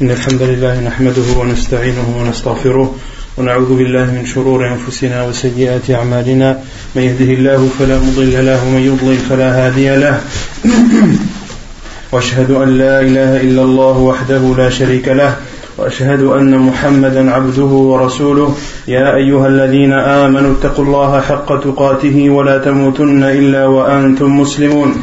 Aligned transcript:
إن 0.00 0.10
الحمد 0.10 0.42
لله 0.42 0.80
نحمده 0.80 1.38
ونستعينه 1.38 2.08
ونستغفره 2.20 2.94
ونعوذ 3.38 3.76
بالله 3.76 4.04
من 4.04 4.24
شرور 4.26 4.68
أنفسنا 4.68 5.24
وسيئات 5.24 5.90
أعمالنا. 5.90 6.58
من 6.96 7.02
يهده 7.02 7.32
الله 7.32 7.68
فلا 7.78 7.98
مضل 7.98 8.46
له 8.46 8.66
ومن 8.66 8.80
يضلل 8.80 9.16
فلا 9.16 9.66
هادي 9.66 9.96
له. 9.96 10.20
وأشهد 12.12 12.50
أن 12.50 12.78
لا 12.78 13.00
إله 13.00 13.40
إلا 13.40 13.62
الله 13.62 13.98
وحده 13.98 14.54
لا 14.58 14.70
شريك 14.70 15.08
له. 15.08 15.36
وأشهد 15.78 16.22
أن 16.22 16.58
محمدا 16.58 17.30
عبده 17.30 17.72
ورسوله. 17.90 18.56
يا 18.88 19.14
أيها 19.16 19.46
الذين 19.48 19.92
آمنوا 19.92 20.52
اتقوا 20.52 20.84
الله 20.84 21.20
حق 21.20 21.60
تقاته 21.60 22.30
ولا 22.30 22.58
تموتن 22.58 23.22
إلا 23.22 23.66
وأنتم 23.66 24.40
مسلمون. 24.40 25.02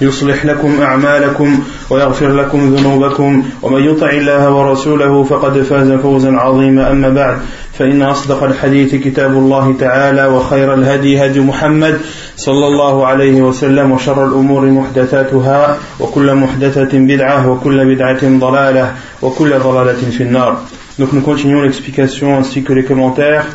يصلح 0.00 0.46
لكم 0.46 0.80
أعمالكم 0.82 1.58
ويغفر 1.90 2.28
لكم 2.28 2.74
ذنوبكم 2.74 3.42
ومن 3.62 3.84
يطع 3.84 4.10
الله 4.10 4.50
ورسوله 4.50 5.24
فقد 5.24 5.62
فاز 5.62 5.92
فوزا 5.92 6.32
عظيما. 6.32 6.90
أما 6.90 7.08
بعد 7.08 7.38
فإن 7.78 8.02
أصدق 8.02 8.42
الحديث 8.42 8.94
كتاب 8.94 9.32
الله 9.32 9.74
تعالى 9.80 10.26
وخير 10.26 10.74
الهدي 10.74 11.26
هدي 11.26 11.40
محمد 11.40 12.00
صلى 12.36 12.66
الله 12.66 13.06
عليه 13.06 13.42
وسلم 13.42 13.92
وشر 13.92 14.24
الأمور 14.26 14.66
محدثاتها 14.66 15.76
وكل 16.00 16.34
محدثة 16.34 16.98
بدعة 16.98 17.50
وكل 17.50 17.94
بدعة 17.94 18.38
ضلالة 18.38 18.92
وكل 19.22 19.58
ضلالة 19.58 20.10
في 20.10 20.22
النار. 20.22 20.56
Donc 20.96 21.12
nous 21.12 21.22
continuons 21.22 21.62
l'explication 21.62 22.36
ainsi 22.38 22.62
que 22.62 22.72
les 22.72 22.84
commentaires. 22.84 23.46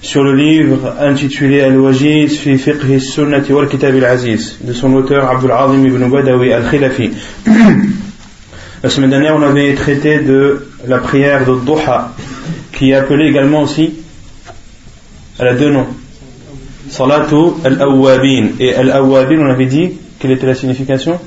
Sur 0.00 0.22
le 0.22 0.34
livre 0.34 0.94
intitulé 1.00 1.60
Al-Wajiz 1.62 2.38
fi 2.38 2.56
fiqh 2.56 3.00
sunnati 3.00 3.52
wal 3.52 3.68
kitab 3.68 3.94
al-aziz 3.96 4.58
de 4.60 4.72
son 4.72 4.94
auteur 4.94 5.28
Abdul 5.28 5.50
Azim 5.50 5.84
ibn 5.84 6.08
Badawi 6.08 6.52
al-Khilafi. 6.52 7.10
La 8.80 8.90
semaine 8.90 9.10
dernière, 9.10 9.34
on 9.34 9.42
avait 9.42 9.74
traité 9.74 10.20
de 10.20 10.68
la 10.86 10.98
prière 10.98 11.44
de 11.44 11.58
Duha, 11.66 12.12
qui 12.72 12.90
est 12.90 12.94
appelée 12.94 13.26
également 13.26 13.62
aussi, 13.62 13.94
elle 15.40 15.48
a 15.48 15.54
deux 15.54 15.70
noms. 15.70 15.88
Salatu 16.88 17.54
al-Awwabin. 17.64 18.50
Et 18.60 18.76
al-Awwabin, 18.76 19.40
on 19.40 19.50
avait 19.50 19.66
dit, 19.66 19.94
quelle 20.20 20.30
était 20.30 20.46
la 20.46 20.54
signification? 20.54 21.18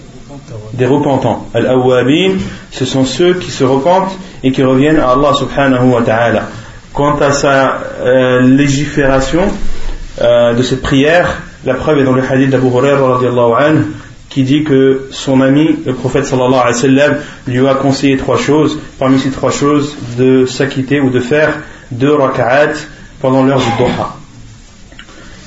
Des 0.73 0.85
repentants. 0.85 1.47
Al-Awwabin, 1.53 2.37
ce 2.71 2.85
sont 2.85 3.03
ceux 3.03 3.33
qui 3.33 3.51
se 3.51 3.65
repentent 3.65 4.17
et 4.43 4.53
qui 4.53 4.63
reviennent 4.63 4.99
à 4.99 5.09
Allah 5.09 5.33
subhanahu 5.33 5.89
wa 5.89 6.01
ta'ala. 6.03 6.47
Quant 7.01 7.17
à 7.17 7.31
sa 7.31 7.79
euh, 8.01 8.41
légifération 8.41 9.41
euh, 10.21 10.53
de 10.53 10.61
cette 10.61 10.83
prière, 10.83 11.41
la 11.65 11.73
preuve 11.73 11.97
est 11.97 12.03
dans 12.03 12.13
le 12.13 12.21
hadith 12.21 12.51
d'Abu 12.51 12.67
Hurairah 12.67 13.71
qui 14.29 14.43
dit 14.43 14.63
que 14.63 15.07
son 15.09 15.41
ami, 15.41 15.79
le 15.83 15.95
prophète 15.95 16.27
sallallahu 16.27 16.59
alayhi 16.59 16.75
wa 16.75 16.79
sallam, 16.79 17.17
lui 17.47 17.67
a 17.67 17.73
conseillé 17.73 18.17
trois 18.17 18.37
choses. 18.37 18.77
Parmi 18.99 19.17
ces 19.17 19.31
trois 19.31 19.49
choses, 19.49 19.97
de 20.15 20.45
s'acquitter 20.45 20.99
ou 20.99 21.09
de 21.09 21.19
faire 21.19 21.61
deux 21.89 22.13
raka'at 22.13 22.73
pendant 23.19 23.43
l'heure 23.43 23.57
du. 23.57 23.65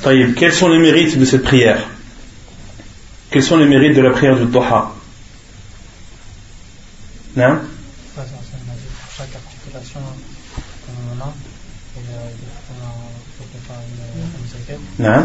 Taïb, 0.03 0.35
quels 0.35 0.53
sont 0.53 0.69
les 0.69 0.79
mérites 0.81 1.17
de 1.17 1.25
cette 1.25 1.45
prière? 1.45 1.79
Quels 3.31 3.45
sont 3.45 3.59
les 3.59 3.67
mérites 3.67 3.95
de 3.95 4.03
la 4.03 4.11
prière 4.11 4.35
du 4.35 4.47
duha? 4.47 4.91
Non 7.37 7.59
Non. 15.04 15.24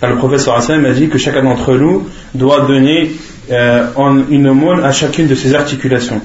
Car 0.00 0.10
le 0.10 0.16
professeur 0.16 0.56
Hassan 0.56 0.84
a 0.86 0.92
dit 0.92 1.08
que 1.08 1.18
chacun 1.18 1.42
d'entre 1.42 1.74
nous 1.74 2.08
doit 2.34 2.60
donner 2.60 3.10
euh, 3.50 3.86
une 4.30 4.48
aumône 4.48 4.84
à 4.84 4.92
chacune 4.92 5.26
de 5.26 5.34
ses 5.34 5.54
articulations. 5.54 6.20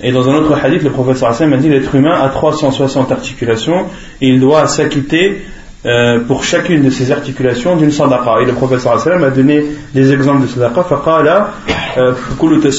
Et 0.00 0.10
dans 0.10 0.28
un 0.28 0.34
autre 0.34 0.58
hadith, 0.62 0.82
le 0.82 0.90
professeur 0.90 1.28
Hassan 1.28 1.52
a 1.52 1.56
dit 1.56 1.68
l'être 1.68 1.94
humain 1.94 2.18
a 2.20 2.28
360 2.28 3.12
articulations 3.12 3.86
et 4.20 4.28
il 4.28 4.40
doit 4.40 4.66
s'acquitter 4.66 5.42
euh, 5.86 6.20
pour 6.20 6.44
chacune 6.44 6.82
de 6.82 6.90
ses 6.90 7.12
articulations 7.12 7.76
d'une 7.76 7.92
sadaqa. 7.92 8.40
Et 8.40 8.46
le 8.46 8.54
professeur 8.54 8.94
Hassan 8.94 9.22
a 9.22 9.30
donné 9.30 9.64
des 9.94 10.12
exemples 10.12 10.42
de 10.42 10.48
sadaqa. 10.48 10.82
فقال 10.82 11.46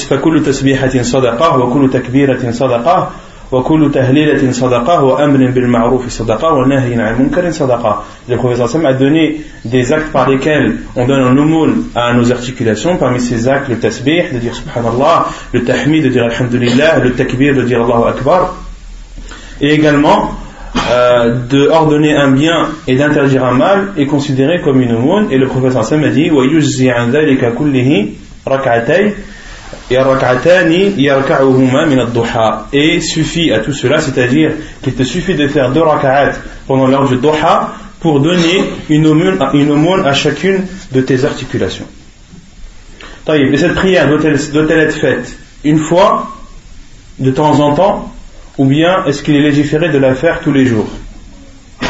فكل 0.09 0.43
تسبيحة 0.43 1.01
صدقة 1.01 1.57
وكل 1.57 1.89
تكبيرة 1.89 2.51
صدقة 2.51 3.11
وكل 3.52 3.90
تهليلة 3.94 4.52
صدقة 4.52 5.04
وأمر 5.04 5.50
بالمعروف 5.50 6.08
صدقة 6.08 6.52
ونهي 6.52 6.94
عن 6.94 7.14
المنكر 7.14 7.50
صدقة. 7.50 8.04
Le 8.28 8.36
professeur 8.36 8.68
Sam 8.68 8.86
a 8.86 8.92
donné 8.92 9.40
des 9.64 9.92
actes 9.92 10.12
par 10.12 10.28
lesquels 10.28 10.78
on 10.94 11.06
donne 11.06 11.22
un 11.22 11.36
aumône 11.36 11.84
à 11.94 12.12
nos 12.12 12.30
articulations. 12.30 12.96
Parmi 12.96 13.20
ces 13.20 13.48
actes, 13.48 13.68
le 13.68 13.78
tasbih, 13.78 14.32
de 14.32 14.38
dire 14.38 14.54
subhanallah, 14.54 15.26
le 15.52 15.64
tahmid, 15.64 16.04
de 16.04 16.08
dire 16.10 16.24
alhamdulillah, 16.24 17.00
le 17.00 17.12
takbir, 17.14 17.54
de 17.54 17.62
dire 17.62 17.82
Allahu 17.82 18.08
akbar. 18.08 18.54
Et 19.60 19.74
également, 19.74 20.30
euh, 20.90 21.34
de 21.48 21.68
ordonner 21.68 22.14
un 22.14 22.30
bien 22.30 22.68
et 22.86 22.94
d'interdire 22.94 23.44
un 23.44 23.52
mal 23.52 23.88
est 23.96 24.06
considéré 24.06 24.60
comme 24.60 24.80
une 24.80 24.94
aumône. 24.94 25.26
Et 25.32 25.38
le 25.38 25.48
professeur 25.48 25.84
Sam 25.84 26.04
a 26.04 26.08
dit, 26.08 26.30
وَيُجْزِي 26.30 26.90
عَنْ 26.90 27.10
ذَلِكَ 27.10 27.54
كُلِّهِ 27.54 28.12
رَكْعَتَيْ 28.46 29.14
et 32.72 33.00
suffit 33.00 33.52
à 33.52 33.58
tout 33.60 33.72
cela, 33.72 34.00
c'est-à-dire 34.00 34.52
qu'il 34.82 34.94
te 34.94 35.02
suffit 35.02 35.34
de 35.34 35.48
faire 35.48 35.72
deux 35.72 35.82
raka'at 35.82 36.32
pendant 36.66 36.86
l'heure 36.86 37.08
du 37.08 37.16
duha 37.16 37.74
pour 38.00 38.20
donner 38.20 38.64
une 38.88 39.06
aumône, 39.06 40.06
à 40.06 40.14
chacune 40.14 40.64
de 40.92 41.00
tes 41.00 41.24
articulations. 41.24 41.86
Et 43.28 43.56
cette 43.56 43.74
prière 43.74 44.08
doit-elle 44.08 44.80
être 44.80 44.96
faite 44.96 45.36
une 45.64 45.78
fois, 45.78 46.30
de 47.18 47.30
temps 47.30 47.60
en 47.60 47.74
temps, 47.74 48.12
ou 48.58 48.64
bien 48.64 49.04
est-ce 49.04 49.22
qu'il 49.22 49.36
est 49.36 49.42
légiféré 49.42 49.90
de 49.90 49.98
la 49.98 50.14
faire 50.14 50.40
tous 50.40 50.52
les 50.52 50.66
jours? 50.66 50.88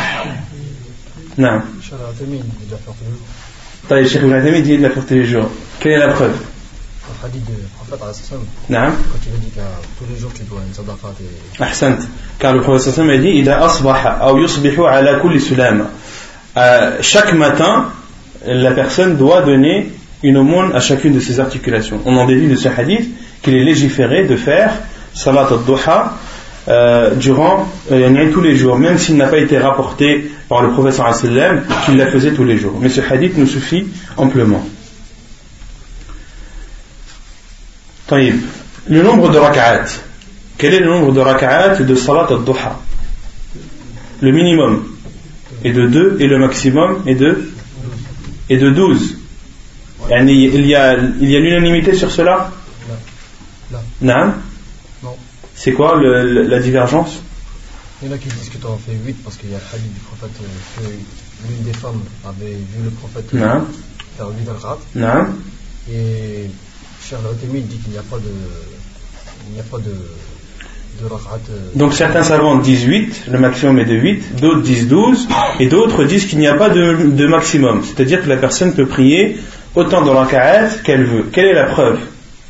Non. 1.39 1.63
Cheikh 4.07 4.21
dit 4.63 4.77
de 4.77 4.83
la 4.83 4.91
faire 4.91 5.07
tous 5.07 5.15
les 5.15 5.25
jours. 5.25 5.49
Quelle 5.79 5.93
est 5.93 5.99
la 5.99 6.09
preuve? 6.09 6.37
Euh, 16.57 16.99
chaque 17.01 17.33
matin, 17.35 17.87
la 18.47 18.73
personne 18.73 19.17
doit 19.17 19.43
donner 19.43 19.91
une 20.23 20.37
aumône 20.37 20.73
à 20.75 20.81
chacune 20.81 21.15
de 21.15 21.21
ses 21.21 21.41
articulations. 21.41 22.01
On 22.05 22.17
en 22.17 22.27
déduit 22.27 22.49
de 22.49 22.57
ce 22.57 22.69
hadith 22.69 23.09
qu'il 23.43 23.55
est 23.55 23.65
légiféré 23.65 24.25
de 24.25 24.37
faire 24.37 24.73
salat 25.15 25.49
al-duha 25.51 26.15
euh, 26.69 27.15
durant 27.15 27.67
euh, 27.91 28.33
tous 28.33 28.43
les 28.43 28.55
jours, 28.55 28.79
même 28.79 28.99
s'il 28.99 29.17
n'a 29.17 29.29
pas 29.29 29.39
été 29.39 29.59
rapporté 29.59 30.31
par 30.49 30.63
le 30.63 30.71
prophète 30.71 31.01
qu'il 31.85 31.97
la 31.97 32.07
faisait 32.07 32.33
tous 32.33 32.45
les 32.45 32.57
jours. 32.57 32.79
Mais 32.81 32.89
ce 32.89 33.01
hadith 33.01 33.37
nous 33.39 33.47
suffit 33.47 33.87
amplement. 34.17 34.65
Le 38.11 39.03
nombre 39.03 39.31
de 39.31 39.39
rak'at. 39.39 39.85
Quel 40.59 40.75
est 40.75 40.81
le 40.81 40.89
nombre 40.89 41.13
de 41.13 41.21
rak'at 41.21 41.77
de 41.77 41.95
salat 41.95 42.27
al-duha 42.29 42.81
Le 44.21 44.33
minimum 44.33 44.85
est 45.65 45.73
de 45.73 45.87
2 45.87 46.17
et 46.21 46.27
le 46.27 46.39
maximum 46.39 47.03
est 47.07 47.15
de, 47.15 47.51
est 48.49 48.57
de 48.57 48.71
12. 48.71 49.17
Il 50.11 50.67
y 50.67 50.75
a, 50.75 50.97
il 50.97 51.31
y 51.31 51.37
a 51.37 51.41
l'unanimité 51.41 51.95
sur 51.95 52.11
cela? 52.11 52.51
Non. 54.01 54.35
Non. 55.03 55.17
C'est 55.55 55.73
quoi 55.73 55.97
le, 55.97 56.43
la 56.43 56.59
divergence? 56.59 57.21
Il 58.03 58.09
y 58.09 58.11
en 58.11 58.15
a 58.15 58.19
qui 58.19 58.29
disent 58.29 58.49
que 58.49 58.57
tu 58.57 58.67
en 58.67 58.79
fais 58.79 58.97
8 59.05 59.23
parce 59.23 59.37
qu'il 59.37 59.51
y 59.51 59.55
a 59.55 59.59
le 59.59 59.77
hadith 59.77 59.93
du 59.93 60.01
prophète 60.01 60.31
euh, 60.43 60.83
que 60.83 61.49
l'une 61.49 61.63
des 61.63 61.75
femmes 61.75 62.03
avait 62.25 62.55
vu 62.55 62.83
le 62.83 62.91
prophète 62.91 63.33
non. 63.35 63.67
faire 64.17 64.29
8 64.29 64.49
rak'at. 64.49 64.79
Non. 64.97 65.27
Et 65.93 66.51
dit 67.01 67.79
qu'il 67.79 67.93
n'y 67.93 67.99
a 67.99 68.03
pas 68.03 68.19
de. 68.19 68.31
Il 69.49 69.55
n'y 69.55 69.61
a 69.61 69.65
pas 69.65 69.79
de. 69.79 69.91
Euh, 71.03 71.09
Donc 71.75 71.95
certains 71.95 72.23
savants 72.23 72.59
disent 72.59 72.85
8, 72.85 73.25
le 73.31 73.39
maximum 73.39 73.79
est 73.79 73.85
de 73.87 73.95
8, 73.95 74.37
d'autres 74.41 74.61
disent 74.61 74.87
12, 74.89 75.29
et 75.59 75.67
d'autres 75.67 76.05
disent 76.05 76.27
qu'il 76.27 76.39
n'y 76.39 76.47
a 76.47 76.55
pas 76.55 76.69
de, 76.69 77.27
maximum. 77.27 77.83
C'est-à-dire 77.85 78.23
que 78.23 78.29
la 78.29 78.37
personne 78.37 78.75
peut 78.75 78.87
prier 78.87 79.39
autant 79.75 80.03
dans 80.03 80.15
raka'at 80.15 80.69
qu'elle 80.85 81.05
veut. 81.05 81.27
Quelle 81.33 81.47
est 81.47 81.55
la 81.55 81.67
preuve 81.67 82.01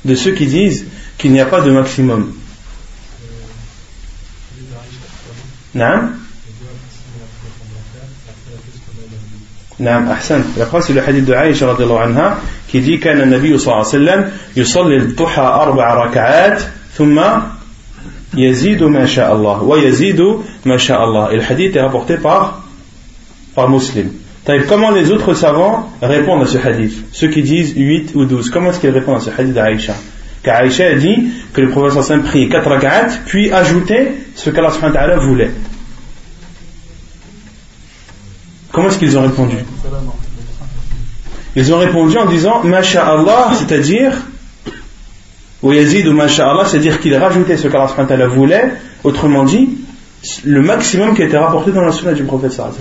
de 0.04 0.14
ceux 0.14 0.32
qui 0.32 0.46
disent 0.46 0.86
qu'il 1.16 1.32
n'y 1.32 1.40
a 1.40 1.46
pas 1.46 1.60
de 1.60 1.70
maximum? 1.70 2.32
Non 5.74 6.10
نعم 9.80 10.08
أحسن 10.08 10.42
la 10.58 10.66
preuve 10.66 10.82
c'est 10.82 10.92
le 10.92 11.00
hadith 11.00 11.24
de 11.24 11.32
Aïcha 11.32 11.64
رضي 11.64 11.84
الله 11.84 12.00
عنها 12.00 12.38
qui 12.68 12.80
dit 12.80 12.98
كان 12.98 13.20
النبي 13.20 13.58
صلى 13.58 13.74
الله 13.74 13.86
عليه 13.86 13.88
وسلم 13.88 14.30
يصلي 14.56 14.96
الضحى 14.96 15.42
أربع 15.42 15.94
ركعات 15.94 16.62
ثم 16.94 17.20
يزيد 18.36 18.82
ما 18.82 19.06
شاء 19.06 19.34
الله 19.34 19.62
ويزيد 19.62 20.20
ما 20.64 20.76
شاء 20.76 21.04
الله 21.04 21.40
hadith 21.40 21.76
est 21.76 21.80
rapporté 21.80 22.16
par 22.16 22.62
par 23.54 23.68
Muslim 23.68 24.10
Comment 24.68 24.90
les 24.90 25.10
autres 25.12 25.34
savants 25.34 25.90
répondent 26.02 26.42
à 26.42 26.46
ce 26.46 26.58
hadith 26.58 27.04
Ceux 27.12 27.28
qui 27.28 27.42
disent 27.42 27.74
8 27.76 28.12
ou 28.14 28.24
12, 28.24 28.50
comment 28.50 28.70
est-ce 28.70 28.80
qu'ils 28.80 28.90
répondent 28.90 29.18
à 29.18 29.20
ce 29.20 29.30
hadith 29.30 29.52
d'Aïcha 29.52 29.94
Car 30.42 30.62
Aïcha 30.62 30.86
a 30.86 30.94
dit 30.94 31.28
que 31.52 31.60
le 31.60 31.68
professeur 31.68 32.02
Sam 32.02 32.22
prie 32.22 32.48
4 32.48 32.68
rak'at, 32.68 33.08
puis 33.26 33.52
ajoutait 33.52 34.12
ce 34.34 34.50
qu'Allah 34.50 35.16
voulait. 35.18 35.50
Comment 38.72 38.88
est-ce 38.88 38.98
qu'ils 38.98 39.18
ont 39.18 39.22
répondu? 39.22 39.56
Ils 41.56 41.72
ont 41.74 41.78
répondu 41.78 42.16
en 42.16 42.26
disant 42.26 42.62
Masha'Allah, 42.62 43.50
c'est-à-dire 43.58 44.12
ou 45.62 45.72
Yazid 45.72 46.06
ou 46.06 46.12
Masha'Allah, 46.12 46.64
c'est-à-dire 46.66 47.00
qu'il 47.00 47.14
rajoutait 47.16 47.56
ce 47.56 47.68
qu'Allah 47.68 48.26
voulait, 48.28 48.72
autrement 49.04 49.44
dit, 49.44 49.68
le 50.44 50.62
maximum 50.62 51.14
qui 51.14 51.22
a 51.22 51.26
été 51.26 51.36
rapporté 51.36 51.72
dans 51.72 51.82
la 51.82 51.92
sunna 51.92 52.12
du 52.12 52.24
prophète 52.24 52.52
sallallahu 52.52 52.76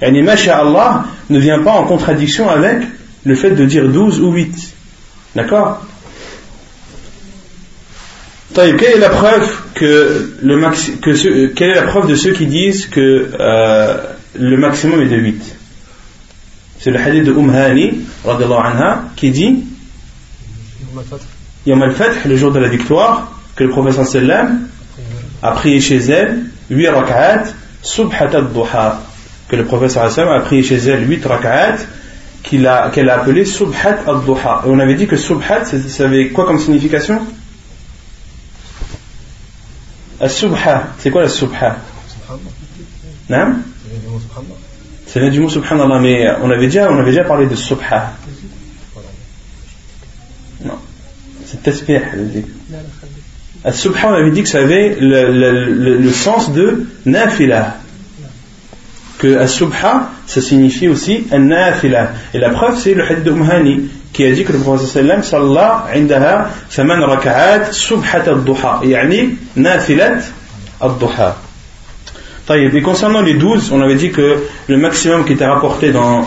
alayhi 0.00 0.24
wa 0.24 0.36
sallam. 0.36 0.68
Allah 0.72 1.04
ne 1.28 1.38
vient 1.38 1.62
pas 1.62 1.72
en 1.72 1.84
contradiction 1.84 2.48
avec 2.50 2.82
le 3.24 3.34
fait 3.34 3.50
de 3.50 3.64
dire 3.64 3.88
12 3.88 4.20
ou 4.20 4.32
8. 4.32 4.74
D'accord? 5.36 5.86
Quelle 8.54 8.82
est 8.82 8.98
la 8.98 9.10
preuve 9.10 9.48
que 9.74 10.32
le 10.42 10.60
que 11.00 11.46
quelle 11.46 11.70
est 11.70 11.74
la 11.74 11.82
preuve 11.82 12.08
de 12.08 12.16
ceux 12.16 12.32
qui 12.32 12.46
disent 12.46 12.86
que 12.86 13.30
euh, 13.38 13.98
le 14.34 14.56
maximum 14.56 15.00
est 15.02 15.08
de 15.08 15.16
8 15.16 15.56
C'est 16.78 16.90
le 16.90 16.98
hadith 16.98 17.24
de 17.24 17.32
Umm 17.32 17.50
Hani 17.50 18.00
anha 18.26 19.04
qui 19.16 19.30
dit 19.30 19.64
Yom 21.66 21.82
al-Fath, 21.82 22.24
le 22.24 22.36
jour 22.36 22.52
de 22.52 22.58
la 22.58 22.68
victoire, 22.68 23.32
que 23.54 23.64
le 23.64 23.70
prophète 23.70 24.04
sallam 24.04 24.68
a 25.42 25.52
prié 25.52 25.80
chez 25.80 25.98
elle 25.98 26.46
8 26.70 26.88
rak'at 26.88 27.44
subhat 27.82 28.34
al-duha. 28.34 29.00
Que 29.50 29.56
le 29.56 29.64
professeur 29.64 30.04
Hassan 30.04 30.28
a 30.28 30.40
pris 30.40 30.62
chez 30.62 30.76
elle 30.76 31.10
8 31.10 31.26
rak'at 31.26 31.78
qu'elle 32.44 32.66
a, 32.68 32.84
appelé 32.84 33.10
appelé 33.10 33.44
Subhat 33.44 33.98
al-Duha. 34.06 34.62
Et 34.64 34.68
on 34.68 34.78
avait 34.78 34.94
dit 34.94 35.08
que 35.08 35.16
Subhat, 35.16 35.64
ça 35.64 36.04
avait 36.04 36.28
quoi 36.28 36.46
comme 36.46 36.60
signification? 36.60 37.20
Al-Subha, 40.20 40.90
c'est 40.98 41.10
quoi 41.10 41.22
la 41.22 41.28
Subha? 41.28 41.78
Non 43.28 43.56
Ça 45.06 45.20
vient 45.20 45.30
du 45.30 45.40
mot 45.40 45.48
Subhanallah, 45.48 45.98
mais 45.98 46.26
on 46.42 46.50
avait 46.50 46.66
déjà, 46.66 46.90
on 46.90 46.98
avait 46.98 47.10
déjà 47.10 47.24
parlé 47.24 47.46
de 47.46 47.54
Subha. 47.54 48.12
Non, 50.64 50.78
c'est 51.46 51.62
Tasbih. 51.62 52.00
Al-Subha, 53.64 54.08
on 54.08 54.14
avait 54.14 54.30
dit 54.30 54.42
que 54.42 54.48
ça 54.48 54.60
avait 54.60 54.96
le, 55.00 55.32
le, 55.32 55.98
le 55.98 56.12
sens 56.12 56.52
de 56.52 56.86
Nafilah 57.06 57.76
que 59.20 59.36
as-subha, 59.36 60.10
ça 60.26 60.40
signifie 60.40 60.88
aussi 60.88 61.26
an-nafila. 61.30 62.12
Et 62.32 62.38
la 62.38 62.50
preuve, 62.50 62.78
c'est 62.78 62.94
le 62.94 63.04
hadith 63.04 63.24
de 63.24 63.34
qui 64.12 64.24
a 64.24 64.32
dit 64.32 64.44
que 64.44 64.52
le 64.52 64.58
prophète 64.58 64.88
sallam 64.88 65.22
salla 65.22 65.86
indaha 65.94 66.50
thaman 66.74 67.00
raka'at 67.04 67.72
subhat 67.72 68.26
ad-duha, 68.26 68.80
yani 68.84 69.36
nafilat 69.56 70.22
ad-duha. 70.80 71.36
Et 72.56 72.82
concernant 72.82 73.22
les 73.22 73.34
douze, 73.34 73.70
on 73.72 73.80
avait 73.80 73.94
dit 73.94 74.10
que 74.10 74.38
le 74.66 74.76
maximum 74.76 75.24
qui 75.24 75.34
était 75.34 75.46
rapporté 75.46 75.92
dans 75.92 76.26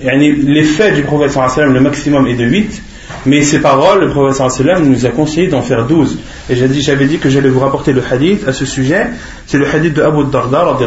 l'effet 0.00 0.92
du 0.92 1.02
prophète 1.02 1.32
sallam, 1.32 1.74
le 1.74 1.80
maximum 1.80 2.26
est 2.28 2.34
de 2.34 2.44
8, 2.44 2.82
mais 3.26 3.42
ces 3.42 3.60
paroles, 3.60 4.00
le 4.00 4.08
prophète 4.08 4.50
sallam 4.50 4.88
nous 4.88 5.04
a 5.04 5.10
conseillé 5.10 5.48
d'en 5.48 5.60
faire 5.60 5.86
12. 5.86 6.16
Et 6.48 6.56
j'avais 6.56 7.04
dit 7.04 7.18
que 7.18 7.28
j'allais 7.28 7.50
vous 7.50 7.60
rapporter 7.60 7.92
le 7.92 8.02
hadith 8.10 8.48
à 8.48 8.54
ce 8.54 8.64
sujet. 8.64 9.08
C'est 9.46 9.58
le 9.58 9.66
hadith 9.66 9.92
de 9.92 10.02
Abu 10.02 10.24
Darda, 10.32 10.78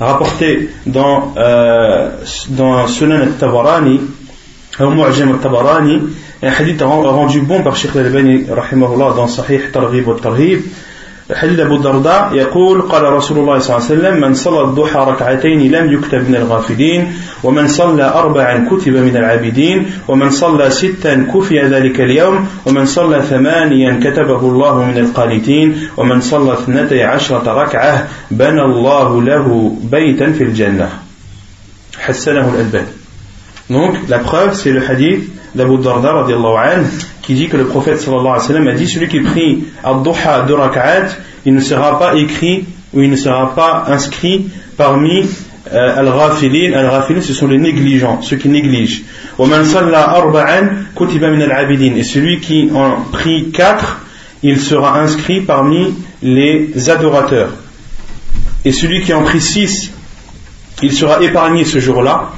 rapporté 0.00 0.70
dans, 0.86 1.32
euh, 1.36 2.10
dans 2.48 2.88
Sunan 2.88 3.20
al-Tabarani, 3.20 4.00
au 4.80 4.90
Mu'jam 4.90 5.30
al-Tabarani, 5.34 6.00
un 6.42 6.50
hadith 6.50 6.82
rendu 6.82 7.42
bon 7.42 7.62
par 7.62 7.76
Sheikh 7.76 7.94
al-Albani, 7.94 8.46
dans 9.16 9.28
Sahih 9.28 9.70
Targhib 9.72 10.08
wa 10.08 10.16
Tarhib. 10.20 10.62
حديث 11.32 11.60
أبو 11.60 11.76
الدرداء 11.76 12.34
يقول 12.34 12.82
قال 12.82 13.02
رسول 13.02 13.38
الله 13.38 13.58
صلى 13.58 13.76
الله 13.76 13.88
عليه 13.90 13.94
وسلم 13.98 14.20
من 14.20 14.34
صلى 14.34 14.60
الضحى 14.60 14.98
ركعتين 14.98 15.72
لم 15.72 15.92
يكتب 15.92 16.28
من 16.28 16.36
الغافلين 16.36 17.12
ومن 17.44 17.68
صلى 17.68 18.04
أربعا 18.04 18.68
كتب 18.70 18.92
من 18.92 19.16
العابدين 19.16 19.90
ومن 20.08 20.30
صلى 20.30 20.70
ستا 20.70 21.26
كفي 21.34 21.60
ذلك 21.60 22.00
اليوم 22.00 22.48
ومن 22.66 22.86
صلى 22.86 23.22
ثمانيا 23.22 24.00
كتبه 24.04 24.40
الله 24.40 24.84
من 24.84 24.98
القانتين 24.98 25.88
ومن 25.96 26.20
صلى 26.20 26.52
اثنتي 26.52 27.02
عشرة 27.02 27.52
ركعة 27.62 28.08
بنى 28.30 28.62
الله 28.62 29.22
له 29.22 29.76
بيتا 29.82 30.32
في 30.32 30.44
الجنة. 30.44 30.88
حسنه 31.98 32.48
الألباني. 32.54 32.86
Donc 33.70 33.96
la 34.08 34.18
preuve 34.18 34.52
c'est 34.52 34.72
le 34.72 34.82
hadith 34.86 35.24
d'Abu 35.54 35.78
Darda 35.78 36.12
radiallahu 36.12 36.56
anhu. 36.58 37.13
qui 37.24 37.34
dit 37.34 37.48
que 37.48 37.56
le 37.56 37.66
prophète 37.66 38.00
sallallahu 38.00 38.26
alayhi 38.26 38.40
wa 38.40 38.46
sallam 38.46 38.68
a 38.68 38.72
dit 38.72 38.86
celui 38.86 39.08
qui 39.08 39.20
prie 39.20 39.64
al-duha 39.82 40.42
de 40.42 40.54
il 41.46 41.54
ne 41.54 41.60
sera 41.60 41.98
pas 41.98 42.14
écrit 42.16 42.64
ou 42.92 43.00
il 43.00 43.10
ne 43.10 43.16
sera 43.16 43.54
pas 43.54 43.86
inscrit 43.88 44.50
parmi 44.76 45.24
euh, 45.72 45.98
al-ghafilin. 45.98 46.74
Al-ghafilin, 46.74 47.22
ce 47.22 47.32
sont 47.32 47.46
les 47.46 47.56
négligents, 47.58 48.20
ceux 48.22 48.36
qui 48.36 48.48
négligent. 48.48 49.04
Et 49.38 49.42
celui 52.02 52.40
qui 52.40 52.70
en 52.74 53.02
prie 53.12 53.50
quatre, 53.50 54.00
il 54.42 54.60
sera 54.60 55.00
inscrit 55.00 55.40
parmi 55.40 55.94
les 56.22 56.90
adorateurs. 56.90 57.50
Et 58.64 58.72
celui 58.72 59.02
qui 59.02 59.12
en 59.12 59.22
prie 59.22 59.40
six, 59.40 59.92
il 60.82 60.92
sera 60.92 61.22
épargné 61.22 61.64
ce 61.64 61.78
jour-là 61.78 62.32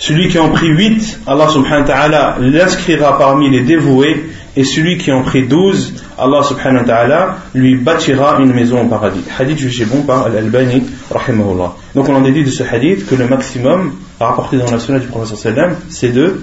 celui 0.00 0.28
qui 0.28 0.38
en 0.38 0.48
prie 0.48 0.68
8, 0.68 1.20
Allah 1.26 1.46
subhanahu 1.48 1.82
wa 1.82 1.86
ta'ala 1.86 2.36
l'inscrira 2.40 3.18
parmi 3.18 3.50
les 3.50 3.60
dévoués. 3.60 4.30
Et 4.56 4.64
celui 4.64 4.96
qui 4.96 5.12
en 5.12 5.22
prie 5.22 5.46
12, 5.46 5.92
Allah 6.18 6.42
subhanahu 6.42 6.80
wa 6.80 6.84
ta'ala 6.84 7.36
lui 7.54 7.76
bâtira 7.76 8.38
une 8.40 8.52
maison 8.54 8.80
au 8.80 8.86
paradis. 8.86 9.20
Hadith 9.38 9.58
jugé 9.58 9.84
bon 9.84 10.02
par 10.02 10.24
Al-Albani, 10.24 10.84
rahimahullah. 11.10 11.74
Donc 11.94 12.08
on 12.08 12.14
en 12.14 12.22
déduit 12.22 12.44
de 12.44 12.50
ce 12.50 12.62
hadith 12.62 13.06
que 13.06 13.14
le 13.14 13.28
maximum 13.28 13.92
rapporté 14.18 14.56
dans 14.56 14.70
la 14.70 14.78
sunna 14.78 15.00
du 15.00 15.06
prophète 15.06 15.36
sallam, 15.36 15.76
c'est 15.90 16.12
de, 16.12 16.40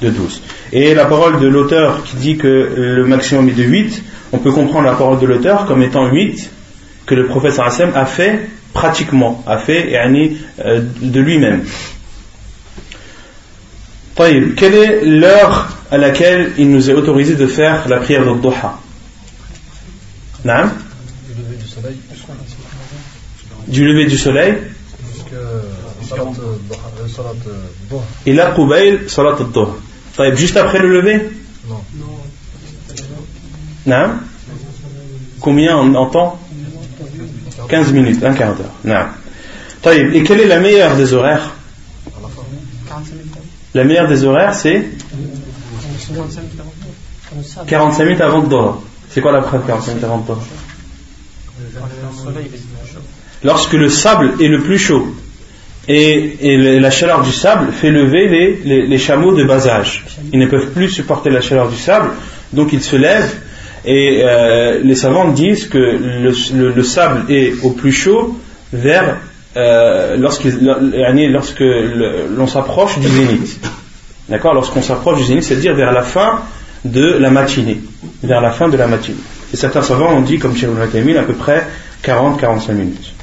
de 0.00 0.08
12. 0.08 0.40
Et 0.72 0.94
la 0.94 1.04
parole 1.04 1.38
de 1.40 1.46
l'auteur 1.46 2.02
qui 2.04 2.16
dit 2.16 2.36
que 2.38 2.70
le 2.74 3.04
maximum 3.04 3.50
est 3.50 3.52
de 3.52 3.64
8, 3.64 4.02
on 4.32 4.38
peut 4.38 4.50
comprendre 4.50 4.86
la 4.86 4.94
parole 4.94 5.20
de 5.20 5.26
l'auteur 5.26 5.66
comme 5.66 5.82
étant 5.82 6.06
8 6.10 6.50
que 7.04 7.14
le 7.14 7.26
prophète 7.26 7.52
sallam 7.52 7.92
a 7.94 8.06
fait 8.06 8.48
pratiquement, 8.72 9.44
a 9.46 9.58
fait 9.58 9.92
euh, 9.94 10.80
de 11.02 11.20
lui-même. 11.20 11.64
Quelle 14.16 14.74
est 14.74 15.04
l'heure 15.04 15.68
à 15.90 15.98
laquelle 15.98 16.52
il 16.56 16.70
nous 16.70 16.88
est 16.88 16.94
autorisé 16.94 17.34
de 17.34 17.46
faire 17.46 17.88
la 17.88 17.98
prière 17.98 18.24
de 18.24 18.40
Doha 18.40 18.78
Du 23.66 23.84
lever 23.84 24.06
du 24.06 24.16
soleil. 24.16 24.54
Et 28.26 28.32
la 28.32 28.50
Qubay, 28.52 29.08
Salat 29.08 29.36
al 30.18 30.36
Juste 30.36 30.56
après 30.56 30.78
le 30.78 30.88
lever? 30.88 31.30
Non. 31.68 31.80
Naam. 33.86 34.20
Combien 35.40 35.76
en, 35.76 35.94
en 35.94 36.06
temps 36.06 36.38
15 37.68 37.92
minutes, 37.92 38.22
un 38.22 38.34
quart 38.34 38.54
d'heure. 38.54 38.74
Naam. 38.84 39.08
Et 39.92 40.22
quelle 40.22 40.40
est 40.40 40.46
la 40.46 40.60
meilleure 40.60 40.96
des 40.96 41.12
horaires? 41.14 41.54
La 43.74 43.82
meilleure 43.82 44.06
des 44.06 44.24
horaires, 44.24 44.54
c'est 44.54 44.84
45 47.66 48.04
minutes 48.04 48.20
avant 48.20 48.40
le 48.40 48.48
Doha. 48.48 48.78
C'est 49.10 49.20
quoi 49.20 49.32
la 49.32 49.40
preuve 49.40 49.66
45 49.66 49.88
minutes 49.90 50.04
avant 50.04 50.18
le 50.18 50.22
Doha 50.22 50.40
Lorsque 53.42 53.72
le 53.72 53.88
sable 53.88 54.34
est 54.40 54.46
le 54.46 54.60
plus 54.60 54.78
chaud 54.78 55.06
et, 55.88 56.78
la 56.80 56.90
chaleur 56.90 57.22
du 57.22 57.32
sable 57.32 57.72
fait 57.72 57.90
lever 57.90 58.60
les, 58.64 58.98
chameaux 58.98 59.34
de 59.34 59.42
bas 59.42 59.66
âge. 59.66 60.04
Ils 60.32 60.38
ne 60.38 60.46
peuvent 60.46 60.70
plus 60.70 60.88
supporter 60.88 61.30
la 61.30 61.40
chaleur 61.40 61.68
du 61.68 61.76
sable, 61.76 62.10
donc 62.52 62.72
ils 62.72 62.82
se 62.82 62.96
lèvent 62.96 63.34
et 63.84 64.22
euh, 64.22 64.80
les 64.82 64.94
savants 64.94 65.28
disent 65.28 65.66
que 65.66 65.78
le 65.78 66.82
sable 66.82 67.30
est 67.30 67.54
au 67.62 67.70
plus 67.70 67.92
chaud 67.92 68.38
vers 68.72 69.18
euh, 69.56 70.16
lorsque 70.16 70.44
l'on 71.60 72.46
s'approche 72.46 72.98
du 72.98 73.08
zénith. 73.08 73.60
D'accord? 74.28 74.54
Lorsqu'on 74.54 74.82
s'approche 74.82 75.18
du 75.18 75.24
zénith, 75.24 75.44
c'est-à-dire 75.44 75.74
vers 75.74 75.92
la 75.92 76.02
fin 76.02 76.40
de 76.84 77.16
la 77.18 77.30
matinée. 77.30 77.80
Vers 78.22 78.40
la 78.40 78.50
fin 78.50 78.68
de 78.68 78.76
la 78.76 78.86
matinée. 78.86 79.18
Et 79.52 79.56
certains 79.56 79.82
savants 79.82 80.12
ont 80.12 80.22
dit, 80.22 80.38
comme 80.38 80.56
chez 80.56 80.66
à 80.66 81.22
peu 81.22 81.34
près 81.34 81.66
40-45 82.04 82.72
minutes. 82.72 83.14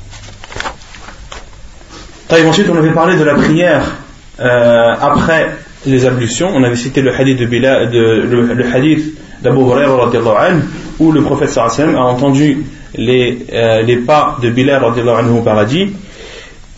ensuite, 2.31 2.67
on 2.71 2.77
avait 2.77 2.91
parlé 2.91 3.17
de 3.17 3.23
la 3.23 3.35
prière 3.35 3.83
euh, 4.39 4.93
après 5.01 5.51
les 5.85 6.05
ablutions. 6.05 6.49
On 6.53 6.63
avait 6.63 6.75
cité 6.75 7.01
le 7.01 7.13
hadith 7.13 7.39
de, 7.39 7.45
de 7.45 8.53
le, 8.53 8.65
hadith 8.73 9.17
d'Abu 9.41 9.59
Hurairah 9.59 10.51
où 10.99 11.11
le 11.11 11.21
prophète 11.21 11.49
sallam 11.49 11.95
a 11.95 12.01
entendu 12.01 12.65
les, 12.95 13.45
euh, 13.51 13.81
les 13.81 13.97
pas 13.97 14.37
de 14.41 14.49
Bilal 14.49 14.83
au 14.83 15.41
paradis 15.41 15.93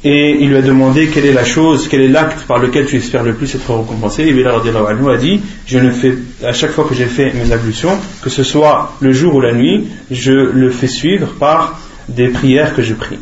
et 0.05 0.37
il 0.41 0.49
lui 0.49 0.57
a 0.57 0.61
demandé 0.61 1.07
quelle 1.07 1.25
est 1.25 1.33
la 1.33 1.45
chose, 1.45 1.87
quel 1.87 2.01
est 2.01 2.09
l'acte 2.09 2.45
par 2.45 2.59
lequel 2.59 2.85
tu 2.85 2.97
espères 2.97 3.23
le 3.23 3.33
plus 3.33 3.55
être 3.55 3.73
récompensé. 3.73 4.23
Et 4.23 4.33
Bilal 4.33 4.55
a 4.55 5.17
dit 5.17 5.41
Je 5.65 5.79
ne 5.79 5.91
fais, 5.91 6.17
à 6.43 6.51
chaque 6.51 6.71
fois 6.71 6.85
que 6.87 6.93
j'ai 6.93 7.05
fait 7.05 7.31
mes 7.33 7.53
ablutions, 7.53 7.97
que 8.21 8.29
ce 8.29 8.43
soit 8.43 8.93
le 8.99 9.13
jour 9.13 9.35
ou 9.35 9.41
la 9.41 9.53
nuit, 9.53 9.87
je 10.11 10.33
le 10.33 10.69
fais 10.71 10.87
suivre 10.87 11.27
par 11.39 11.79
des 12.09 12.27
prières 12.27 12.75
que 12.75 12.81
je 12.81 12.93
prie. 12.93 13.19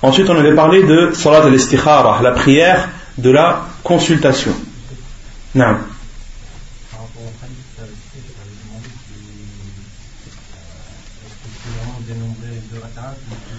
Ensuite, 0.00 0.30
on 0.30 0.36
avait 0.36 0.54
parlé 0.54 0.84
de 0.84 1.10
Salat 1.12 1.44
al-Istikhara, 1.44 2.22
la 2.22 2.32
prière 2.32 2.88
de 3.18 3.30
la 3.30 3.66
consultation. 3.82 4.52
Non. 5.54 5.76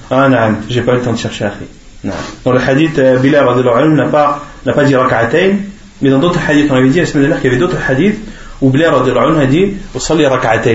Ah 0.09 0.27
non, 0.27 0.55
j'ai 0.69 0.81
pas 0.81 0.93
eu 0.93 0.95
le 0.95 1.01
temps 1.01 1.13
de 1.13 1.17
chercher. 1.17 1.49
Dans 2.03 2.51
le 2.51 2.59
hadith, 2.59 2.99
euh, 2.99 3.17
Bilal 3.19 3.45
n'a 3.93 4.05
pas, 4.05 4.45
n'a 4.65 4.73
pas 4.73 4.83
dit 4.83 4.95
rak'atayn, 4.95 5.55
mais 6.01 6.09
dans 6.09 6.19
d'autres 6.19 6.39
hadiths, 6.47 6.69
on 6.69 6.75
avait 6.75 6.89
dit 6.89 6.99
la 6.99 7.05
semaine 7.05 7.23
dernière 7.23 7.41
qu'il 7.41 7.51
y 7.51 7.55
avait 7.55 7.61
d'autres 7.61 7.77
hadiths 7.87 8.19
où 8.61 8.69
Bilal 8.69 8.93
a 8.93 9.45
dit 9.45 9.75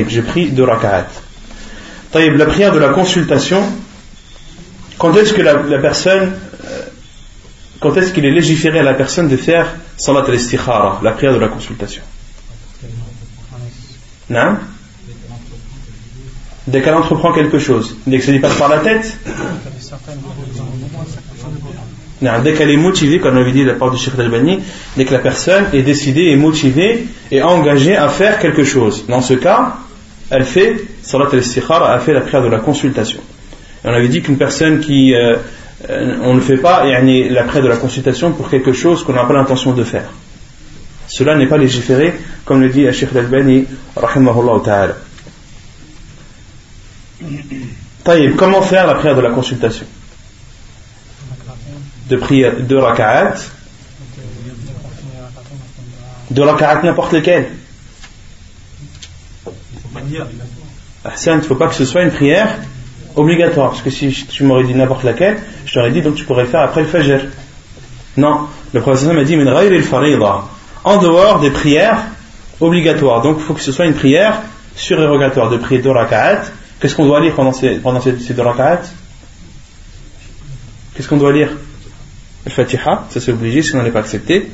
j'ai 0.08 0.22
pris 0.22 0.48
deux 0.48 0.64
rak'at. 0.64 1.06
La 2.14 2.46
prière 2.46 2.72
de 2.72 2.78
la 2.78 2.88
consultation, 2.88 3.62
quand 4.96 5.14
est-ce 5.16 5.34
que 5.34 5.42
la, 5.42 5.54
la 5.54 5.78
personne, 5.78 6.32
euh, 6.64 6.80
quand 7.80 7.94
est-ce 7.96 8.12
qu'il 8.12 8.24
est 8.24 8.30
légiféré 8.30 8.78
à 8.78 8.82
la 8.82 8.94
personne 8.94 9.28
de 9.28 9.36
faire 9.36 9.66
salat 9.98 10.24
al-istikhara, 10.26 11.00
la 11.02 11.12
prière 11.12 11.34
de 11.34 11.38
la 11.38 11.48
consultation? 11.48 12.02
Non 14.30 14.56
Dès 16.66 16.82
qu'elle 16.82 16.94
entreprend 16.94 17.32
quelque 17.32 17.58
chose, 17.58 17.96
dès 18.06 18.18
que 18.18 18.24
ça 18.24 18.32
lui 18.32 18.40
passe 18.40 18.56
par 18.56 18.68
la 18.68 18.78
tête? 18.78 19.16
Dès 22.42 22.54
qu'elle 22.54 22.70
est 22.70 22.76
motivée, 22.76 23.20
comme 23.20 23.36
on 23.36 23.40
avait 23.40 23.52
dit 23.52 23.64
la 23.64 23.74
part 23.74 23.90
du 23.90 23.96
Cheikh 23.96 24.16
d'Albanie, 24.16 24.60
dès 24.96 25.04
que 25.04 25.12
la 25.12 25.20
personne 25.20 25.66
est 25.72 25.82
décidée, 25.82 26.30
est 26.30 26.36
motivée 26.36 27.06
et 27.30 27.42
engagée 27.42 27.96
à 27.96 28.08
faire 28.08 28.38
quelque 28.38 28.64
chose. 28.64 29.06
Dans 29.08 29.22
ce 29.22 29.34
cas, 29.34 29.76
elle 30.30 30.44
fait 30.44 30.76
salat 31.02 31.28
al-istikhara, 31.32 31.94
elle 31.94 32.00
fait 32.00 32.12
la 32.12 32.20
prière 32.20 32.42
de 32.42 32.48
la 32.48 32.58
consultation. 32.58 33.20
On 33.84 33.90
avait 33.90 34.08
dit 34.08 34.20
qu'une 34.20 34.36
personne 34.36 34.80
qui 34.80 35.14
euh, 35.14 35.36
euh, 35.88 36.16
on 36.22 36.34
ne 36.34 36.40
fait 36.40 36.56
pas 36.56 36.84
la 36.84 37.44
prière 37.44 37.62
de 37.62 37.68
la 37.68 37.76
consultation 37.76 38.32
pour 38.32 38.50
quelque 38.50 38.72
chose 38.72 39.04
qu'on 39.04 39.12
n'a 39.12 39.24
pas 39.24 39.34
l'intention 39.34 39.72
de 39.74 39.84
faire. 39.84 40.10
Cela 41.06 41.36
n'est 41.36 41.46
pas 41.46 41.56
légiféré, 41.56 42.14
comme 42.44 42.60
le 42.60 42.68
dit 42.68 42.90
Cheikh 42.92 43.14
Al-Bani, 43.14 43.64
rahimahullah 43.96 44.60
ta'ala. 44.64 44.96
Comment 48.38 48.62
faire 48.62 48.86
la 48.86 48.94
prière 48.94 49.14
de 49.14 49.20
la 49.20 49.28
consultation 49.30 49.84
De 52.08 52.16
prier 52.16 52.50
deux 52.60 52.78
raka'at 52.78 53.34
Deux 56.30 56.42
raka'at 56.42 56.82
n'importe 56.82 57.12
lesquels 57.12 57.50
Il 60.10 61.32
ne 61.34 61.40
faut 61.42 61.54
pas 61.54 61.68
que 61.68 61.74
ce 61.74 61.84
soit 61.84 62.02
une 62.02 62.10
prière 62.10 62.48
obligatoire. 63.14 63.72
Parce 63.72 63.82
que 63.82 63.90
si 63.90 64.10
tu 64.26 64.42
m'aurais 64.44 64.64
dit 64.64 64.74
n'importe 64.74 65.04
laquelle, 65.04 65.38
je 65.66 65.74
t'aurais 65.74 65.90
dit 65.90 66.00
donc 66.00 66.14
tu 66.14 66.24
pourrais 66.24 66.44
le 66.44 66.48
faire 66.48 66.62
après 66.62 66.80
le 66.80 66.86
fajr. 66.88 67.26
Non, 68.16 68.46
le 68.72 68.80
professeur 68.80 69.12
m'a 69.12 69.24
dit 69.24 69.36
en 70.84 70.96
dehors 70.96 71.40
des 71.40 71.50
prières 71.50 72.04
obligatoires. 72.58 73.20
Donc 73.20 73.36
il 73.38 73.44
faut 73.44 73.52
que 73.52 73.60
ce 73.60 73.70
soit 73.70 73.84
une 73.84 73.94
prière 73.94 74.40
surérogatoire 74.76 75.50
de 75.50 75.58
prier 75.58 75.82
deux 75.82 75.90
raka'at. 75.90 76.52
Qu'est-ce 76.80 76.94
qu'on 76.94 77.06
doit 77.06 77.20
lire 77.20 77.34
pendant 77.34 77.52
ces, 77.52 77.76
pendant 77.76 78.00
ces, 78.00 78.14
raka'at 78.36 78.82
Qu'est-ce 80.94 81.08
qu'on 81.08 81.16
doit 81.16 81.32
lire? 81.32 81.50
Le 82.44 82.50
Fatiha, 82.50 83.06
ça 83.10 83.20
c'est 83.20 83.32
obligé 83.32 83.62
si 83.62 83.74
on 83.74 83.82
n'est 83.82 83.90
pas 83.90 84.00
accepté. 84.00 84.48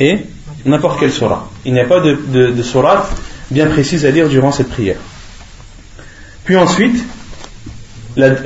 Et 0.00 0.18
n'importe 0.64 0.98
quelle 0.98 1.12
surah. 1.12 1.48
Il 1.64 1.74
n'y 1.74 1.80
a 1.80 1.84
pas 1.84 2.00
de, 2.00 2.14
de, 2.50 2.62
surat 2.62 3.08
bien 3.50 3.66
précise 3.66 4.04
à 4.04 4.10
lire 4.10 4.28
durant 4.28 4.52
cette 4.52 4.70
prière. 4.70 4.96
Puis 6.44 6.56
ensuite, 6.56 7.04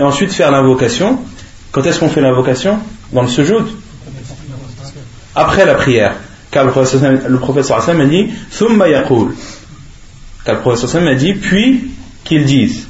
ensuite 0.00 0.32
faire 0.32 0.50
l'invocation. 0.50 1.20
Quand 1.70 1.84
est-ce 1.86 2.00
qu'on 2.00 2.08
fait 2.08 2.20
l'invocation? 2.20 2.78
Dans 3.12 3.22
le 3.22 3.28
sujoud 3.28 3.66
Après 5.34 5.64
la 5.64 5.74
prière. 5.74 6.16
Car 6.50 6.64
le 6.64 6.70
professeur 7.38 7.78
Hassan 7.78 7.96
m'a 7.96 8.06
dit 8.06 8.30
Thumma 8.50 8.88
yaqul. 8.88 9.34
Car 10.44 10.56
le 10.56 10.60
professeur 10.60 11.02
m'a 11.02 11.14
dit 11.14 11.34
puis 11.34 11.90
qu'ils 12.27 12.45
disent. 12.45 12.87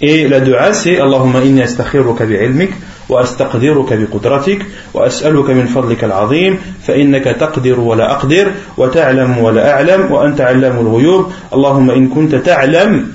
Et 0.00 0.28
la 0.28 0.40
dua 0.40 0.72
c'est 0.72 0.98
Allahumma 0.98 1.40
inni 1.40 1.62
astakhiruka 1.62 2.24
bi'ilmik 2.24 2.70
وأستقدرك 3.10 3.92
بقدرتك 3.92 4.66
وأسألك 4.94 5.50
من 5.50 5.66
فضلك 5.66 6.04
العظيم 6.04 6.58
فإنك 6.82 7.24
تقدر 7.24 7.80
ولا 7.80 8.12
أقدر 8.12 8.52
وتعلم 8.76 9.38
ولا 9.38 9.70
أعلم 9.70 10.12
وأنت 10.12 10.40
علام 10.40 10.78
الغيوب 10.78 11.32
اللهم 11.52 11.90
إن 11.90 12.08
كنت 12.08 12.34
تعلم 12.34 13.06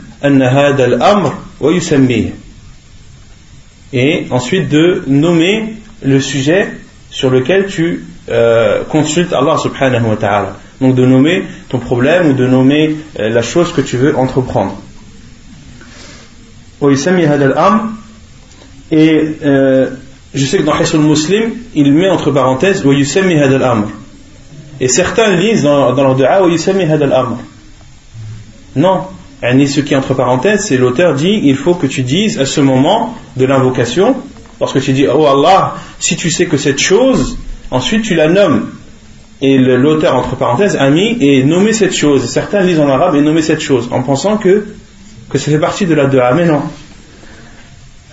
et 3.93 4.25
ensuite 4.31 4.69
de 4.69 5.03
nommer 5.05 5.75
le 6.03 6.19
sujet 6.19 6.67
sur 7.12 7.29
lequel 7.29 7.67
tu 7.67 8.05
euh, 8.29 8.84
consultes 8.86 9.34
Allah 9.34 9.57
subhanahu 9.57 10.10
wa 10.10 10.15
ta'ala 10.15 10.57
donc 10.81 10.95
de 10.95 11.05
nommer 11.05 11.43
ton 11.69 11.77
problème 11.77 12.31
ou 12.31 12.34
de 12.34 12.48
nommer 12.48 12.95
euh, 13.19 13.29
la 13.29 13.43
chose 13.43 13.72
que 13.72 13.81
tu 13.81 13.98
veux 13.98 14.17
entreprendre 14.17 14.81
Et 18.92 19.37
euh, 19.44 19.90
je 20.34 20.44
sais 20.44 20.58
que 20.58 20.62
dans 20.62 20.72
Hassan 20.72 21.02
Muslim 21.02 21.50
il 21.75 21.92
met 21.92 22.08
entre 22.08 22.30
parenthèses 22.30 22.84
et 24.80 24.88
certains 24.88 25.37
lisent 25.37 25.62
dans, 25.62 25.92
dans 25.92 26.02
leur 26.02 26.16
dua 26.16 26.40
non 28.76 29.00
et 29.42 29.66
ce 29.66 29.80
qui 29.80 29.96
entre 29.96 30.14
parenthèses, 30.14 30.66
c'est 30.66 30.76
l'auteur 30.76 31.14
dit 31.14 31.40
il 31.44 31.56
faut 31.56 31.75
que 31.75 31.87
tu 31.87 32.02
dises 32.02 32.38
à 32.38 32.44
ce 32.44 32.60
moment 32.60 33.16
de 33.37 33.46
l'invocation, 33.46 34.16
lorsque 34.60 34.80
tu 34.82 34.92
dis 34.92 35.06
Oh 35.06 35.26
Allah, 35.26 35.76
si 35.99 36.16
tu 36.16 36.30
sais 36.30 36.46
que 36.46 36.58
cette 36.58 36.78
chose, 36.78 37.38
ensuite 37.70 38.02
tu 38.02 38.14
la 38.14 38.28
nommes. 38.28 38.70
Et 39.40 39.56
l'auteur 39.56 40.14
entre 40.16 40.37
parenthèses 40.37 40.76
a 40.76 40.90
mis 40.90 41.16
et 41.20 41.42
nommé 41.44 41.72
cette 41.72 41.94
chose. 41.94 42.26
Certains 42.26 42.60
lisent 42.60 42.80
en 42.80 42.88
arabe 42.88 43.14
et 43.14 43.22
nommer 43.22 43.40
cette 43.40 43.60
chose 43.60 43.88
en 43.90 44.02
pensant 44.02 44.37
que, 44.37 44.66
que 45.30 45.38
ça 45.38 45.50
fait 45.50 45.58
partie 45.58 45.87
de 45.87 45.94
la 45.94 46.06
dua. 46.06 46.32
Mais 46.34 46.44
non. 46.44 46.62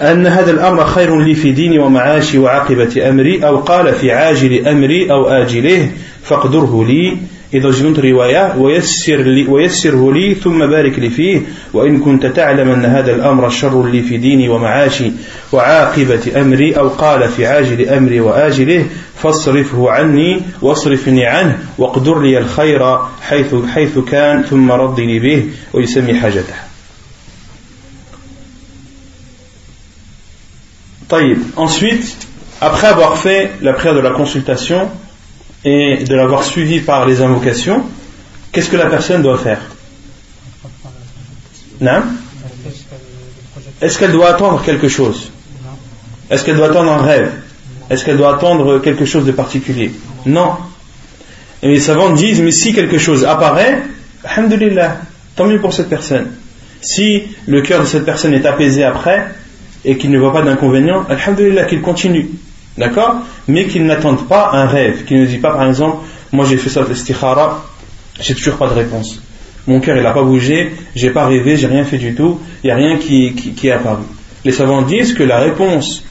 أن 0.02 0.28
هذا 0.28 0.52
الأمر 0.52 0.86
خير 0.86 1.20
لي 1.22 1.36
في 1.36 1.52
ديني 1.52 1.80
ومعاشي 1.80 2.38
وعاقبة 2.38 3.10
أمري 3.10 3.48
أو 3.48 3.58
قال 3.58 3.94
في 3.94 4.12
عاجل 4.12 4.68
أمري 4.68 5.12
أو 5.12 5.26
آجله 5.26 5.92
فاقدره 6.24 6.86
لي 6.86 7.18
et 7.54 7.60
dans 7.62 7.72
une 7.72 7.88
autre 7.88 8.02
riwaya 8.02 8.56
ويسره 8.58 10.14
لي 10.14 10.36
ثم 10.36 10.66
بارك 10.66 11.00
لي 11.00 11.10
فيه 11.10 11.42
وإن 11.74 12.00
كنت 12.00 12.26
تعلم 12.26 12.70
أن 12.70 12.86
هذا 12.86 13.16
الأمر 13.16 13.50
شر 13.50 13.86
لي 13.86 14.02
في 14.02 14.18
ديني 14.18 14.50
ومعاشي 14.50 15.12
وعاقبة 15.52 16.42
أمري 16.42 16.74
أو 16.74 16.88
قال 16.88 17.30
في 17.30 17.46
عاجل 17.46 17.90
أمري 17.90 18.20
وآجله 18.20 18.86
فاصرفه 19.16 19.92
عني 19.92 20.42
واصرفني 20.62 21.26
عنه 21.26 21.58
واقدر 21.78 22.22
لي 22.22 22.38
الخير 22.38 22.98
حيث, 23.22 23.56
حيث 23.74 24.00
كان 24.00 24.44
ثم 24.44 24.72
ردني 24.72 25.20
به 25.20 25.44
ويسمي 25.74 26.14
حاجته 26.14 26.67
ensuite 31.56 32.28
après 32.60 32.88
avoir 32.88 33.18
fait 33.18 33.52
la 33.62 33.74
prière 33.74 33.94
de 33.94 34.00
la 34.00 34.12
consultation 34.12 34.90
et 35.64 36.04
de 36.04 36.16
l'avoir 36.16 36.44
suivi 36.44 36.80
par 36.80 37.06
les 37.06 37.22
invocations, 37.22 37.84
qu'est-ce 38.52 38.70
que 38.70 38.78
la 38.78 38.88
personne 38.88 39.22
doit 39.22 39.38
faire? 39.38 39.62
Non 41.80 42.02
Est-ce 43.82 44.00
qu'elle 44.00 44.12
doit 44.12 44.30
attendre 44.30 44.62
quelque 44.64 44.88
chose? 44.88 45.32
Est-ce 46.30 46.44
qu'elle 46.44 46.58
doit 46.58 46.70
attendre 46.70 46.92
un 46.92 47.02
rêve? 47.02 47.32
Est-ce 47.90 48.04
qu'elle 48.04 48.18
doit 48.18 48.36
attendre 48.36 48.80
quelque 48.80 49.06
chose 49.06 49.26
de 49.26 49.32
particulier? 49.32 49.92
Non. 50.26 50.54
Et 51.62 51.70
les 51.70 51.80
savants 51.80 52.10
disent, 52.10 52.42
mais 52.42 52.52
si 52.52 52.74
quelque 52.74 52.98
chose 52.98 53.24
apparaît, 53.24 53.84
alhamdulillah, 54.24 54.98
tant 55.36 55.46
mieux 55.46 55.60
pour 55.60 55.74
cette 55.74 55.90
personne. 55.90 56.32
Si 56.82 57.24
le 57.46 57.62
cœur 57.62 57.82
de 57.82 57.86
cette 57.86 58.06
personne 58.06 58.34
est 58.34 58.46
apaisé 58.46 58.84
après 58.84 59.28
et 59.88 59.98
qu'il 59.98 60.12
ne 60.12 60.20
voit 60.20 60.34
pas 60.34 60.42
d'inconvénient, 60.42 61.06
alhamdulillah, 61.10 61.64
qu'il 61.64 61.82
continue. 61.82 62.30
D'accord? 62.78 63.22
Mais 63.48 63.66
qu'ils 63.66 63.86
n'attendent 63.86 64.28
pas 64.28 64.52
un 64.52 64.68
rêve, 64.68 65.06
qu'ils 65.06 65.22
ne 65.22 65.26
disent 65.26 65.42
pas 65.42 65.52
par 65.52 65.66
exemple, 65.66 66.06
moi 66.34 66.46
j'ai 66.46 66.58
fait 66.58 66.70
ça 66.70 66.84
l'istikhara, 66.88 67.66
j'ai 68.20 68.36
toujours 68.36 68.58
pas 68.58 68.68
de 68.68 68.74
réponse. 68.74 69.22
Mon 69.66 69.80
cœur 69.80 69.96
il 69.98 70.04
n'a 70.04 70.12
pas 70.12 70.24
bougé, 70.24 70.74
j'ai 70.94 71.10
pas 71.10 71.26
rêvé, 71.26 71.56
j'ai 71.56 71.68
rien 71.68 71.86
fait 71.86 71.98
du 71.98 72.14
tout, 72.14 72.40
il 72.64 72.68
n'y 72.68 72.72
a 72.72 72.76
rien 72.76 72.98
qui, 72.98 73.34
qui, 73.34 73.68
est 73.68 73.72
apparu. 73.72 74.04
Les 74.44 74.52
savants 74.52 74.82
disent 74.82 75.14
que 75.14 75.24
la 75.24 75.40
réponse 75.40 76.04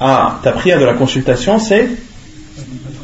à 0.00 0.40
ta 0.42 0.50
prière 0.50 0.80
de 0.80 0.84
la 0.84 0.94
consultation, 0.94 1.58
c'est 1.60 1.88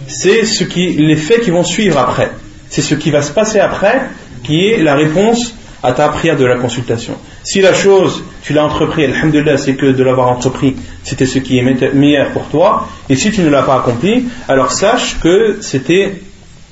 c'est 0.09 0.45
ce 0.45 0.65
qui, 0.65 0.95
les 0.95 1.17
faits 1.17 1.43
qui 1.43 1.51
vont 1.51 1.65
suivre 1.65 1.99
après. 1.99 2.31
C'est 2.69 2.83
ce 2.83 2.97
qui 2.97 3.11
va 3.11 3.23
se 3.23 3.31
passer 3.31 3.61
après 3.61 4.03
qui 4.43 4.67
est 4.67 4.83
la 4.83 4.97
réponse 4.97 5.55
à 5.87 5.93
ta 5.93 6.09
prière 6.09 6.37
de 6.37 6.45
la 6.45 6.57
consultation. 6.57 7.15
Si 7.45 7.61
la 7.61 7.73
chose, 7.73 8.25
tu 8.43 8.53
l'as 8.53 8.65
entrepris, 8.65 9.05
alhamdulillah, 9.05 9.57
c'est 9.57 9.77
que 9.77 9.87
de 9.87 10.03
l'avoir 10.03 10.29
entrepris, 10.29 10.75
c'était 11.05 11.27
ce 11.27 11.39
qui 11.39 11.59
est 11.59 11.95
meilleur 11.95 12.31
pour 12.31 12.47
toi, 12.47 12.89
et 13.09 13.15
si 13.15 13.31
tu 13.31 13.43
ne 13.43 13.51
l'as 13.51 13.63
pas 13.63 13.77
accompli, 13.77 14.25
alors 14.49 14.73
sache 14.73 15.21
que 15.21 15.59
c'était 15.61 16.21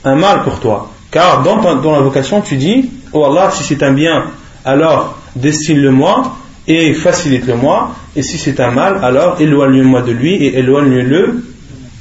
un 0.02 0.16
mal 0.16 0.42
pour 0.42 0.58
toi. 0.58 0.90
Car 1.12 1.44
dans, 1.44 1.62
la 1.92 2.00
vocation, 2.00 2.40
tu 2.40 2.56
dis, 2.56 2.90
oh 3.12 3.24
Allah, 3.24 3.52
si 3.52 3.62
c'est 3.62 3.84
un 3.84 3.92
bien, 3.92 4.24
alors 4.64 5.16
destine-le-moi 5.36 6.36
et 6.66 6.92
facilite-le-moi, 6.92 7.94
et 8.16 8.22
si 8.22 8.36
c'est 8.36 8.58
un 8.58 8.72
mal, 8.72 8.98
alors 9.04 9.40
éloigne-moi 9.40 10.02
de 10.02 10.10
lui 10.10 10.34
et 10.34 10.58
éloigne-le 10.58 11.44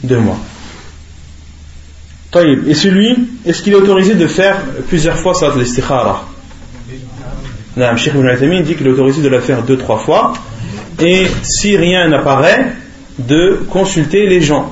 de 0.03 0.15
moi. 0.15 0.37
Et 2.67 2.73
celui, 2.73 3.15
est-ce 3.45 3.61
qu'il 3.61 3.73
est 3.73 3.75
autorisé 3.75 4.15
de 4.15 4.25
faire 4.25 4.57
plusieurs 4.89 5.19
fois 5.19 5.35
salat 5.35 5.53
al-istikhara? 5.53 6.32
Le 7.75 7.97
Cheikh 7.97 8.13
Ibn 8.13 8.61
dit 8.61 8.75
qu'il 8.75 8.87
est 8.87 8.91
autorisé 8.91 9.21
de 9.21 9.29
la 9.29 9.41
faire 9.41 9.63
deux, 9.63 9.77
trois 9.77 9.97
fois. 9.97 10.33
Et 10.99 11.25
si 11.43 11.75
rien 11.75 12.07
n'apparaît, 12.07 12.73
de 13.17 13.63
consulter 13.69 14.27
les 14.27 14.41
gens. 14.41 14.71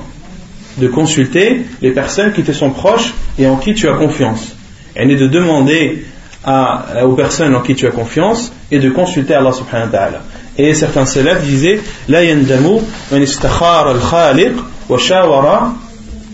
De 0.78 0.88
consulter 0.88 1.64
les 1.80 1.90
personnes 1.90 2.32
qui 2.32 2.42
te 2.42 2.52
sont 2.52 2.70
proches 2.70 3.12
et 3.38 3.46
en 3.46 3.56
qui 3.56 3.74
tu 3.74 3.88
as 3.88 3.94
confiance. 3.94 4.54
Et 4.96 5.06
de 5.06 5.26
demander 5.26 6.04
à, 6.44 7.04
aux 7.04 7.14
personnes 7.14 7.54
en 7.54 7.60
qui 7.60 7.74
tu 7.74 7.86
as 7.86 7.90
confiance 7.90 8.52
et 8.70 8.78
de 8.78 8.90
consulter 8.90 9.34
Allah 9.34 9.52
subhanahu 9.52 9.86
wa 9.86 9.98
ta'ala. 9.98 10.22
Et 10.58 10.74
certains 10.74 11.06
célèbres 11.06 11.40
disaient 11.40 11.80
La 12.08 12.24
yandamu 12.24 12.80
man 13.10 13.22
istakhara 13.22 13.90
al-khaliq 13.90 14.52
wa 14.88 14.98
shawara 14.98 15.72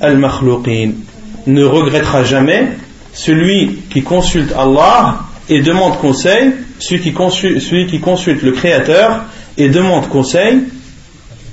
al-makhluqin 0.00 0.92
ne 1.46 1.64
regrettera 1.64 2.24
jamais 2.24 2.68
celui 3.12 3.78
qui 3.90 4.02
consulte 4.02 4.52
Allah 4.56 5.20
et 5.48 5.60
demande 5.60 5.98
conseil, 5.98 6.52
celui 6.78 7.00
qui 7.86 8.00
consulte, 8.00 8.42
le 8.42 8.52
Créateur 8.52 9.24
et 9.56 9.68
demande 9.68 10.08
conseil 10.08 10.64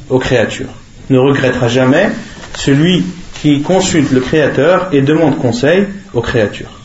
aux 0.10 0.20
créatures. 0.20 0.74
Ne 1.10 1.18
regrettera 1.18 1.68
jamais 1.68 2.10
celui 2.58 3.04
qui 3.42 3.62
consulte 3.62 4.12
le 4.12 4.22
Créateur 4.22 4.90
et 4.92 5.02
demande 5.02 5.38
conseil 5.38 5.88
aux 6.14 6.22
créatures. 6.22 6.80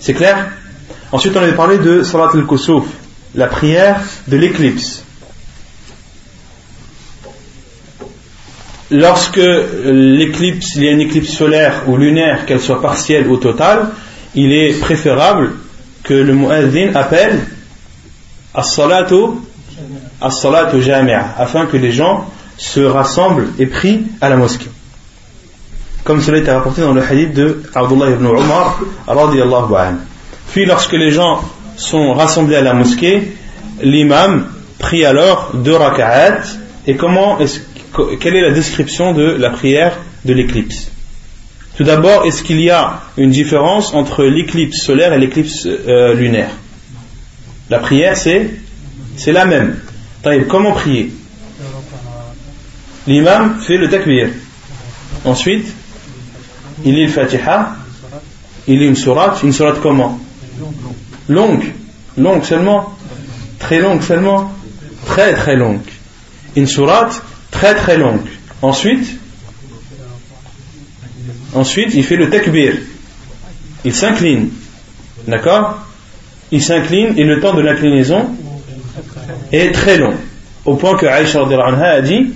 C'est 0.00 0.14
clair? 0.14 0.50
Ensuite, 1.10 1.36
on 1.36 1.40
avait 1.40 1.52
parlé 1.52 1.78
de 1.78 2.02
Salat 2.02 2.30
al-Kusuf, 2.34 2.84
la 3.34 3.46
prière 3.46 4.00
de 4.28 4.36
l'éclipse. 4.36 5.04
lorsque 8.90 9.40
l'éclipse, 9.84 10.76
il 10.76 10.84
y 10.84 10.88
a 10.88 10.92
une 10.92 11.00
éclipse 11.00 11.30
solaire 11.30 11.82
ou 11.86 11.96
lunaire, 11.96 12.46
qu'elle 12.46 12.60
soit 12.60 12.80
partielle 12.80 13.26
ou 13.28 13.36
totale, 13.36 13.88
il 14.34 14.52
est 14.52 14.78
préférable 14.80 15.52
que 16.02 16.14
le 16.14 16.34
muazzin 16.34 16.94
appelle 16.94 17.40
as-salatu 18.54 19.36
jami'a 20.80 21.34
afin 21.38 21.66
que 21.66 21.76
les 21.76 21.92
gens 21.92 22.26
se 22.56 22.80
rassemblent 22.80 23.48
et 23.58 23.66
prient 23.66 24.06
à 24.20 24.28
la 24.28 24.36
mosquée. 24.36 24.70
Comme 26.04 26.20
cela 26.20 26.38
est 26.38 26.50
rapporté 26.50 26.80
dans 26.80 26.92
le 26.92 27.02
hadith 27.02 27.34
de 27.34 27.62
Abdullah 27.74 28.10
ibn 28.10 28.24
Umar 28.26 28.80
radiyallahu 29.06 29.74
anhu. 29.76 29.98
Puis 30.52 30.64
lorsque 30.64 30.94
les 30.94 31.10
gens 31.10 31.42
sont 31.76 32.14
rassemblés 32.14 32.56
à 32.56 32.62
la 32.62 32.74
mosquée, 32.74 33.36
l'imam 33.82 34.46
prie 34.78 35.04
alors 35.04 35.50
deux 35.54 35.76
raka'at 35.76 36.42
et 36.86 36.96
comment 36.96 37.38
est-ce 37.38 37.60
quelle 38.20 38.36
est 38.36 38.42
la 38.42 38.50
description 38.50 39.12
de 39.12 39.22
la 39.22 39.50
prière 39.50 39.98
de 40.24 40.32
l'éclipse? 40.32 40.90
Tout 41.78 41.84
d'abord, 41.84 42.26
est-ce 42.26 42.42
qu'il 42.42 42.60
y 42.60 42.70
a 42.70 43.02
une 43.16 43.30
différence 43.30 43.94
entre 43.94 44.24
l'éclipse 44.24 44.82
solaire 44.82 45.12
et 45.12 45.18
l'éclipse 45.18 45.64
euh, 45.64 46.12
lunaire? 46.12 46.50
La 47.70 47.78
prière, 47.78 48.16
c'est 48.16 48.50
c'est 49.16 49.30
la 49.30 49.44
même. 49.44 49.78
Comment 50.48 50.72
prier? 50.72 51.12
L'imam 53.06 53.60
fait 53.60 53.76
le 53.76 53.88
takbir. 53.88 54.28
Ensuite, 55.24 55.68
il 56.84 56.96
lit 56.96 57.06
le 57.06 57.12
fatiha. 57.12 57.76
Il 58.66 58.80
lit 58.80 58.88
une 58.88 58.96
sourate. 58.96 59.44
Une 59.44 59.52
sourate 59.52 59.80
comment? 59.80 60.18
Longue. 61.28 61.72
Longue 62.16 62.42
seulement. 62.42 62.92
Très 63.60 63.78
longue 63.78 64.02
seulement. 64.02 64.52
Très 65.06 65.32
très 65.34 65.54
longue. 65.54 65.86
Une 66.56 66.66
sourate 66.66 67.22
très 67.52 67.76
très 67.76 67.96
longue. 67.96 68.26
Ensuite, 68.62 69.17
ensuite, 71.58 71.94
il 71.94 72.04
fait 72.04 72.16
le 72.16 72.30
takbir. 72.30 72.74
Il 73.84 73.94
s'incline. 73.94 74.50
D'accord 75.26 75.78
Il 76.50 76.62
s'incline 76.62 77.14
et 77.16 77.24
le 77.24 77.40
temps 77.40 77.54
de 77.54 77.60
l'inclinaison 77.60 78.30
est 79.52 79.72
très 79.72 79.98
long. 79.98 80.14
Au 80.64 80.74
point 80.74 80.96
que 80.96 81.06
Aïcha 81.06 81.42
anha 81.42 81.90
a 81.90 82.00
dit 82.00 82.32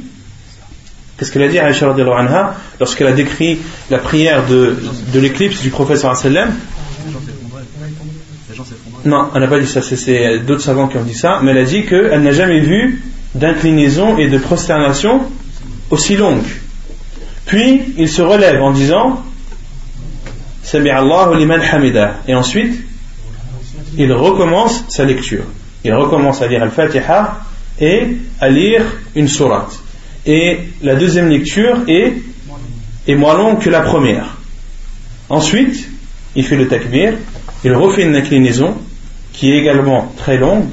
Qu'est-ce 1.16 1.30
qu'elle 1.30 1.42
a 1.42 1.48
dit 1.48 1.58
Aïcha 1.58 1.90
anha 1.90 2.56
lorsqu'elle 2.80 3.06
a 3.06 3.12
décrit 3.12 3.58
la 3.90 3.98
prière 3.98 4.46
de, 4.46 4.76
l'éclipse 5.14 5.62
du 5.62 5.70
prophète 5.70 5.98
sallam? 5.98 6.52
Non, 9.04 9.28
elle 9.34 9.40
n'a 9.40 9.48
pas 9.48 9.58
dit 9.58 9.66
ça, 9.66 9.82
c'est 9.82 10.40
d'autres 10.40 10.62
savants 10.62 10.88
qui 10.88 10.96
ont 10.96 11.02
dit 11.02 11.14
ça, 11.14 11.40
mais 11.42 11.50
elle 11.52 11.58
a 11.58 11.64
dit 11.64 11.86
qu'elle 11.86 12.22
n'a 12.22 12.32
jamais 12.32 12.60
vu 12.60 13.02
d'inclinaison 13.34 14.18
et 14.18 14.28
de 14.28 14.38
prosternation 14.38 15.22
aussi 15.90 16.16
longue. 16.16 16.42
Puis 17.52 17.82
il 17.98 18.08
se 18.08 18.22
relève 18.22 18.62
en 18.62 18.70
disant 18.72 19.22
liman 20.72 21.60
hamida. 21.60 22.14
Et 22.26 22.34
ensuite, 22.34 22.80
il 23.98 24.10
recommence 24.10 24.86
sa 24.88 25.04
lecture. 25.04 25.44
Il 25.84 25.92
recommence 25.92 26.40
à 26.40 26.46
lire 26.46 26.62
Al-Fatiha 26.62 27.40
et 27.78 28.16
à 28.40 28.48
lire 28.48 28.80
une 29.14 29.28
sourate. 29.28 29.78
Et 30.24 30.60
la 30.80 30.94
deuxième 30.94 31.28
lecture 31.28 31.76
est, 31.88 32.14
est 33.06 33.14
moins 33.16 33.36
longue 33.36 33.58
que 33.58 33.68
la 33.68 33.82
première. 33.82 34.38
Ensuite, 35.28 35.90
il 36.34 36.46
fait 36.46 36.56
le 36.56 36.68
takbir, 36.68 37.12
il 37.64 37.74
refait 37.74 38.04
une 38.04 38.16
inclinaison 38.16 38.78
qui 39.34 39.52
est 39.52 39.58
également 39.58 40.10
très 40.16 40.38
longue, 40.38 40.70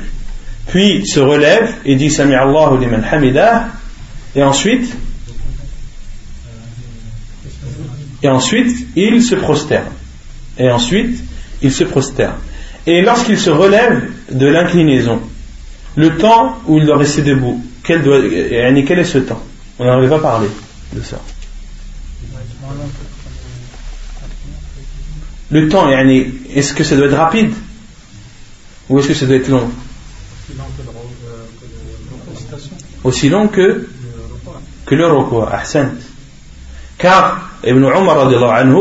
puis 0.68 1.06
se 1.06 1.20
relève 1.20 1.74
et 1.84 1.96
dit 1.96 2.10
Sami 2.10 2.36
Allahu 2.36 2.80
liman 2.80 3.04
hamidah, 3.12 3.68
et 4.34 4.44
ensuite, 4.44 4.96
et 8.22 8.30
ensuite, 8.30 8.88
il 8.96 9.24
se 9.24 9.36
prosterne. 9.36 9.92
Et 10.58 10.70
ensuite, 10.70 11.24
il 11.62 11.72
se 11.72 11.84
prosterne. 11.84 12.36
Et 12.86 13.02
lorsqu'il 13.02 13.40
se 13.40 13.50
relève 13.50 14.10
de 14.32 14.48
l'inclinaison, 14.48 15.22
le 15.96 16.18
temps 16.18 16.58
où 16.68 16.78
il 16.78 16.86
doit 16.86 16.98
rester 16.98 17.22
debout, 17.22 17.64
quel, 17.84 18.02
est 18.08 19.04
ce 19.04 19.20
temps? 19.20 19.42
On 19.78 19.86
n'en 19.86 19.98
avait 19.98 20.10
pas 20.10 20.20
parlé 20.20 20.48
de 20.94 21.02
ça. 21.02 21.20
Le 25.52 25.68
temps, 25.68 25.90
est-ce 25.90 26.74
que 26.74 26.84
ça 26.84 26.96
doit 26.96 27.08
être 27.08 27.18
rapide? 27.18 27.52
Ou 28.90 29.00
est-ce 29.00 29.08
que 29.08 29.14
ça 29.14 29.26
doit 29.26 29.38
être 29.38 29.48
long? 29.48 29.70
Aussi 33.04 33.30
long 33.30 33.48
que, 33.48 33.88
que 34.86 34.96
le 34.96 35.08
recours. 35.08 35.50
Car 36.98 37.49
Ibn 37.66 37.84
Umar, 37.84 38.30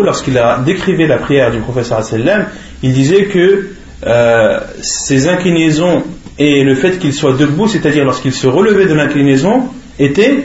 lorsqu'il 0.05 0.39
a 0.39 0.61
décrivé 0.61 1.07
la 1.07 1.19
prière 1.19 1.51
du 1.51 1.59
professeur 1.59 2.03
sallam, 2.05 2.47
il 2.83 2.93
disait 2.93 3.25
que 3.25 3.71
euh, 4.07 4.61
ses 4.81 5.29
inclinaisons 5.29 6.05
et 6.39 6.63
le 6.63 6.75
fait 6.77 6.99
qu'il 6.99 7.13
soit 7.13 7.33
debout, 7.33 7.67
c'est-à-dire 7.67 8.05
lorsqu'il 8.05 8.33
se 8.33 8.47
relevait 8.47 8.87
de 8.87 8.95
l'inclinaison, 8.95 9.65
étaient 9.99 10.45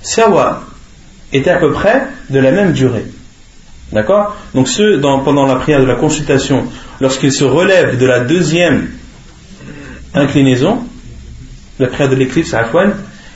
sawa, 0.00 0.64
étaient 1.32 1.50
à 1.50 1.58
peu 1.58 1.72
près 1.72 2.06
de 2.30 2.38
la 2.38 2.52
même 2.52 2.72
durée. 2.72 3.04
D'accord? 3.92 4.36
Donc 4.54 4.68
ceux 4.68 5.00
pendant 5.00 5.46
la 5.46 5.56
prière 5.56 5.80
de 5.80 5.86
la 5.86 5.96
consultation, 5.96 6.64
lorsqu'il 7.00 7.32
se 7.32 7.44
relève 7.44 7.98
de 7.98 8.06
la 8.06 8.20
deuxième 8.20 8.88
inclinaison, 10.14 10.78
la 11.78 11.88
prière 11.88 12.08
de 12.08 12.14
l'éclipse, 12.14 12.54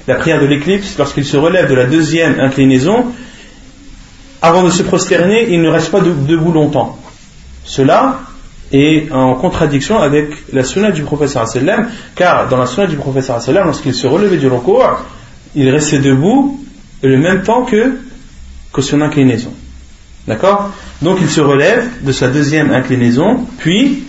la 0.06 0.14
prière 0.14 0.40
de 0.40 0.46
l'éclipse, 0.46 0.96
lorsqu'il 0.98 1.24
se 1.24 1.36
relève 1.36 1.68
de 1.68 1.74
la 1.74 1.86
deuxième 1.86 2.38
inclinaison, 2.38 3.06
avant 4.46 4.62
de 4.62 4.70
se 4.70 4.84
prosterner, 4.84 5.48
il 5.50 5.60
ne 5.60 5.68
reste 5.68 5.90
pas 5.90 6.00
debout 6.00 6.52
longtemps. 6.52 6.96
Cela 7.64 8.20
est 8.72 9.10
en 9.10 9.34
contradiction 9.34 9.98
avec 9.98 10.28
la 10.52 10.62
sunna 10.62 10.92
du 10.92 11.02
professeur 11.02 11.48
sallam, 11.48 11.88
car 12.14 12.48
dans 12.48 12.56
la 12.56 12.66
sunna 12.66 12.86
du 12.86 12.96
professeur 12.96 13.42
sallam, 13.42 13.66
lorsqu'il 13.66 13.92
se 13.92 14.06
relevait 14.06 14.36
du 14.36 14.46
recours, 14.46 15.00
il 15.56 15.68
restait 15.68 15.98
debout 15.98 16.64
le 17.02 17.18
même 17.18 17.42
temps 17.42 17.64
que, 17.64 17.98
que 18.72 18.82
son 18.82 19.00
inclinaison. 19.00 19.52
D'accord? 20.28 20.70
Donc 21.02 21.18
il 21.20 21.28
se 21.28 21.40
relève 21.40 22.04
de 22.04 22.12
sa 22.12 22.28
deuxième 22.28 22.70
inclinaison, 22.70 23.46
puis 23.58 24.04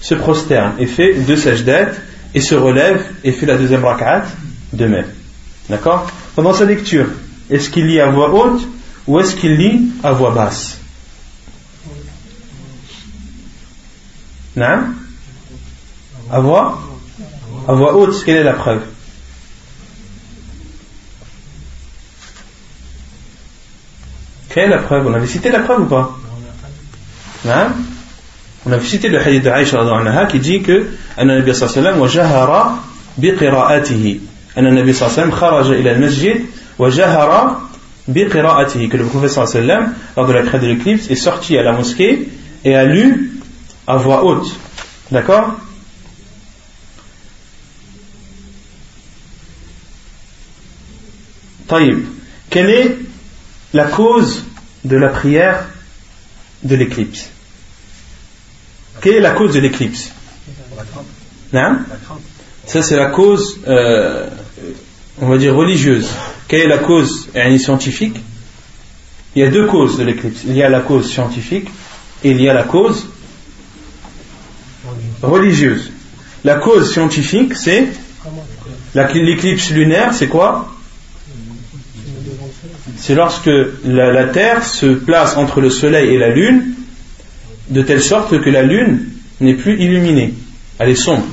se 0.00 0.14
prosterne 0.14 0.72
et 0.80 0.86
fait 0.86 1.14
deux 1.14 1.36
sajdat 1.36 1.90
et 2.34 2.40
se 2.40 2.56
relève 2.56 3.04
et 3.22 3.30
fait 3.30 3.46
la 3.46 3.56
deuxième 3.56 3.84
rak'at 3.84 4.24
de 4.72 4.86
même. 4.86 5.06
D'accord? 5.68 6.08
Pendant 6.34 6.52
sa 6.52 6.64
lecture, 6.64 7.06
est-ce 7.48 7.70
qu'il 7.70 7.86
lit 7.86 8.00
à 8.00 8.06
voix 8.10 8.34
haute? 8.34 8.66
Ou 9.08 9.18
est-ce 9.20 9.36
qu'il 9.36 9.56
lit 9.56 9.90
à 10.04 10.12
voix 10.12 10.32
basse? 10.32 10.76
Non 14.54 14.84
À 16.30 16.40
voix? 16.40 16.78
À 17.66 17.72
voix 17.72 17.96
haute, 17.96 18.22
quelle 18.22 18.36
est 18.36 18.44
la 18.44 18.52
preuve? 18.52 18.82
Quelle 24.50 24.64
est 24.64 24.68
la 24.68 24.82
preuve? 24.82 25.06
On 25.06 25.14
avait 25.14 25.26
cité 25.26 25.50
la 25.50 25.60
preuve 25.60 25.82
ou 25.82 25.86
pas? 25.86 26.18
Non 27.46 27.68
On 28.66 28.72
avait 28.72 28.84
cité 28.84 29.08
le 29.08 29.26
hadith 29.26 29.42
de 29.42 29.48
Aïcha 29.48 30.26
qui 30.30 30.38
dit 30.38 30.60
que 30.60 30.86
Ananabi 31.16 31.54
sallam 31.54 31.98
wa 31.98 32.08
jahara 32.08 32.74
bi 33.16 33.34
qira'atihi. 33.34 34.20
Ananabi 34.54 34.92
sallam 34.92 35.30
kharaja 35.30 35.74
ila 35.76 35.92
al-masjid 35.92 36.44
wa 36.78 36.90
jahara 36.90 37.67
que 38.08 38.96
le 38.96 39.04
professeur 39.04 39.46
sallam, 39.48 39.94
lors 40.16 40.26
de 40.26 40.32
la 40.32 40.42
prière 40.42 40.62
de 40.62 40.66
l'éclipse, 40.68 41.10
est 41.10 41.16
sorti 41.16 41.56
à 41.58 41.62
la 41.62 41.72
mosquée 41.72 42.28
et 42.64 42.74
a 42.74 42.84
lu 42.84 43.32
à 43.86 43.96
voix 43.96 44.24
haute. 44.24 44.54
D'accord? 45.10 45.58
Taïb, 51.66 52.06
quelle 52.48 52.70
est 52.70 52.96
la 53.74 53.84
cause 53.84 54.44
de 54.84 54.96
la 54.96 55.08
prière 55.08 55.66
de 56.62 56.76
l'éclipse? 56.76 57.28
Quelle 59.02 59.16
est 59.16 59.20
la 59.20 59.32
cause 59.32 59.52
de 59.54 59.60
l'éclipse? 59.60 60.10
Hein? 61.52 61.80
Ça, 62.66 62.82
c'est 62.82 62.96
la 62.96 63.10
cause 63.10 63.60
euh, 63.66 64.28
on 65.20 65.28
va 65.28 65.38
dire 65.38 65.54
religieuse. 65.54 66.08
Quelle 66.46 66.62
est 66.62 66.68
la 66.68 66.78
cause 66.78 67.28
scientifique? 67.58 68.16
Il 69.34 69.42
y 69.42 69.44
a 69.44 69.50
deux 69.50 69.66
causes 69.66 69.98
de 69.98 70.04
l'éclipse. 70.04 70.42
Il 70.46 70.54
y 70.54 70.62
a 70.62 70.68
la 70.68 70.80
cause 70.80 71.10
scientifique 71.10 71.68
et 72.24 72.30
il 72.30 72.40
y 72.40 72.48
a 72.48 72.54
la 72.54 72.64
cause 72.64 73.06
religieuse. 75.22 75.90
La 76.44 76.56
cause 76.56 76.90
scientifique, 76.90 77.54
c'est 77.54 77.88
l'éclipse 78.94 79.70
lunaire, 79.70 80.14
c'est 80.14 80.28
quoi? 80.28 80.72
C'est 82.96 83.14
lorsque 83.14 83.50
la, 83.84 84.12
la, 84.12 84.24
Terre 84.24 84.64
se 84.64 84.86
place 84.86 85.36
entre 85.36 85.60
le 85.60 85.70
Soleil 85.70 86.14
et 86.14 86.18
la 86.18 86.30
Lune, 86.30 86.74
de 87.68 87.82
telle 87.82 88.02
sorte 88.02 88.40
que 88.40 88.50
la 88.50 88.62
Lune 88.62 89.08
n'est 89.40 89.54
plus 89.54 89.80
illuminée, 89.80 90.34
elle 90.78 90.90
est 90.90 90.94
sombre. 90.94 91.26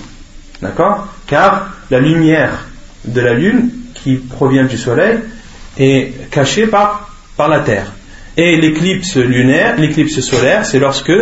D'accord? 0.61 1.07
Car 1.27 1.73
la 1.89 1.99
lumière 1.99 2.67
de 3.07 3.21
la 3.21 3.33
Lune, 3.33 3.69
qui 3.93 4.15
provient 4.15 4.65
du 4.65 4.77
Soleil, 4.77 5.19
est 5.77 6.29
cachée 6.31 6.67
par, 6.67 7.15
par 7.37 7.47
la 7.47 7.59
Terre. 7.59 7.91
Et 8.37 8.57
l'éclipse 8.57 9.15
lunaire, 9.15 9.79
l'éclipse 9.79 10.19
solaire, 10.19 10.65
c'est 10.65 10.79
lorsque 10.79 11.13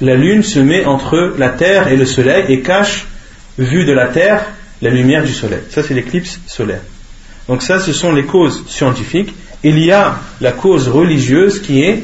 la 0.00 0.14
Lune 0.14 0.42
se 0.42 0.58
met 0.58 0.84
entre 0.84 1.34
la 1.38 1.48
Terre 1.48 1.88
et 1.88 1.96
le 1.96 2.06
Soleil 2.06 2.44
et 2.48 2.60
cache, 2.60 3.06
vue 3.58 3.84
de 3.84 3.92
la 3.92 4.06
Terre, 4.06 4.44
la 4.82 4.90
lumière 4.90 5.24
du 5.24 5.32
Soleil. 5.32 5.60
Ça, 5.70 5.82
c'est 5.82 5.94
l'éclipse 5.94 6.40
solaire. 6.46 6.82
Donc 7.48 7.62
ça, 7.62 7.80
ce 7.80 7.92
sont 7.92 8.12
les 8.12 8.24
causes 8.24 8.64
scientifiques. 8.68 9.34
Il 9.62 9.78
y 9.78 9.90
a 9.90 10.18
la 10.40 10.52
cause 10.52 10.88
religieuse 10.88 11.60
qui 11.60 11.82
est 11.82 12.02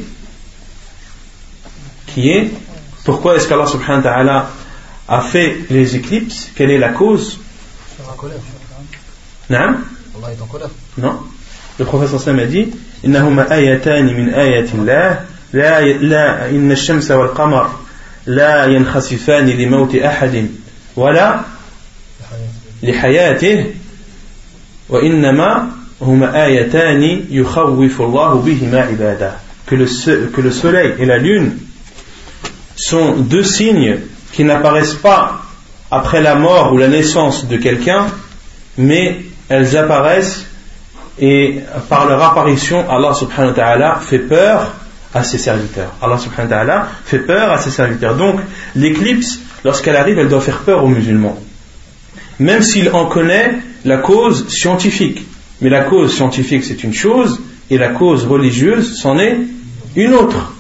qui 2.07 2.31
est 2.31 2.51
pourquoi 3.05 3.37
est-ce 3.37 3.49
qu'Allah 3.49 3.67
subhanahu 3.67 4.05
wa 4.05 4.11
ta'ala 4.11 4.51
a 5.09 5.21
fait 5.23 5.57
les 5.71 5.97
éclipses? 5.97 6.51
Quelle 6.55 6.71
est 6.71 6.79
la 6.79 6.91
cause 6.91 7.39
Non. 10.99 11.13
Le 11.79 11.85
prophète 11.85 12.19
sallam 12.19 12.41
a 12.41 12.47
dit 12.47 12.69
إنهما 13.05 13.53
آيتان 13.55 14.05
من 14.05 14.35
آيات 14.35 14.69
الله 14.75 15.21
لا 15.53 15.81
لا 15.81 16.51
إن 16.51 16.73
الشمس 16.73 17.11
والقمر 17.11 17.71
لا 18.27 18.67
ينخسفان 18.67 19.47
لموت 19.47 19.95
أحد 19.95 20.49
ولا 20.97 21.41
لحياته 22.83 23.67
وإنما 24.89 25.69
هما 26.03 26.45
آيتان 26.45 27.25
يخوف 27.31 28.01
الله 28.01 28.35
بهما 28.35 28.81
عباده 28.81 29.33
que 29.67 29.75
le, 29.75 29.87
que 30.27 30.41
le 30.41 30.51
soleil 30.51 30.95
et 30.99 31.07
la 31.07 31.19
lune 31.19 31.57
sont 32.77 33.17
deux 33.17 33.43
signes 33.43 33.99
qui 34.33 34.45
n'apparaissent 34.45 34.95
pas 34.95 35.42
après 35.93 36.23
la 36.23 36.37
mort 36.37 36.73
ou 36.73 36.79
la 36.79 36.89
naissance 36.89 37.47
de 37.47 37.59
quelqu'un, 37.59 38.07
mais 38.79 39.21
elles 39.51 39.77
apparaissent 39.77 40.47
et 41.21 41.59
par 41.91 42.09
leur 42.09 42.23
apparition, 42.23 42.91
Allah 42.91 43.13
subhanahu 43.13 43.51
wa 43.51 43.55
ta'ala 43.55 44.01
fait 44.01 44.21
peur 44.21 44.73
à 45.13 45.23
ses 45.23 45.37
serviteurs. 45.37 45.93
Allah 46.01 46.17
subhanahu 46.17 46.51
wa 46.51 46.57
ta'ala 46.57 46.89
fait 47.05 47.19
peur 47.19 47.53
à 47.53 47.59
ses 47.59 47.69
serviteurs. 47.69 48.17
Donc, 48.17 48.41
l'éclipse, 48.75 49.39
lorsqu'elle 49.65 49.97
arrive, 49.97 50.19
elle 50.19 50.31
doit 50.31 50.41
faire 50.41 50.61
peur 50.61 50.83
aux 50.83 50.89
musulmans. 50.89 51.39
Même 52.39 52.63
s'il 52.63 52.89
en 52.91 53.05
connaît 53.05 53.59
la 53.85 53.99
cause 53.99 54.49
scientifique. 54.49 55.27
Mais 55.61 55.69
la 55.69 55.83
cause 55.83 56.17
scientifique, 56.17 56.65
c'est 56.65 56.83
une 56.83 56.95
chose, 56.95 57.39
et 57.69 57.77
la 57.77 57.89
cause 57.89 58.25
religieuse, 58.25 58.99
c'en 58.99 59.19
est 59.19 59.37
une 59.95 60.15
autre. 60.15 60.55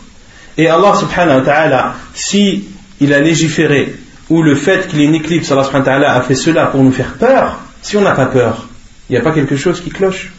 Et 0.58 0.68
Allah 0.68 0.92
subhanahu 0.94 1.38
wa 1.38 1.44
ta'ala, 1.46 1.94
si 2.12 2.64
il 3.00 3.14
a 3.14 3.20
légiféré, 3.20 3.94
ou 4.32 4.40
le 4.40 4.54
fait 4.54 4.88
qu'il 4.88 5.00
y 5.00 5.02
ait 5.02 5.06
une 5.06 5.14
éclipse, 5.14 5.52
Allah 5.52 6.14
a 6.14 6.22
fait 6.22 6.34
cela 6.34 6.64
pour 6.64 6.82
nous 6.82 6.90
faire 6.90 7.16
peur, 7.18 7.60
si 7.82 7.98
on 7.98 8.00
n'a 8.00 8.12
pas 8.12 8.24
peur, 8.24 8.66
il 9.10 9.12
n'y 9.12 9.18
a 9.18 9.20
pas 9.20 9.32
quelque 9.32 9.56
chose 9.56 9.82
qui 9.82 9.90
cloche. 9.90 10.32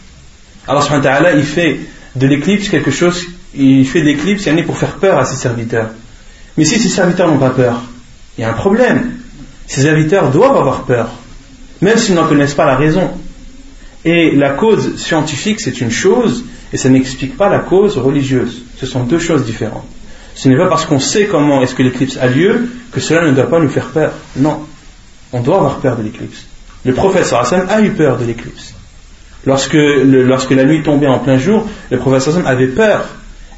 Allah 0.68 1.34
il 1.36 1.44
fait 1.44 1.80
de 2.16 2.26
l'éclipse 2.26 2.70
quelque 2.70 2.90
chose, 2.90 3.24
il 3.54 3.88
fait 3.88 4.02
de 4.02 4.08
l'éclipse 4.08 4.50
pour 4.66 4.80
faire 4.80 4.96
peur 4.96 5.20
à 5.20 5.26
ses 5.26 5.36
serviteurs. 5.36 5.90
Mais 6.58 6.66
si 6.66 6.80
ses 6.80 6.90
serviteurs 6.90 7.28
n'ont 7.28 7.38
pas 7.38 7.52
peur, 7.52 7.84
il 8.36 8.42
y 8.42 8.44
a 8.44 8.50
un 8.50 8.54
problème. 8.54 9.12
Ses 9.68 9.82
serviteurs 9.82 10.32
doivent 10.32 10.58
avoir 10.58 10.86
peur, 10.86 11.12
même 11.82 11.98
s'ils 12.00 12.16
n'en 12.16 12.26
connaissent 12.26 12.56
pas 12.56 12.66
la 12.66 12.78
raison. 12.78 13.12
Et 14.06 14.32
la 14.32 14.50
cause 14.50 14.96
scientifique, 14.96 15.60
c'est 15.60 15.82
une 15.82 15.92
chose, 15.92 16.46
et 16.74 16.78
ça 16.78 16.90
n'explique 16.90 17.38
pas 17.38 17.48
la 17.48 17.60
cause 17.60 18.00
religieuse. 18.00 18.64
Ce 18.80 18.88
sont 18.88 19.04
deux 19.04 19.20
choses 19.20 19.46
différentes. 19.46 19.86
Ce 20.36 20.50
n'est 20.50 20.58
pas 20.58 20.68
parce 20.68 20.86
qu'on 20.86 21.00
sait 21.00 21.26
comment 21.26 21.62
est-ce 21.62 21.76
que 21.76 21.84
l'éclipse 21.84 22.18
a 22.18 22.28
lieu 22.28 22.68
que 22.92 23.00
cela 23.00 23.26
ne 23.26 23.32
doit 23.32 23.50
pas 23.50 23.60
nous 23.60 23.70
faire 23.70 23.88
peur. 23.88 24.12
Non, 24.36 24.66
on 25.32 25.42
doit 25.42 25.58
avoir 25.58 25.78
peur 25.78 25.98
de 25.98 26.04
l'éclipse. 26.04 26.46
Le 26.86 26.94
prophète 26.94 27.26
Sarasem 27.26 27.66
a 27.70 27.82
eu 27.82 27.92
peur 27.92 28.18
de 28.18 28.26
l'éclipse. 28.26 28.74
Lorsque, 29.46 29.74
la 29.74 30.64
nuit 30.64 30.84
tombait 30.84 31.08
en 31.08 31.20
plein 31.20 31.38
jour, 31.38 31.68
le 31.90 31.98
prophète 31.98 32.22
Sarasem 32.22 32.46
avait 32.46 32.68
peur. 32.68 33.06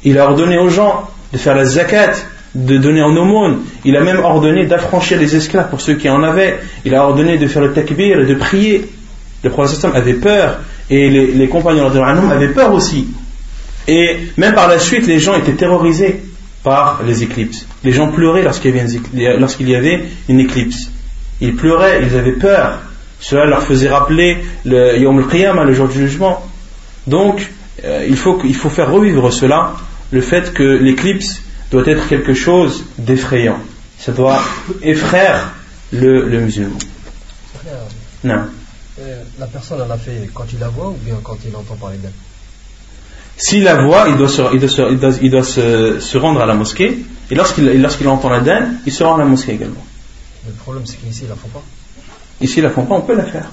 Il 0.04 0.18
a 0.18 0.26
ordonné 0.26 0.58
aux 0.58 0.68
gens 0.68 1.08
de 1.32 1.38
faire 1.38 1.54
la 1.54 1.64
zakat, 1.64 2.12
de 2.54 2.78
donner 2.78 3.02
en 3.02 3.16
aumône. 3.16 3.60
Il 3.84 3.96
a 3.96 4.00
même 4.00 4.20
ordonné 4.20 4.66
d'affranchir 4.66 5.18
les 5.18 5.34
esclaves 5.36 5.70
pour 5.70 5.80
ceux 5.80 5.94
qui 5.94 6.08
en 6.08 6.22
avaient. 6.22 6.58
Il 6.84 6.94
a 6.94 7.04
ordonné 7.04 7.38
de 7.38 7.46
faire 7.46 7.62
le 7.62 7.72
takbir 7.72 8.20
et 8.20 8.26
de 8.26 8.34
prier. 8.34 8.88
Le 9.42 9.50
prophète 9.50 9.76
Sarasem 9.76 10.00
avait 10.00 10.14
peur 10.14 10.60
et 10.90 11.08
les, 11.08 11.26
les 11.28 11.48
compagnons 11.48 11.90
de 11.90 11.98
avaient 11.98 12.48
peur 12.48 12.72
aussi. 12.72 13.08
Et 13.88 14.18
même 14.36 14.54
par 14.54 14.68
la 14.68 14.78
suite, 14.78 15.06
les 15.06 15.18
gens 15.18 15.36
étaient 15.36 15.52
terrorisés 15.52 16.22
par 16.66 17.04
les 17.04 17.22
éclipses. 17.22 17.64
Les 17.84 17.92
gens 17.92 18.10
pleuraient 18.10 18.42
lorsqu'il 18.42 18.74
y, 19.68 19.76
avait 19.76 20.04
une 20.28 20.40
éclipse. 20.40 20.90
Ils 21.40 21.54
pleuraient, 21.54 22.02
ils 22.02 22.16
avaient 22.16 22.32
peur. 22.32 22.80
Cela 23.20 23.44
leur 23.46 23.62
faisait 23.62 23.88
rappeler 23.88 24.38
le 24.64 24.98
Yom 24.98 25.16
al 25.20 25.66
le 25.68 25.72
jour 25.72 25.86
du 25.86 25.96
jugement. 25.96 26.44
Donc, 27.06 27.52
euh, 27.84 28.04
il, 28.08 28.16
faut, 28.16 28.40
faut 28.52 28.68
faire 28.68 28.90
revivre 28.90 29.32
cela, 29.32 29.74
le 30.10 30.20
fait 30.20 30.52
que 30.52 30.64
l'éclipse 30.64 31.40
doit 31.70 31.86
être 31.86 32.08
quelque 32.08 32.34
chose 32.34 32.84
d'effrayant. 32.98 33.60
Ça 33.96 34.10
doit 34.10 34.40
effraire 34.82 35.52
le, 35.92 36.40
musulman. 36.40 36.78
Non. 38.24 38.42
Euh, 38.98 39.22
la 39.38 39.46
personne 39.46 39.82
en 39.82 39.90
a 39.90 39.98
fait 39.98 40.28
quand 40.34 40.46
il 40.52 40.58
la 40.58 40.68
voit 40.68 40.88
ou 40.88 40.98
bien 41.00 41.14
quand 41.22 41.38
il 41.48 41.54
entend 41.54 41.76
parler 41.76 41.98
d'elle? 41.98 42.10
S'il 43.36 43.64
la 43.64 43.74
voit, 43.74 44.06
il 44.08 44.16
doit, 44.16 44.28
se, 44.28 44.42
il 44.54 44.60
doit, 44.60 44.68
se, 44.68 44.82
il 44.90 44.98
doit, 44.98 45.12
il 45.20 45.30
doit 45.30 45.42
se, 45.42 46.00
se, 46.00 46.18
rendre 46.18 46.40
à 46.40 46.46
la 46.46 46.54
mosquée. 46.54 46.98
Et 47.30 47.34
lorsqu'il 47.34 48.08
entend 48.08 48.30
la 48.30 48.40
denne, 48.40 48.80
il 48.86 48.92
se 48.92 49.04
rend 49.04 49.16
à 49.16 49.18
la 49.18 49.24
mosquée 49.24 49.52
également. 49.52 49.84
Le 50.46 50.52
problème, 50.52 50.86
c'est 50.86 50.96
qu'ici, 50.96 51.22
ils 51.24 51.28
la 51.28 51.34
font 51.34 51.48
pas. 51.48 51.62
Ici, 52.40 52.58
ils 52.58 52.62
la 52.62 52.70
font 52.70 52.84
pas, 52.84 52.94
on 52.94 53.00
peut 53.00 53.16
la 53.16 53.24
faire. 53.24 53.50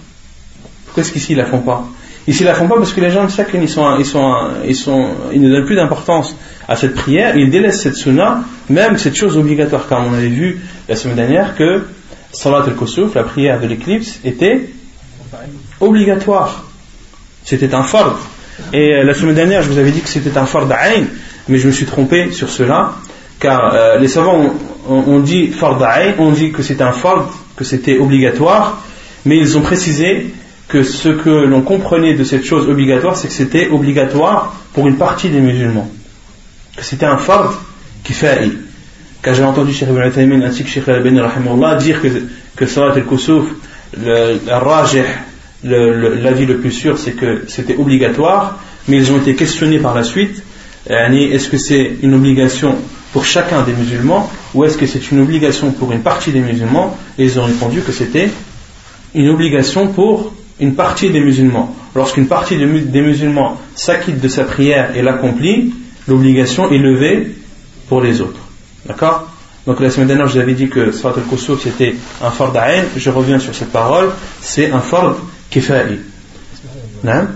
Pourquoi 0.86 1.02
est-ce 1.02 1.12
qu'ici, 1.12 1.34
ils 1.34 1.38
la 1.38 1.46
font 1.46 1.60
pas? 1.60 1.86
Ici, 2.28 2.44
ils 2.44 2.46
la 2.46 2.54
font 2.54 2.68
pas 2.68 2.76
parce 2.78 2.94
que 2.94 3.02
les 3.02 3.10
gens, 3.10 3.28
chacun, 3.28 3.60
ils 3.60 3.70
sont, 3.70 3.98
ils 3.98 4.06
sont, 4.06 4.36
ils 4.66 4.76
sont, 4.76 5.10
ils 5.34 5.42
ne 5.42 5.50
donnent 5.50 5.66
plus 5.66 5.76
d'importance 5.76 6.36
à 6.68 6.76
cette 6.76 6.96
prière. 6.96 7.36
Ils 7.36 7.50
délaissent 7.50 7.82
cette 7.82 7.96
sunna, 7.96 8.44
même 8.70 8.98
cette 8.98 9.16
chose 9.16 9.38
obligatoire. 9.38 9.88
Car 9.90 10.06
on 10.08 10.14
avait 10.14 10.28
vu 10.28 10.62
la 10.88 10.96
semaine 10.96 11.18
dernière 11.18 11.56
que 11.56 11.86
Salat 12.32 12.64
al-Kusuf, 12.64 13.16
la 13.16 13.24
prière 13.24 13.60
de 13.60 13.68
l'éclipse, 13.68 14.20
était 14.24 14.70
obligatoire. 15.82 16.66
C'était 17.44 17.74
un 17.74 17.84
fard. 17.84 18.20
Et 18.72 18.94
euh, 18.94 19.04
la 19.04 19.14
semaine 19.14 19.36
dernière, 19.36 19.62
je 19.62 19.70
vous 19.70 19.78
avais 19.78 19.92
dit 19.92 20.02
que 20.02 20.10
c'était 20.10 20.38
un 20.38 20.46
fard 20.46 20.68
d'Aïn, 20.68 21.06
mais 21.48 21.58
je 21.58 21.68
me 21.68 21.72
suis 21.72 21.86
trompé 21.86 22.32
sur 22.32 22.50
cela, 22.50 22.94
car 23.40 23.74
euh, 23.74 23.98
les 23.98 24.08
savants 24.08 24.54
ont, 24.88 25.20
dit 25.20 25.48
fard 25.48 25.80
ont 26.20 26.32
dit 26.32 26.52
que 26.52 26.64
c'était 26.64 26.84
un 26.84 26.92
fard, 26.92 27.30
que 27.56 27.64
c'était 27.64 27.98
obligatoire, 27.98 28.82
mais 29.26 29.38
ils 29.38 29.58
ont 29.58 29.62
précisé 29.62 30.34
que 30.68 30.84
ce 30.84 31.10
que 31.10 31.30
l'on 31.30 31.62
comprenait 31.62 32.14
de 32.14 32.24
cette 32.24 32.46
chose 32.46 32.68
obligatoire, 32.68 33.16
c'est 33.16 33.28
que 33.28 33.34
c'était 33.34 33.70
obligatoire 33.70 34.56
pour 34.74 34.88
une 34.88 34.98
partie 34.98 35.30
des 35.30 35.40
musulmans. 35.40 35.90
Que 36.76 36.84
c'était 36.84 37.06
un 37.06 37.18
fard 37.18 37.62
qui 38.04 38.14
fait 38.14 38.50
Quand 39.22 39.34
j'ai 39.34 39.44
entendu 39.44 39.72
Cheikh 39.72 39.90
Ibn 39.90 40.10
Taymin 40.10 40.42
ainsi 40.42 40.64
que 40.64 40.70
Cheikh 40.70 40.88
Al-Bani 40.90 41.20
dire 41.80 42.02
que, 42.02 42.08
que 42.56 42.66
Salat 42.66 42.94
al-Kusuf, 42.94 43.46
le, 43.96 44.40
le, 44.46 45.04
l'avis 45.64 46.46
le 46.46 46.58
plus 46.58 46.72
sûr, 46.72 46.98
c'est 46.98 47.14
que 47.14 47.44
c'était 47.48 47.76
obligatoire, 47.78 48.60
mais 48.88 48.98
ils 48.98 49.12
ont 49.12 49.18
été 49.18 49.36
questionnés 49.36 49.80
par 49.80 49.96
la 49.96 50.04
suite. 50.04 50.44
Est-ce 50.90 51.50
que 51.50 51.58
c'est 51.58 51.98
une 52.02 52.14
obligation 52.14 52.76
pour 53.14 53.26
chacun 53.26 53.62
des 53.62 53.74
musulmans 53.74 54.30
ou 54.54 54.66
est-ce 54.66 54.78
que 54.78 54.86
c'est 54.86 55.12
une 55.12 55.22
obligation 55.22 55.72
pour 55.72 55.92
une 55.92 56.02
partie 56.02 56.32
des 56.32 56.40
musulmans? 56.40 56.98
Et 57.18 57.26
ils 57.26 57.40
ont 57.40 57.46
répondu 57.46 57.82
que 57.82 57.92
c'était 57.92 58.30
une 59.16 59.30
obligation 59.30 59.88
pour 59.88 60.34
une 60.60 60.76
partie 60.76 61.10
des 61.10 61.22
musulmans. 61.22 61.76
Lorsqu'une 61.96 62.28
partie 62.28 62.58
des 62.58 63.02
musulmans 63.02 63.58
s'acquitte 63.76 64.20
de 64.20 64.28
sa 64.28 64.44
prière 64.44 64.96
et 64.96 65.02
l'accomplit, 65.02 65.74
l'obligation 66.08 66.72
est 66.72 66.78
levée 66.78 67.36
pour 67.88 68.02
les 68.02 68.22
autres. 68.22 68.42
D'accord? 68.86 69.30
Donc 69.66 69.80
la 69.80 69.90
semaine 69.90 70.08
dernière, 70.08 70.28
je 70.28 70.34
vous 70.34 70.40
avais 70.40 70.54
dit 70.54 70.68
que 70.68 70.92
Salat 70.92 71.16
al-Kusuf 71.18 71.62
c'était 71.64 71.96
un 72.22 72.32
fard. 72.32 72.54
Je 72.98 73.10
reviens 73.10 73.40
sur 73.40 73.56
cette 73.56 73.72
parole. 73.72 74.10
C'est 74.42 74.72
un 74.72 74.82
fard 74.82 75.16
kifa'i. 75.54 76.00
Non 77.04 77.28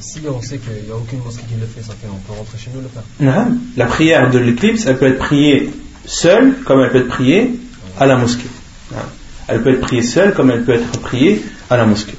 si 0.00 0.20
on 0.28 0.40
sait 0.42 0.58
qu'il 0.58 0.84
n'y 0.84 0.90
a 0.90 0.96
aucune 0.96 1.20
mosquée 1.20 1.44
qui 1.48 1.54
le 1.58 1.66
fait, 1.66 1.82
ça 1.82 1.94
fait 1.94 2.08
on 2.12 2.18
peut 2.18 2.36
rentrer 2.38 2.58
chez 2.58 2.70
nous 2.74 2.80
le 2.80 2.88
faire. 2.88 3.46
La 3.76 3.86
prière 3.86 4.30
de 4.30 4.38
l'éclipse, 4.38 4.86
elle 4.86 4.98
peut 4.98 5.06
être 5.06 5.18
priée 5.18 5.70
seule, 6.04 6.56
comme 6.64 6.80
elle 6.80 6.90
peut 6.90 6.98
être 6.98 7.08
priée 7.08 7.52
à 7.98 8.06
la 8.06 8.16
mosquée. 8.16 8.48
Elle 9.48 9.62
peut 9.62 9.70
être 9.70 9.80
priée 9.80 10.02
seule, 10.02 10.34
comme 10.34 10.50
elle 10.50 10.64
peut 10.64 10.74
être 10.74 11.00
priée 11.00 11.42
à 11.68 11.76
la 11.76 11.86
mosquée. 11.86 12.16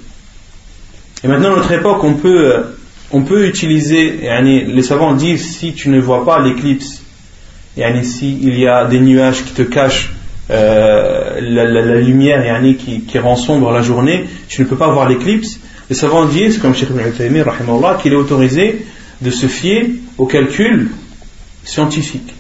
Et 1.24 1.28
maintenant, 1.28 1.54
à 1.54 1.58
notre 1.58 1.72
époque, 1.72 2.04
on 2.04 2.16
peut, 2.16 2.56
euh, 2.56 2.64
on 3.12 3.22
peut 3.22 3.48
utiliser, 3.48 4.20
les 4.42 4.84
savants 4.84 5.14
disent, 5.14 5.58
si 5.58 5.74
tu 5.74 5.90
ne 5.90 6.00
vois 6.00 6.26
pas 6.26 6.42
l'éclipse, 6.42 7.04
s'il 7.76 8.58
y 8.58 8.68
a 8.68 8.86
des 8.86 9.00
nuages 9.00 9.44
qui 9.44 9.54
te 9.54 9.62
cachent 9.62 10.12
euh, 10.50 11.40
la, 11.42 12.00
lumière 12.00 12.62
qui, 12.78 13.02
qui 13.02 13.20
rend 13.20 13.36
sombre 13.36 13.72
la 13.72 13.82
journée, 13.82 14.26
tu 14.48 14.64
ne 14.64 14.68
peux 14.68 14.76
pas 14.76 14.92
voir 14.92 15.08
l'éclipse, 15.08 15.60
les 15.90 15.96
savants 15.96 16.26
disent, 16.26 16.58
comme 16.58 16.74
Cheikh 16.74 16.90
Ibn 16.90 17.12
Taymiyyah, 17.12 17.46
qu'il 18.02 18.14
est 18.14 18.16
autorisé 18.16 18.86
de 19.22 19.30
se 19.30 19.48
fier 19.48 19.90
au 20.18 20.26
calcul 20.26 20.90
scientifique. 21.64 22.34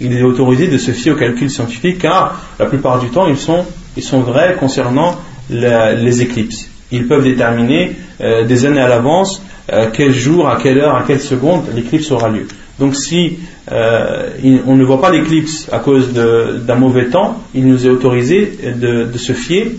Il 0.00 0.12
est 0.12 0.22
autorisé 0.22 0.68
de 0.68 0.78
se 0.78 0.90
fier 0.90 1.12
au 1.12 1.16
calcul 1.16 1.50
scientifique 1.50 1.98
car 1.98 2.40
la 2.58 2.66
plupart 2.66 2.98
du 3.00 3.08
temps 3.08 3.26
ils 3.26 3.38
sont, 3.38 3.64
ils 3.96 4.04
vrais 4.20 4.56
concernant 4.58 5.16
les 5.48 6.22
éclipses. 6.22 6.68
Ils 6.92 7.06
peuvent 7.08 7.24
déterminer 7.24 7.92
euh, 8.20 8.44
des 8.44 8.64
années 8.64 8.80
à 8.80 8.88
l'avance 8.88 9.42
euh, 9.72 9.90
quel 9.92 10.12
jour, 10.12 10.48
à 10.48 10.58
quelle 10.60 10.78
heure, 10.78 10.94
à 10.94 11.02
quelle 11.06 11.20
seconde 11.20 11.64
l'éclipse 11.74 12.10
aura 12.10 12.28
lieu. 12.28 12.46
Donc 12.78 12.94
si 12.94 13.38
euh, 13.72 14.30
on 14.66 14.76
ne 14.76 14.84
voit 14.84 15.00
pas 15.00 15.10
l'éclipse 15.10 15.68
à 15.72 15.78
cause 15.78 16.12
d'un 16.12 16.74
mauvais 16.74 17.06
temps, 17.06 17.42
il 17.54 17.66
nous 17.66 17.86
est 17.86 17.88
autorisé 17.88 18.58
de, 18.76 19.16
se 19.16 19.32
fier 19.32 19.72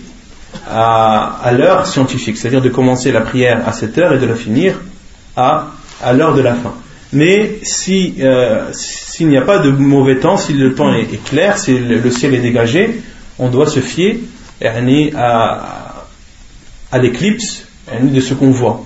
à, 0.68 1.52
l'heure 1.56 1.86
scientifique, 1.86 2.36
c'est-à-dire 2.36 2.62
de 2.62 2.68
commencer 2.68 3.12
la 3.12 3.20
prière 3.20 3.66
à 3.68 3.72
cette 3.72 3.96
heure 3.98 4.14
et 4.14 4.18
de 4.18 4.26
la 4.26 4.34
finir 4.34 4.80
à, 5.36 5.68
l'heure 6.12 6.34
de 6.34 6.42
la 6.42 6.54
fin. 6.54 6.74
Mais 7.12 7.60
si 7.62 8.16
euh, 8.20 8.72
s'il 8.72 9.28
n'y 9.28 9.38
a 9.38 9.42
pas 9.42 9.58
de 9.58 9.70
mauvais 9.70 10.16
temps, 10.16 10.36
si 10.36 10.52
le 10.52 10.74
temps 10.74 10.92
est, 10.92 11.24
clair, 11.24 11.56
si 11.56 11.78
le, 11.78 12.10
ciel 12.10 12.34
est 12.34 12.40
dégagé, 12.40 13.00
on 13.38 13.48
doit 13.48 13.66
se 13.66 13.80
fier 13.80 14.20
à, 14.60 16.04
à 16.90 16.98
l'éclipse 16.98 17.64
de 18.00 18.20
ce 18.20 18.34
qu'on 18.34 18.50
voit. 18.50 18.84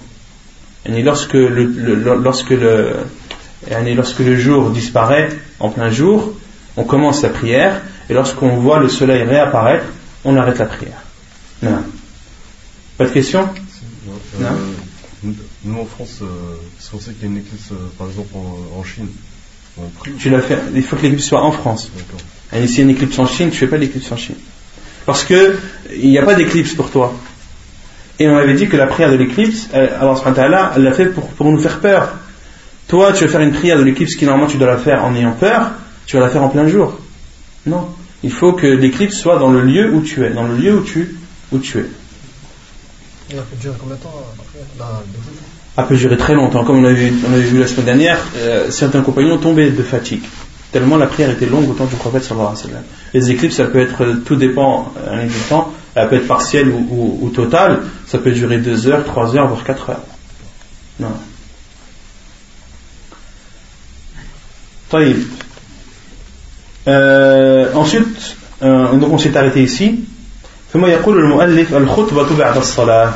Lorsque 0.87 1.35
le, 1.35 1.95
lorsque, 2.23 2.51
le, 2.51 2.95
lorsque 3.71 4.21
le 4.21 4.37
jour 4.37 4.71
disparaît 4.71 5.29
en 5.61 5.71
plein 5.71 5.91
jour, 5.91 6.35
on 6.77 6.85
commence 6.85 7.23
la 7.23 7.29
prière, 7.29 7.81
et 8.09 8.15
lorsqu'on 8.15 8.57
voit 8.57 8.79
le 8.79 8.89
soleil 8.89 9.23
réapparaître, 9.23 9.85
on 10.25 10.37
arrête 10.37 10.59
la 10.59 10.67
prière. 10.67 11.03
Non. 11.63 11.83
Pas 12.99 13.07
de 13.07 13.11
questions 13.11 13.49
non, 14.07 14.13
euh, 14.41 15.31
Nous 15.65 15.79
en 15.79 15.85
France, 15.85 16.19
euh, 16.23 16.27
c'est 16.79 17.01
sait 17.01 17.13
qu'il 17.13 17.23
y 17.23 17.25
a 17.25 17.29
une 17.29 17.39
éclipse, 17.39 17.71
euh, 17.73 17.91
par 17.99 18.09
exemple 18.09 18.35
en, 18.35 18.83
Chine? 18.85 19.09
On 19.79 19.89
prie. 19.89 20.13
Tu 20.19 20.29
l'as 20.29 20.41
fait, 20.41 20.59
il 20.75 20.83
faut 20.83 20.97
que 20.97 21.03
l'éclipse 21.03 21.25
soit 21.25 21.43
en 21.43 21.53
France. 21.53 21.91
Et 22.53 22.67
s'il 22.67 22.79
y 22.79 22.81
a 22.81 22.85
une 22.85 22.91
éclipse 22.91 23.19
en 23.19 23.27
Chine, 23.27 23.49
tu 23.49 23.55
ne 23.55 23.61
fais 23.61 23.67
pas 23.69 23.77
l'éclipse 23.79 24.11
en 24.13 24.17
Chine. 24.17 24.37
Parce 25.07 25.25
que 25.25 25.59
il 25.95 26.11
n'y 26.11 26.19
a 26.19 26.25
pas 26.25 26.35
d'éclipse 26.35 26.75
pour 26.75 26.91
toi. 26.91 27.15
Et 28.19 28.29
on 28.29 28.37
avait 28.37 28.55
dit 28.55 28.69
que 28.69 28.77
la 28.77 28.87
prière 28.87 29.11
de 29.11 29.17
l'éclipse, 29.17 29.69
alors 29.73 30.23
elle 30.37 30.83
l'a 30.83 30.93
fait 30.93 31.07
pour, 31.07 31.29
pour 31.29 31.51
nous 31.51 31.59
faire 31.59 31.81
peur. 31.81 32.13
Toi, 32.93 33.15
tu 33.15 33.25
veux 33.25 33.31
faire 33.31 33.41
une 33.41 33.53
prière 33.53 33.79
de 33.79 33.85
l'éclipse 33.85 34.17
qui 34.17 34.27
normalement 34.27 34.47
tu 34.47 34.59
dois 34.59 34.67
la 34.67 34.77
faire 34.77 35.03
en 35.03 35.15
ayant 35.15 35.33
peur, 35.33 35.71
tu 36.05 36.19
vas 36.19 36.23
la 36.23 36.29
faire 36.29 36.43
en 36.43 36.51
plein 36.51 36.69
jour. 36.69 36.99
Non. 37.65 37.89
Il 38.23 38.31
faut 38.31 38.53
que 38.53 38.67
l'éclipse 38.67 39.17
soit 39.17 39.39
dans 39.39 39.51
le 39.51 39.63
lieu 39.63 39.95
où 39.95 40.03
tu 40.03 40.23
es, 40.27 40.29
dans 40.29 40.43
le 40.43 40.55
lieu 40.59 40.75
où 40.75 40.83
tu 40.83 41.17
où 41.53 41.59
tu 41.59 41.79
es. 41.79 41.87
Ça 43.31 43.37
peut 43.51 43.57
durer 43.59 43.75
combien 43.81 43.97
de 43.97 44.01
temps 44.03 44.13
après 44.37 44.85
Ça 45.75 45.83
peut 45.85 45.97
durer 45.97 46.19
très 46.19 46.35
longtemps. 46.35 46.65
Comme 46.65 46.81
on 46.81 46.85
avait, 46.85 47.09
vu 47.09 47.59
la 47.59 47.67
semaine 47.67 47.87
dernière, 47.87 48.19
euh, 48.37 48.71
certains 48.71 49.01
compagnons 49.01 49.39
tombaient 49.39 49.71
de 49.71 49.83
fatigue. 49.83 50.25
Tellement 50.71 50.99
la 50.99 51.07
prière 51.07 51.31
était 51.31 51.47
longue 51.47 51.71
au 51.71 51.73
temps 51.73 51.87
du 51.87 51.97
prophète 51.97 52.25
sallallahu 52.25 52.49
alayhi 52.49 52.63
wa 52.63 52.71
sallam. 52.73 52.85
Les 53.15 53.31
éclipses, 53.31 53.57
ça 53.57 53.65
peut 53.65 53.81
être, 53.81 54.05
tout 54.27 54.37
dépend 54.37 54.93
euh, 54.99 55.25
du 55.25 55.39
temps, 55.49 55.73
elle 55.95 56.11
peut 56.11 56.17
être 56.17 56.29
partielle 56.29 56.69
ou, 56.69 57.21
ou, 57.23 57.31
totale. 57.31 57.85
Ça 58.07 58.19
peut 58.19 58.33
durer 58.33 58.59
2 58.59 58.89
heures, 58.89 59.03
3 59.03 59.35
heures, 59.35 59.49
voire 59.49 59.65
4 59.65 59.89
heures. 59.89 60.05
Non. 61.01 61.13
Euh, 66.89 67.73
ensuite, 67.75 68.37
euh, 68.63 68.93
donc 68.95 69.13
on 69.13 69.19
s'est 69.19 69.37
arrêté 69.37 69.63
ici. 69.63 70.05
ثم 70.73 70.87
يقول 70.87 71.19
المؤلف 71.19 71.75
الخطبة 71.75 72.37
بعد 72.39 72.57
الصلاة. 72.57 73.13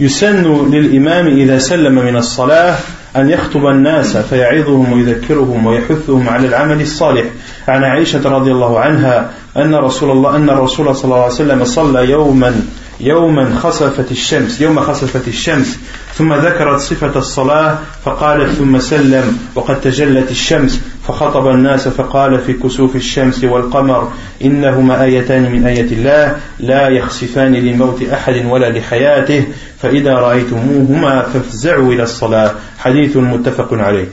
يسن 0.00 0.70
للإمام 0.70 1.26
إذا 1.26 1.58
سلم 1.58 1.94
من 1.94 2.16
الصلاة 2.16 2.76
أن 3.16 3.30
يخطب 3.30 3.66
الناس 3.66 4.16
فيعظهم 4.16 4.92
ويذكرهم 4.92 5.66
ويحثهم 5.66 6.28
على 6.28 6.48
العمل 6.48 6.80
الصالح. 6.80 7.24
عن 7.68 7.84
عائشة 7.84 8.30
رضي 8.30 8.50
الله 8.52 8.78
عنها 8.80 9.30
أن 9.56 9.74
رسول 9.74 10.10
الله 10.10 10.36
أن 10.36 10.50
الرسول 10.50 10.96
صلى 10.96 11.04
الله 11.04 11.22
عليه 11.22 11.34
وسلم 11.34 11.64
صلى 11.64 12.10
يوما 12.10 12.66
يوما 13.00 13.58
خسفت 13.58 14.10
الشمس 14.10 14.60
يوم 14.60 14.80
خسفت 14.80 15.28
الشمس 15.28 15.78
ثم 16.14 16.34
ذكرت 16.34 16.80
صفة 16.80 17.18
الصلاة 17.18 17.78
فقالت 18.04 18.50
ثم 18.50 18.78
سلم 18.78 19.38
وقد 19.54 19.80
تجلت 19.80 20.30
الشمس 20.30 20.80
فخطب 21.08 21.48
الناس 21.48 21.88
فقال 21.88 22.38
في 22.38 22.52
كسوف 22.52 22.96
الشمس 22.96 23.44
والقمر 23.44 24.12
إنهما 24.44 25.02
آيتان 25.02 25.52
من 25.52 25.66
آيات 25.66 25.92
الله 25.92 26.36
لا 26.60 26.88
يخسفان 26.88 27.54
لموت 27.54 28.02
أحد 28.02 28.46
ولا 28.46 28.78
لحياته 28.78 29.44
فإذا 29.82 30.14
رأيتموهما 30.14 31.22
فافزعوا 31.22 31.92
إلى 31.92 32.02
الصلاة. 32.02 32.54
حديث 32.78 33.16
متفق 33.16 33.68
عليه. 33.72 34.08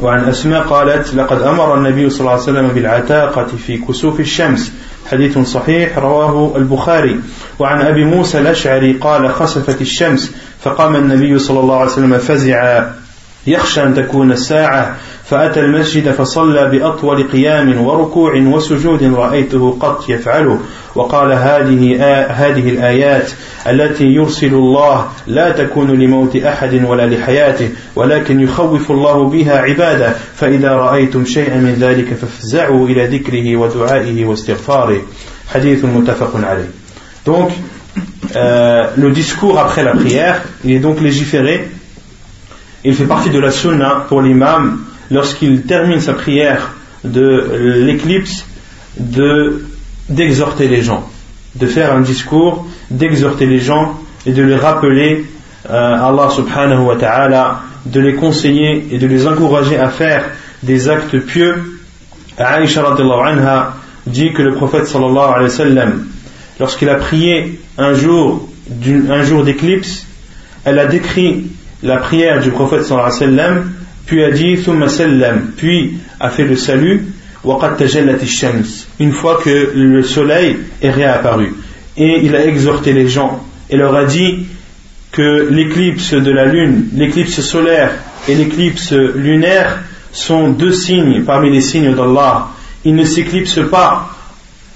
وعن 0.00 0.24
أسماء 0.24 0.62
قالت 0.62 1.14
لقد 1.14 1.42
أمر 1.42 1.74
النبي 1.74 2.10
صلى 2.10 2.20
الله 2.20 2.32
عليه 2.32 2.42
وسلم 2.42 2.68
بالعتاقة 2.68 3.46
في 3.66 3.76
كسوف 3.76 4.20
الشمس 4.20 4.72
حديث 5.10 5.38
صحيح 5.38 5.98
رواه 5.98 6.56
البخاري. 6.56 7.20
وعن 7.58 7.80
أبي 7.80 8.04
موسى 8.04 8.38
الأشعري 8.38 8.92
قال 8.92 9.34
خسفت 9.34 9.80
الشمس 9.80 10.34
فقام 10.62 10.96
النبي 10.96 11.38
صلى 11.38 11.60
الله 11.60 11.76
عليه 11.76 11.90
وسلم 11.90 12.18
فزعا 12.18 12.94
يخشى 13.46 13.82
أن 13.82 13.94
تكون 13.94 14.32
الساعة. 14.32 14.96
فأتى 15.30 15.60
المسجد 15.60 16.10
فصلى 16.10 16.70
بأطول 16.70 17.22
قيام 17.22 17.80
وركوع 17.80 18.34
وسجود 18.36 19.02
رأيته 19.02 19.76
قط 19.80 20.08
يفعله. 20.08 20.60
وقال 20.94 21.32
هذه 21.32 21.96
هذه 22.30 22.68
الآيات 22.68 23.30
التي 23.66 24.04
يرسل 24.04 24.54
الله 24.54 25.08
لا 25.26 25.50
تكون 25.50 25.90
لموت 25.90 26.36
أحد 26.36 26.84
ولا 26.84 27.06
لحياته 27.06 27.70
ولكن 27.96 28.40
يخوف 28.40 28.90
الله 28.90 29.24
بها 29.24 29.58
عباده. 29.58 30.14
فإذا 30.36 30.72
رأيتم 30.72 31.24
شيئا 31.24 31.56
من 31.56 31.76
ذلك 31.80 32.14
فافزعوا 32.14 32.88
إلى 32.88 33.06
ذكره 33.06 33.56
ودعائه 33.56 34.24
واستغفاره. 34.24 35.00
حديث 35.54 35.84
متفق 35.84 36.32
عليه. 36.44 36.70
Donc, 37.26 37.50
euh, 38.36 38.86
le 38.96 39.10
discours 39.10 39.58
après 39.60 39.84
la 39.84 39.92
prière, 39.92 40.42
il 40.64 40.72
est 40.72 40.80
donc 40.80 41.00
légiféré. 41.00 41.68
Il 42.82 42.94
fait 42.94 43.04
partie 43.04 43.30
de 43.30 43.38
la 43.38 43.50
sunna 43.50 44.06
pour 44.08 44.22
l'imam 44.22 44.89
lorsqu'il 45.10 45.62
termine 45.62 46.00
sa 46.00 46.14
prière 46.14 46.74
de 47.04 47.80
l'éclipse 47.84 48.44
de 48.98 49.64
d'exhorter 50.08 50.66
les 50.66 50.82
gens, 50.82 51.08
de 51.54 51.66
faire 51.66 51.94
un 51.94 52.00
discours, 52.00 52.66
d'exhorter 52.90 53.46
les 53.46 53.60
gens 53.60 53.98
et 54.26 54.32
de 54.32 54.42
les 54.42 54.56
rappeler 54.56 55.24
euh, 55.68 55.72
Allah 55.72 56.30
subhanahu 56.30 56.80
wa 56.80 56.96
ta'ala, 56.96 57.60
de 57.86 58.00
les 58.00 58.14
conseiller 58.14 58.88
et 58.90 58.98
de 58.98 59.06
les 59.06 59.26
encourager 59.26 59.78
à 59.78 59.88
faire 59.88 60.24
des 60.62 60.88
actes 60.88 61.18
pieux. 61.18 61.78
Aisha 62.38 62.84
anha 62.84 63.74
dit 64.06 64.32
que 64.32 64.42
le 64.42 64.54
prophète 64.54 64.86
sallallahu 64.86 65.32
alayhi 65.32 65.44
wa 65.44 65.48
sallam, 65.50 66.06
lorsqu'il 66.58 66.88
a 66.88 66.96
prié 66.96 67.60
un 67.78 67.94
jour 67.94 68.48
un 69.08 69.22
jour 69.22 69.44
d'éclipse, 69.44 70.06
elle 70.64 70.78
a 70.78 70.86
décrit 70.86 71.46
la 71.82 71.98
prière 71.98 72.40
du 72.40 72.50
prophète 72.50 72.84
sallallahu 72.84 73.12
alayhi 73.12 73.20
wa 73.20 73.44
sallam, 73.44 73.72
puis 74.10 74.24
a 74.24 74.32
dit 74.32 74.58
puis 75.56 75.92
a 76.18 76.30
fait 76.30 76.42
le 76.42 76.56
salut 76.56 77.06
une 78.98 79.12
fois 79.12 79.40
que 79.40 79.72
le 79.72 80.02
soleil 80.02 80.56
est 80.82 80.90
réapparu. 80.90 81.54
Et 81.96 82.18
il 82.24 82.34
a 82.34 82.44
exhorté 82.44 82.92
les 82.92 83.06
gens 83.06 83.40
et 83.70 83.76
leur 83.76 83.94
a 83.94 84.06
dit 84.06 84.46
que 85.12 85.46
l'éclipse 85.52 86.14
de 86.14 86.30
la 86.32 86.46
lune, 86.46 86.88
l'éclipse 86.92 87.40
solaire 87.40 87.92
et 88.28 88.34
l'éclipse 88.34 88.92
lunaire 88.92 89.78
sont 90.10 90.48
deux 90.48 90.72
signes 90.72 91.22
parmi 91.22 91.48
les 91.48 91.60
signes 91.60 91.94
d'Allah. 91.94 92.48
Il 92.84 92.96
ne 92.96 93.04
s'éclipse 93.04 93.60
pas 93.70 94.10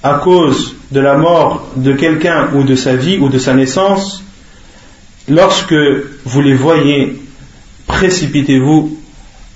à 0.04 0.14
cause 0.22 0.76
de 0.92 1.00
la 1.00 1.16
mort 1.16 1.72
de 1.74 1.92
quelqu'un 1.92 2.50
ou 2.54 2.62
de 2.62 2.76
sa 2.76 2.94
vie 2.94 3.18
ou 3.18 3.28
de 3.28 3.38
sa 3.38 3.52
naissance. 3.52 4.22
Lorsque 5.28 5.74
vous 6.24 6.40
les 6.40 6.54
voyez, 6.54 7.20
précipitez-vous 7.88 9.00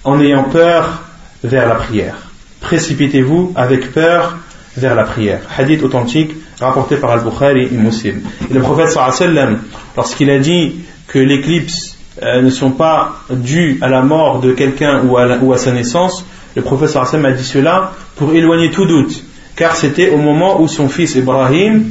en 0.04 0.20
ayant 0.20 0.44
peur 0.44 1.02
vers 1.42 1.68
la 1.68 1.74
prière. 1.76 2.16
Précipitez-vous 2.60 3.52
avec 3.54 3.92
peur 3.92 4.38
vers 4.76 4.94
la 4.94 5.04
prière. 5.04 5.40
Hadith 5.56 5.82
authentique 5.82 6.32
rapporté 6.60 6.96
par 6.96 7.10
Al-Bukhari 7.10 7.64
et 7.64 7.76
Muslim. 7.76 8.22
Et 8.50 8.54
le 8.54 8.60
prophète 8.60 8.90
sallam, 8.90 9.60
lorsqu'il 9.96 10.30
a 10.30 10.38
dit 10.38 10.76
que 11.06 11.18
l'éclipse 11.18 11.96
euh, 12.22 12.42
ne 12.42 12.50
sont 12.50 12.70
pas 12.70 13.20
dues 13.30 13.78
à 13.80 13.88
la 13.88 14.02
mort 14.02 14.40
de 14.40 14.52
quelqu'un 14.52 15.02
ou, 15.04 15.16
à 15.18 15.58
sa 15.58 15.72
naissance, 15.72 16.24
le 16.56 16.62
prophète 16.62 16.90
sallam 16.90 17.24
a 17.26 17.32
dit 17.32 17.44
cela 17.44 17.92
pour 18.16 18.32
éloigner 18.34 18.70
tout 18.70 18.86
doute. 18.86 19.24
Car 19.56 19.76
c'était 19.76 20.10
au 20.10 20.18
moment 20.18 20.60
où 20.60 20.68
son 20.68 20.88
fils 20.88 21.14
Ibrahim, 21.16 21.84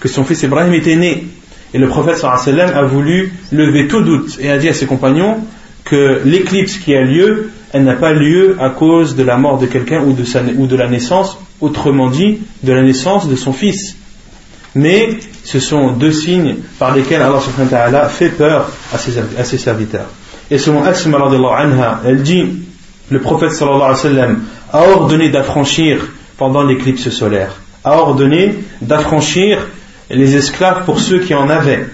que 0.00 0.08
son 0.08 0.24
fils 0.24 0.42
Ibrahim 0.42 0.72
était 0.74 0.96
né. 0.96 1.26
Et 1.74 1.78
le 1.78 1.86
prophète 1.88 2.16
sallam 2.16 2.70
a 2.74 2.82
voulu 2.82 3.32
lever 3.52 3.88
tout 3.88 4.02
doute 4.02 4.38
et 4.40 4.50
a 4.50 4.58
dit 4.58 4.68
à 4.68 4.74
ses 4.74 4.86
compagnons 4.86 5.38
que 5.84 6.20
l'éclipse 6.24 6.78
qui 6.78 6.94
a 6.94 7.02
lieu 7.02 7.50
elle 7.72 7.84
n'a 7.84 7.94
pas 7.94 8.12
lieu 8.12 8.56
à 8.60 8.70
cause 8.70 9.14
de 9.14 9.22
la 9.22 9.36
mort 9.36 9.58
de 9.58 9.66
quelqu'un 9.66 10.00
ou, 10.00 10.16
ou, 10.56 10.66
de 10.66 10.76
la 10.76 10.88
naissance, 10.88 11.38
autrement 11.60 12.08
dit, 12.08 12.38
de 12.62 12.72
la 12.72 12.82
naissance 12.82 13.28
de 13.28 13.36
son 13.36 13.52
fils. 13.52 13.96
Mais 14.74 15.18
ce 15.44 15.60
sont 15.60 15.92
deux 15.92 16.12
signes 16.12 16.56
par 16.78 16.94
lesquels 16.94 17.20
Allah 17.20 17.40
subhanahu 17.40 17.72
wa 17.72 17.78
ta'ala 17.78 18.08
fait 18.08 18.30
peur 18.30 18.70
à 18.92 18.98
ses, 18.98 19.18
à 19.38 19.44
ses 19.44 19.58
serviteurs. 19.58 20.08
Et 20.50 20.58
selon 20.58 20.82
Asma 20.82 21.18
anha, 21.18 22.00
elle 22.06 22.22
dit, 22.22 22.46
le 23.10 23.20
prophète 23.20 23.52
a 24.72 24.88
ordonné 24.88 25.28
d'affranchir 25.28 26.08
pendant 26.36 26.62
l'éclipse 26.62 27.10
solaire, 27.10 27.54
a 27.84 27.98
ordonné 27.98 28.54
d'affranchir 28.80 29.66
les 30.10 30.36
esclaves 30.36 30.84
pour 30.84 31.00
ceux 31.00 31.18
qui 31.18 31.34
en 31.34 31.50
avaient 31.50 31.86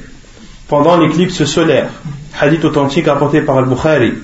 pendant 0.69 0.99
l'éclipse 0.99 1.45
solaire. 1.45 1.89
Hadith 2.41 2.65
authentique 2.65 3.09
apporté 3.09 3.41
par 3.41 3.59
Al-Bukhari. 3.59 4.15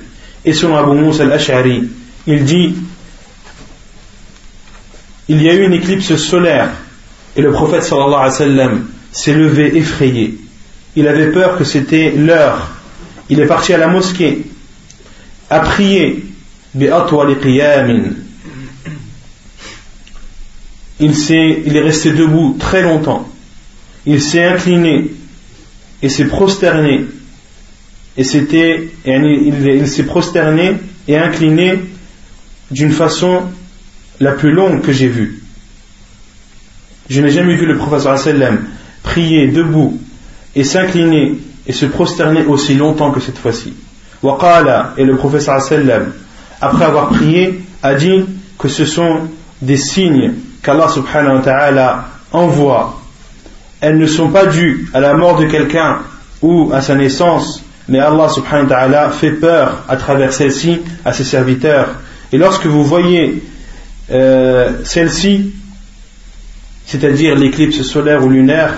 Et 0.45 0.53
selon 0.53 0.77
Abu 0.77 0.93
Moussa 0.99 1.25
al-Ash'ari, 1.25 1.85
il 2.27 2.45
dit 2.45 2.75
il 5.29 5.43
y 5.43 5.49
a 5.49 5.55
eu 5.55 5.65
une 5.65 5.75
éclipse 5.75 6.17
solaire 6.17 6.71
et 7.37 7.43
le 7.43 7.53
prophète 7.53 7.85
sallallahu 7.85 8.15
alayhi 8.15 8.31
wa 8.31 8.31
sallam 8.31 8.87
s'est 9.13 9.35
levé 9.35 9.77
effrayé. 9.77 10.39
Il 10.97 11.07
avait 11.07 11.31
peur 11.31 11.57
que 11.57 11.63
c'était 11.63 12.11
l'heure. 12.11 12.69
Il 13.29 13.39
est 13.39 13.47
parti 13.47 13.73
à 13.73 13.79
la 13.79 13.87
mosquée, 13.87 14.45
a 15.49 15.61
prié, 15.61 16.25
il, 16.75 16.83
il 21.01 21.77
est 21.77 21.81
resté 21.81 22.13
debout 22.13 22.57
très 22.59 22.83
longtemps. 22.83 23.29
Il 24.07 24.21
s'est 24.21 24.45
incliné 24.45 25.13
et 26.03 26.09
s'est 26.09 26.27
prosterné 26.27 27.05
et 28.17 28.25
c'était, 28.25 28.89
il, 29.05 29.89
s'est 29.89 30.05
prosterné 30.05 30.77
et 31.07 31.17
incliné 31.17 31.79
d'une 32.71 32.93
façon 32.93 33.43
la 34.19 34.33
plus 34.33 34.53
longue 34.53 34.83
que 34.83 34.93
j'ai 34.93 35.09
vue. 35.09 35.43
Je 37.09 37.21
n'ai 37.21 37.31
jamais 37.31 37.57
vu 37.57 37.67
le 37.67 37.77
professeur 37.77 38.19
sallam 38.19 38.67
prier 39.03 39.49
debout 39.49 39.99
et 40.55 40.65
s'incliner 40.65 41.39
et 41.67 41.73
se 41.73 41.87
prosterner 41.87 42.45
aussi 42.45 42.75
longtemps 42.75 43.11
que 43.11 43.21
cette 43.21 43.39
fois-ci. 43.39 43.75
Waqala 44.23 44.95
et 44.97 45.05
le 45.05 45.17
professeur 45.17 45.61
sallam 45.61 46.13
après 46.61 46.85
avoir 46.85 47.09
prié 47.09 47.63
a 47.83 47.95
dit 47.95 48.25
que 48.59 48.69
ce 48.69 48.85
sont 48.85 49.21
des 49.63 49.77
signes 49.77 50.35
qu'Allah 50.63 50.89
subhanahu 50.89 51.37
wa 51.37 51.43
ta'ala 51.43 52.05
envoie. 52.33 53.01
Elles 53.81 53.99
ne 53.99 54.07
sont 54.07 54.29
pas 54.29 54.47
dues 54.47 54.89
à 54.93 55.01
la 55.01 55.15
mort 55.15 55.39
de 55.39 55.47
quelqu'un 55.47 56.01
ou 56.43 56.71
à 56.73 56.83
sa 56.83 56.95
naissance 56.95 57.63
mais 57.90 58.00
Allah 58.00 58.30
subhanahu 58.30 58.64
wa 58.64 58.76
ta'ala 58.76 59.10
fait 59.10 59.32
peur 59.32 59.84
à 59.88 59.96
travers 59.98 60.34
celle-ci 60.34 60.82
à 61.04 61.14
ses 61.14 61.24
serviteurs. 61.24 61.90
Et 62.32 62.38
lorsque 62.38 62.66
vous 62.66 62.84
voyez 62.84 63.44
euh, 64.12 64.72
celle-ci, 64.84 65.54
c'est-à-dire 66.86 67.36
l'éclipse 67.36 67.82
solaire 67.84 68.24
ou 68.24 68.30
lunaire, 68.30 68.74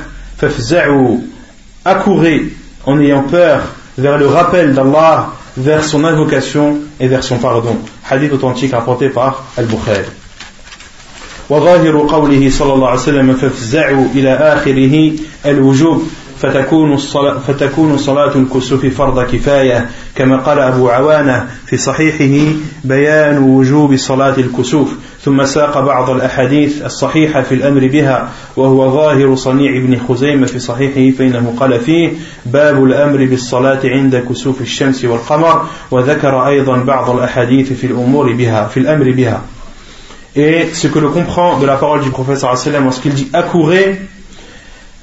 accourez 1.86 2.54
en 2.86 3.00
ayant 3.00 3.23
peur 3.23 3.62
vers 3.97 4.17
le 4.17 4.28
rappel 4.28 4.73
d'Allah, 4.73 5.32
vers 5.58 5.84
son 5.84 6.04
invocation 6.04 6.80
et 7.00 7.08
vers 7.08 7.23
son 7.23 7.38
pardon. 7.38 7.78
Hadith 8.10 8.34
authentique 8.34 8.73
rapporté 8.73 9.10
par 9.10 9.45
Al-Bukhari. 9.58 10.06
وظاهر 11.50 12.08
قوله 12.12 12.50
صلى 12.50 12.73
الله 12.73 12.88
عليه 12.88 13.00
وسلم 13.00 13.34
فافزعوا 13.34 14.06
إلى 14.15 14.34
آخره 14.34 15.12
الوجوب 15.45 16.04
فتكون 16.42 16.92
الصلاة, 16.92 17.38
فتكون 17.38 17.98
صلاة 17.98 18.37
الكسوف 18.37 18.87
فرض 18.87 19.22
كفاية 19.31 19.90
كما 20.16 20.37
قال 20.37 20.59
أبو 20.59 20.88
عوانة 20.88 21.46
في 21.66 21.76
صحيحه 21.76 22.52
بيان 22.85 23.38
وجوب 23.38 23.96
صلاة 23.96 24.35
الكسوف. 24.38 24.94
ثم 25.24 25.44
ساق 25.44 25.81
بعض 25.81 26.11
الأحاديث 26.11 26.83
الصحيحة 26.83 27.42
في 27.42 27.55
الأمر 27.55 27.87
بها 27.87 28.28
وهو 28.57 28.90
ظاهر 28.90 29.37
صنيع 29.37 29.76
ابن 29.76 29.98
خزيمة 30.09 30.46
في 30.46 30.59
صحيحه 30.59 31.16
فإنه 31.18 31.55
قال 31.61 31.81
فيه 31.81 32.12
باب 32.46 32.85
الأمر 32.85 33.24
بالصلاة 33.24 33.81
عند 33.85 34.16
كسوف 34.31 34.61
الشمس 34.61 35.05
والقمر. 35.05 35.66
وذكر 35.90 36.46
أيضا 36.46 36.76
بعض 36.76 37.11
الأحاديث 37.11 37.72
في 37.72 37.87
الأمور 37.87 38.33
بها 38.33 38.66
في 38.66 38.81
الأمر 38.81 39.11
بها. 39.11 39.40
Et 40.35 40.66
ce 40.72 40.88
que 40.88 40.98
l'on 40.98 41.11
comprend 41.11 41.59
de 41.61 41.66
la 41.66 41.76
parole 41.76 42.00
du 42.00 42.11
prophète 42.11 42.42
lorsqu'il 42.83 43.12
dit 43.12 43.28
accourez 43.35 44.00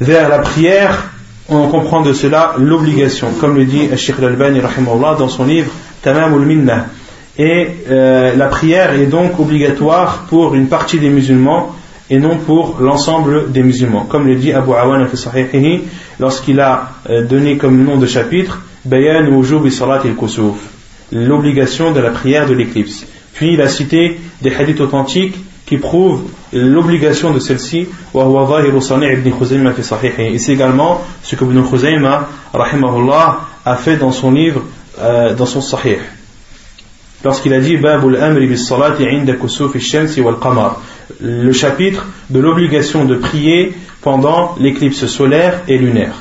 vers 0.02 0.28
la 0.28 0.40
prière 0.40 1.12
on 1.50 1.68
comprend 1.68 2.02
de 2.02 2.14
cela 2.14 2.56
l'obligation, 2.58 3.28
comme 3.40 3.56
le 3.56 3.66
dit 3.66 3.90
Sheikh 3.96 4.16
Al-Albani 4.20 4.62
dans 5.18 5.30
son 5.30 5.46
livre 5.46 5.72
Tamamul 6.02 6.46
Minna. 6.46 6.88
Et 7.38 7.68
euh, 7.90 8.36
la 8.36 8.48
prière 8.48 8.94
est 8.94 9.06
donc 9.06 9.40
obligatoire 9.40 10.26
pour 10.30 10.56
une 10.56 10.68
partie 10.68 11.00
des 11.00 11.10
musulmans 11.10 11.76
et 12.10 12.20
non 12.20 12.38
pour 12.38 12.78
l'ensemble 12.82 13.52
des 13.52 13.64
musulmans. 13.64 14.06
Comme 14.10 14.28
le 14.28 14.36
dit 14.36 14.52
Abu 14.52 14.74
Awan 14.74 15.02
al 15.02 15.80
lorsqu'il 16.20 16.60
a 16.60 16.90
euh, 17.10 17.26
donné 17.26 17.58
comme 17.58 17.84
nom 17.84 17.98
de 17.98 18.06
chapitre 18.06 18.62
Bayan 18.86 19.26
wujub 19.28 19.68
salat 19.70 20.02
al-kusuf, 20.04 20.58
l'obligation 21.12 21.92
de 21.92 22.00
la 22.00 22.10
prière 22.10 22.48
de 22.48 22.54
l'éclipse. 22.54 23.06
Puis 23.34 23.54
il 23.54 23.62
a 23.62 23.70
cité 23.70 24.20
des 24.42 24.54
hadiths 24.54 24.82
authentiques 24.82 25.36
qui 25.69 25.79
prouve 25.79 26.25
l'obligation 26.53 27.33
de 27.33 27.39
celle-ci 27.39 27.89
et 30.19 30.39
c'est 30.39 30.53
également 30.53 31.03
ce 31.23 31.37
que 31.37 31.45
Ibn 31.45 31.63
Khuzayma 31.63 32.29
a 33.65 33.77
fait 33.77 33.97
dans 33.97 34.13
son 34.13 34.33
livre 34.33 34.63
euh, 35.01 35.35
dans 35.35 35.47
son 35.47 35.61
sahih 35.61 35.99
lorsqu'il 37.25 37.55
a 37.55 37.61
dit 37.61 37.79
le 41.21 41.53
chapitre 41.53 42.07
de 42.31 42.41
l'obligation 42.41 43.05
de 43.05 43.15
prier 43.17 43.75
pendant 44.03 44.55
l'éclipse 44.59 45.07
solaire 45.07 45.63
et 45.69 45.79
lunaire 45.79 46.15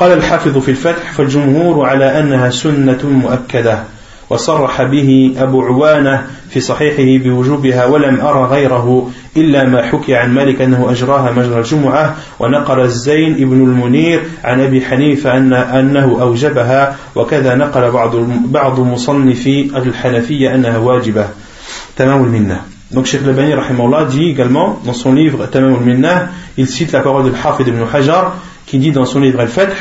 قال 0.00 0.12
الحافظ 0.12 0.58
في 0.58 0.70
الفتح 0.70 1.12
فالجمهور 1.12 1.86
على 1.86 2.20
أنها 2.20 2.50
سنة 2.50 2.98
مؤكدة 3.04 3.84
وصرح 4.29 4.83
به 4.83 5.35
أبو 5.37 5.61
عوانة 5.61 6.27
في 6.49 6.59
صحيحه 6.59 7.23
بوجوبها 7.23 7.85
ولم 7.85 8.21
أرى 8.21 8.45
غيره 8.45 9.11
إلا 9.37 9.63
ما 9.63 9.81
حكي 9.81 10.15
عن 10.15 10.33
مالك 10.33 10.61
أنه 10.61 10.91
أجراها 10.91 11.31
مجرى 11.31 11.59
الجمعة 11.59 12.15
ونقل 12.39 12.79
الزين 12.79 13.33
ابن 13.33 13.63
المنير 13.63 14.23
عن 14.43 14.61
أبي 14.61 14.81
حنيفة 14.81 15.37
أن 15.37 15.53
أنه 15.53 16.21
أوجبها 16.21 16.95
وكذا 17.15 17.55
نقل 17.55 17.91
بعض 17.91 18.15
بعض 18.45 18.79
مصنفي 18.79 19.61
الحنفية 19.75 20.55
أنها 20.55 20.77
واجبة. 20.77 21.27
تمام 21.97 22.23
المنة. 22.23 22.61
Donc 22.91 23.07
Sheikh 23.07 23.25
Labani 23.25 23.53
rahimahullah 23.53 24.05
dit 24.05 24.29
également 24.29 24.79
dans 24.85 24.93
son 24.93 25.13
livre 25.13 25.47
Tamam 25.47 25.73
al-Minnah, 25.73 26.29
il 26.55 26.67
cite 26.67 26.91
la 26.91 27.01
parole 27.01 27.25
de 27.25 27.31
Hafid 27.35 27.67
ibn 27.67 27.81
Hajar 27.91 28.37
qui 28.67 28.77
dit 28.77 28.91
dans 28.91 29.05
son 29.05 29.19
livre 29.19 29.39
Al-Fath 29.39 29.75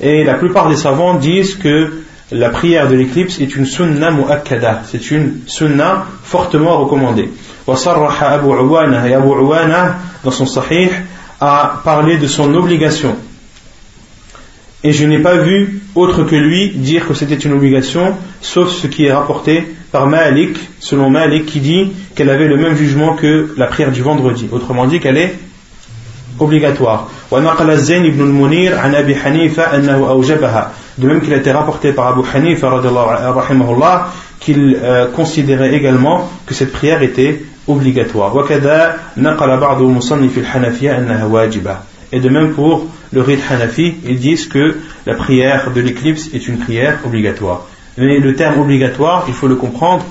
et 0.00 0.24
la 0.24 0.34
plupart 0.34 0.68
des 0.68 0.76
savants 0.76 1.14
disent 1.14 1.56
que 1.56 2.03
la 2.33 2.49
prière 2.49 2.87
de 2.87 2.95
l'éclipse 2.95 3.39
est 3.39 3.55
une 3.55 3.65
sunna 3.65 4.11
mu'akkada, 4.11 4.83
c'est 4.89 5.11
une 5.11 5.39
sunna 5.47 6.05
fortement 6.23 6.77
recommandée. 6.77 7.29
وصرح 7.67 8.23
أبو 8.23 8.53
عوانة 8.53 9.05
et 9.05 9.13
Abu 9.13 9.27
Uwana 9.27 9.97
dans 10.23 10.31
son 10.31 10.45
sahih 10.45 10.89
a 11.39 11.81
parlé 11.83 12.17
de 12.17 12.27
son 12.27 12.53
obligation. 12.55 13.15
Et 14.83 14.93
je 14.93 15.05
n'ai 15.05 15.19
pas 15.19 15.37
vu 15.37 15.81
autre 15.93 16.23
que 16.23 16.35
lui 16.35 16.69
dire 16.69 17.07
que 17.07 17.13
c'était 17.13 17.35
une 17.35 17.53
obligation, 17.53 18.15
sauf 18.41 18.71
ce 18.71 18.87
qui 18.87 19.05
est 19.05 19.13
rapporté 19.13 19.75
par 19.91 20.07
Malik, 20.07 20.57
selon 20.79 21.09
Malik, 21.09 21.45
qui 21.45 21.59
dit 21.59 21.91
qu'elle 22.15 22.29
avait 22.29 22.47
le 22.47 22.57
même 22.57 22.75
jugement 22.75 23.15
que 23.15 23.53
la 23.57 23.67
prière 23.67 23.91
du 23.91 24.01
vendredi. 24.01 24.47
Autrement 24.51 24.85
dit, 24.85 24.99
qu'elle 24.99 25.17
est 25.17 25.35
obligatoire. 26.39 27.09
De 30.98 31.06
même 31.08 31.20
qu'il 31.20 31.32
a 31.32 31.36
été 31.36 31.50
rapporté 31.50 31.92
par 31.92 32.08
Abu 32.08 32.20
Hanifa 32.32 32.70
qu'il 34.40 34.78
euh, 34.82 35.10
considérait 35.10 35.74
également 35.74 36.30
que 36.46 36.54
cette 36.54 36.72
prière 36.72 37.02
était 37.02 37.42
obligatoire. 37.66 38.32
Et 42.12 42.20
de 42.20 42.28
même 42.28 42.52
pour 42.52 42.86
le 43.12 43.22
rite 43.22 43.40
Hanafi, 43.50 43.94
ils 44.04 44.18
disent 44.18 44.46
que 44.46 44.76
la 45.06 45.14
prière 45.14 45.72
de 45.72 45.80
l'éclipse 45.80 46.28
est 46.34 46.46
une 46.46 46.58
prière 46.58 46.98
obligatoire. 47.04 47.66
Mais 47.96 48.18
le 48.18 48.34
terme 48.34 48.60
obligatoire, 48.60 49.24
il 49.28 49.34
faut 49.34 49.48
le 49.48 49.56
comprendre 49.56 50.04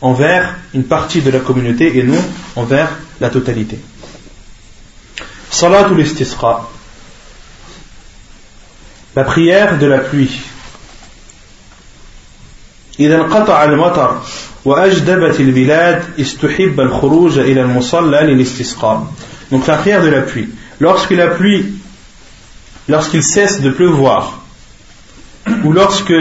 envers 0.00 0.56
une 0.74 0.84
partie 0.84 1.20
de 1.20 1.30
la 1.30 1.40
communauté 1.40 1.98
et 1.98 2.02
non 2.02 2.22
envers 2.56 2.88
la 3.20 3.30
totalité. 3.30 3.78
Salatul 5.50 6.00
istisqa. 6.00 6.68
La 9.15 9.23
prière 9.23 9.77
de 9.79 9.85
la 9.87 9.97
pluie. 9.99 10.41
إذا 12.99 13.15
انقطع 13.15 13.63
المطر 13.63 14.21
وأجدبت 14.65 15.39
البلاد 15.39 16.03
استحب 16.19 16.79
الخروج 16.79 17.37
إلى 17.37 17.61
المصلى 17.61 18.19
للاستسقاء. 18.21 19.07
Donc 19.51 19.67
la 19.67 19.77
prière 19.77 20.01
de 20.01 20.09
la 20.09 20.21
pluie. 20.21 20.49
Lorsque 20.79 21.11
la 21.11 21.27
pluie, 21.27 21.65
lorsqu'il 22.87 23.23
cesse 23.23 23.61
de 23.61 23.69
pleuvoir, 23.69 24.39
ou 25.63 25.71
lorsque 25.71 26.13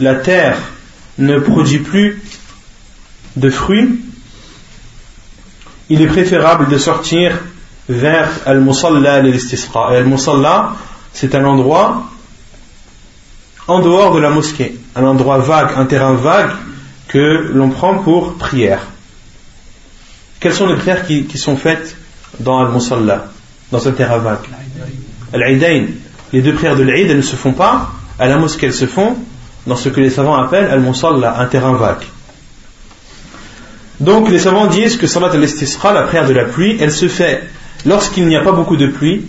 la 0.00 0.14
terre 0.16 0.56
ne 1.18 1.38
produit 1.38 1.78
plus 1.78 2.22
de 3.36 3.50
fruits, 3.50 4.00
il 5.88 6.02
est 6.02 6.06
préférable 6.06 6.68
de 6.68 6.78
sortir 6.78 7.38
vers 7.88 8.28
Al-Musalla 8.46 9.14
al-Istisqa. 9.14 9.88
Al-Musalla, 9.90 10.74
c'est 11.12 11.34
un 11.34 11.44
endroit 11.44 12.04
en 13.67 13.79
dehors 13.79 14.13
de 14.13 14.19
la 14.19 14.29
mosquée, 14.29 14.77
un 14.95 15.03
endroit 15.03 15.39
vague, 15.39 15.71
un 15.75 15.85
terrain 15.85 16.13
vague 16.13 16.51
que 17.07 17.51
l'on 17.53 17.69
prend 17.69 17.95
pour 17.95 18.35
prière. 18.35 18.81
Quelles 20.39 20.53
sont 20.53 20.67
les 20.67 20.75
prières 20.75 21.05
qui, 21.05 21.37
sont 21.37 21.57
faites 21.57 21.97
dans 22.39 22.59
Al-Musalla, 22.59 23.27
dans 23.71 23.87
un 23.87 23.91
terrain 23.91 24.19
vague? 24.19 24.47
Al-Idain, 25.33 25.87
les 26.31 26.41
deux 26.41 26.53
prières 26.53 26.75
de 26.75 26.83
l'Aïd, 26.83 27.09
elles 27.09 27.17
ne 27.17 27.21
se 27.21 27.35
font 27.35 27.53
pas 27.53 27.91
à 28.19 28.27
la 28.27 28.37
mosquée, 28.37 28.67
elles 28.67 28.73
se 28.73 28.87
font 28.87 29.17
dans 29.65 29.75
ce 29.75 29.89
que 29.89 29.99
les 29.99 30.09
savants 30.09 30.35
appellent 30.35 30.69
Al-Musalla, 30.69 31.39
un 31.39 31.45
terrain 31.47 31.73
vague. 31.73 32.03
Donc 33.99 34.29
les 34.29 34.39
savants 34.39 34.67
disent 34.67 34.97
que 34.97 35.07
Salat 35.07 35.31
al-Istisqa, 35.31 35.91
la 35.91 36.03
prière 36.03 36.27
de 36.27 36.33
la 36.33 36.45
pluie, 36.45 36.77
elle 36.79 36.91
se 36.91 37.07
fait 37.07 37.49
lorsqu'il 37.85 38.27
n'y 38.27 38.35
a 38.35 38.41
pas 38.41 38.51
beaucoup 38.51 38.77
de 38.77 38.87
pluie, 38.87 39.25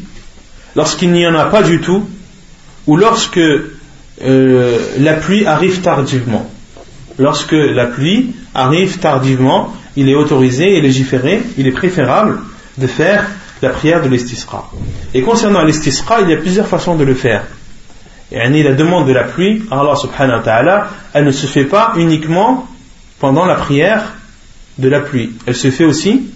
lorsqu'il 0.76 1.10
n'y 1.10 1.26
en 1.26 1.34
a 1.34 1.46
pas 1.46 1.62
du 1.62 1.80
tout, 1.80 2.06
ou 2.86 2.96
lorsque 2.96 3.40
euh, 4.22 4.78
la 4.98 5.14
pluie 5.14 5.46
arrive 5.46 5.80
tardivement. 5.80 6.50
Lorsque 7.18 7.52
la 7.52 7.86
pluie 7.86 8.34
arrive 8.54 8.98
tardivement, 8.98 9.74
il 9.96 10.08
est 10.08 10.14
autorisé 10.14 10.76
et 10.76 10.80
légiféré, 10.80 11.42
il 11.56 11.66
est 11.66 11.72
préférable 11.72 12.38
de 12.76 12.86
faire 12.86 13.26
la 13.60 13.70
prière 13.70 14.02
de 14.02 14.08
l'estisqa. 14.08 14.64
Et 15.14 15.22
concernant 15.22 15.62
l'estisqa, 15.62 16.20
il 16.20 16.30
y 16.30 16.32
a 16.32 16.36
plusieurs 16.36 16.66
façons 16.66 16.94
de 16.94 17.04
le 17.04 17.14
faire. 17.14 17.44
Et 18.30 18.62
la 18.62 18.72
demande 18.74 19.08
de 19.08 19.12
la 19.12 19.24
pluie, 19.24 19.64
Allah 19.70 19.96
subhanahu 19.96 20.38
wa 20.38 20.42
ta'ala, 20.42 20.88
elle 21.14 21.24
ne 21.24 21.30
se 21.30 21.46
fait 21.46 21.64
pas 21.64 21.94
uniquement 21.96 22.68
pendant 23.18 23.46
la 23.46 23.54
prière 23.54 24.14
de 24.78 24.88
la 24.88 25.00
pluie. 25.00 25.32
Elle 25.46 25.56
se 25.56 25.70
fait 25.70 25.84
aussi, 25.84 26.26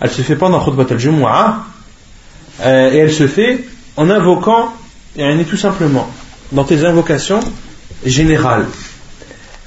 elle 0.00 0.10
se 0.10 0.22
fait 0.22 0.36
pendant 0.36 0.64
khutbat 0.64 0.86
al-jumu'ah, 0.90 1.64
euh, 2.60 2.92
et 2.92 2.98
elle 2.98 3.12
se 3.12 3.26
fait 3.26 3.64
en 3.96 4.08
invoquant, 4.10 4.72
et 5.18 5.44
tout 5.44 5.56
simplement, 5.56 6.08
dans 6.52 6.64
tes 6.64 6.84
invocations 6.84 7.40
générales. 8.04 8.66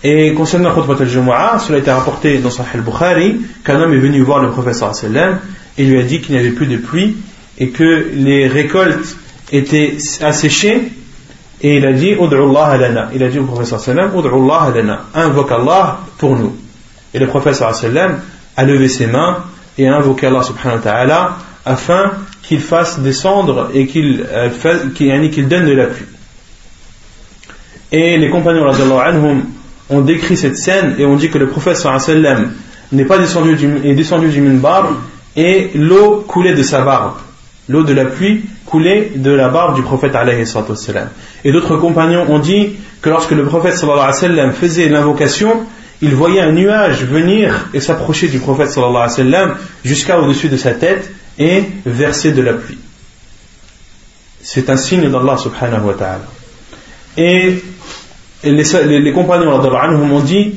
Et 0.03 0.33
concernant 0.33 0.73
khutbat 0.73 1.01
al-jumu'ah, 1.01 1.59
cela 1.59 1.77
a 1.77 1.81
été 1.81 1.91
rapporté 1.91 2.37
dans 2.39 2.49
Sahih 2.49 2.69
al-Bukhari, 2.75 3.41
qu'un 3.63 3.79
homme 3.81 3.93
est 3.93 3.99
venu 3.99 4.21
voir 4.21 4.39
le 4.39 4.49
professeur 4.49 4.95
sallam 4.95 5.39
et 5.77 5.85
lui 5.85 5.99
a 5.99 6.03
dit 6.03 6.21
qu'il 6.21 6.33
n'y 6.33 6.41
avait 6.41 6.51
plus 6.51 6.65
de 6.65 6.77
pluie 6.77 7.17
et 7.59 7.69
que 7.69 8.09
les 8.13 8.47
récoltes 8.47 9.15
étaient 9.51 9.97
asséchées 10.21 10.91
et 11.63 11.77
il 11.77 11.85
a 11.85 11.93
dit 11.93 12.13
Allah 12.13 13.09
Il 13.13 13.23
a 13.23 13.29
dit 13.29 13.37
au 13.37 13.43
professeur 13.43 13.79
sallam 13.79 14.11
Allah 14.15 15.05
Invoque 15.13 15.51
Allah 15.51 15.99
pour 16.17 16.35
nous. 16.35 16.55
Et 17.13 17.19
le 17.19 17.27
professeur 17.27 17.75
sallam 17.75 18.19
a 18.57 18.63
levé 18.63 18.87
ses 18.87 19.05
mains 19.05 19.43
et 19.77 19.87
a 19.87 19.97
invoqué 19.97 20.27
Allah 20.27 20.41
subhanahu 20.41 20.77
wa 20.77 20.83
ta'ala 20.83 21.37
afin 21.65 22.11
qu'il 22.51 22.59
fasse 22.59 22.99
descendre 22.99 23.69
et 23.73 23.87
qu'il 23.87 24.25
euh, 24.29 24.49
qu'il 24.93 25.47
donne 25.47 25.65
de 25.65 25.71
la 25.71 25.85
pluie. 25.85 26.05
Et 27.93 28.17
les 28.17 28.29
compagnons 28.29 28.67
anhum, 28.67 29.43
ont 29.89 30.01
décrit 30.01 30.35
cette 30.35 30.57
scène 30.57 30.95
et 30.99 31.05
ont 31.05 31.15
dit 31.15 31.29
que 31.29 31.37
le 31.37 31.47
professeur 31.47 32.01
sallam 32.01 32.51
n'est 32.91 33.05
pas 33.05 33.19
descendu 33.19 33.55
du, 33.55 33.69
est 33.85 33.93
descendu 33.93 34.27
du 34.27 34.41
minbar 34.41 34.91
et 35.37 35.71
l'eau 35.75 36.25
coulait 36.27 36.53
de 36.53 36.61
sa 36.61 36.81
barbe. 36.81 37.13
L'eau 37.69 37.83
de 37.83 37.93
la 37.93 38.03
pluie 38.03 38.43
coulait 38.65 39.13
de 39.15 39.31
la 39.31 39.47
barbe 39.47 39.75
du 39.75 39.81
prophète 39.81 40.13
Et 41.45 41.53
d'autres 41.53 41.77
compagnons 41.77 42.25
ont 42.27 42.39
dit 42.39 42.71
que 43.01 43.09
lorsque 43.09 43.31
le 43.31 43.45
prophète 43.45 43.75
faisait 44.59 44.89
l'invocation, 44.89 45.53
il 46.01 46.15
voyait 46.15 46.41
un 46.41 46.51
nuage 46.51 47.05
venir 47.05 47.69
et 47.73 47.79
s'approcher 47.79 48.27
du 48.27 48.39
prophète 48.39 48.77
jusqu'à 49.85 50.19
au-dessus 50.19 50.49
de 50.49 50.57
sa 50.57 50.71
tête 50.71 51.09
et 51.41 51.63
verser 51.85 52.33
de 52.33 52.41
la 52.41 52.53
pluie. 52.53 52.77
C'est 54.41 54.69
un 54.69 54.77
signe 54.77 55.09
d'Allah 55.09 55.37
subhanahu 55.37 55.85
wa 55.85 55.93
ta'ala. 55.93 56.27
Et 57.17 57.63
les, 58.43 58.99
les, 58.99 59.13
compagnons 59.13 59.51
ont 59.51 60.19
dit 60.19 60.55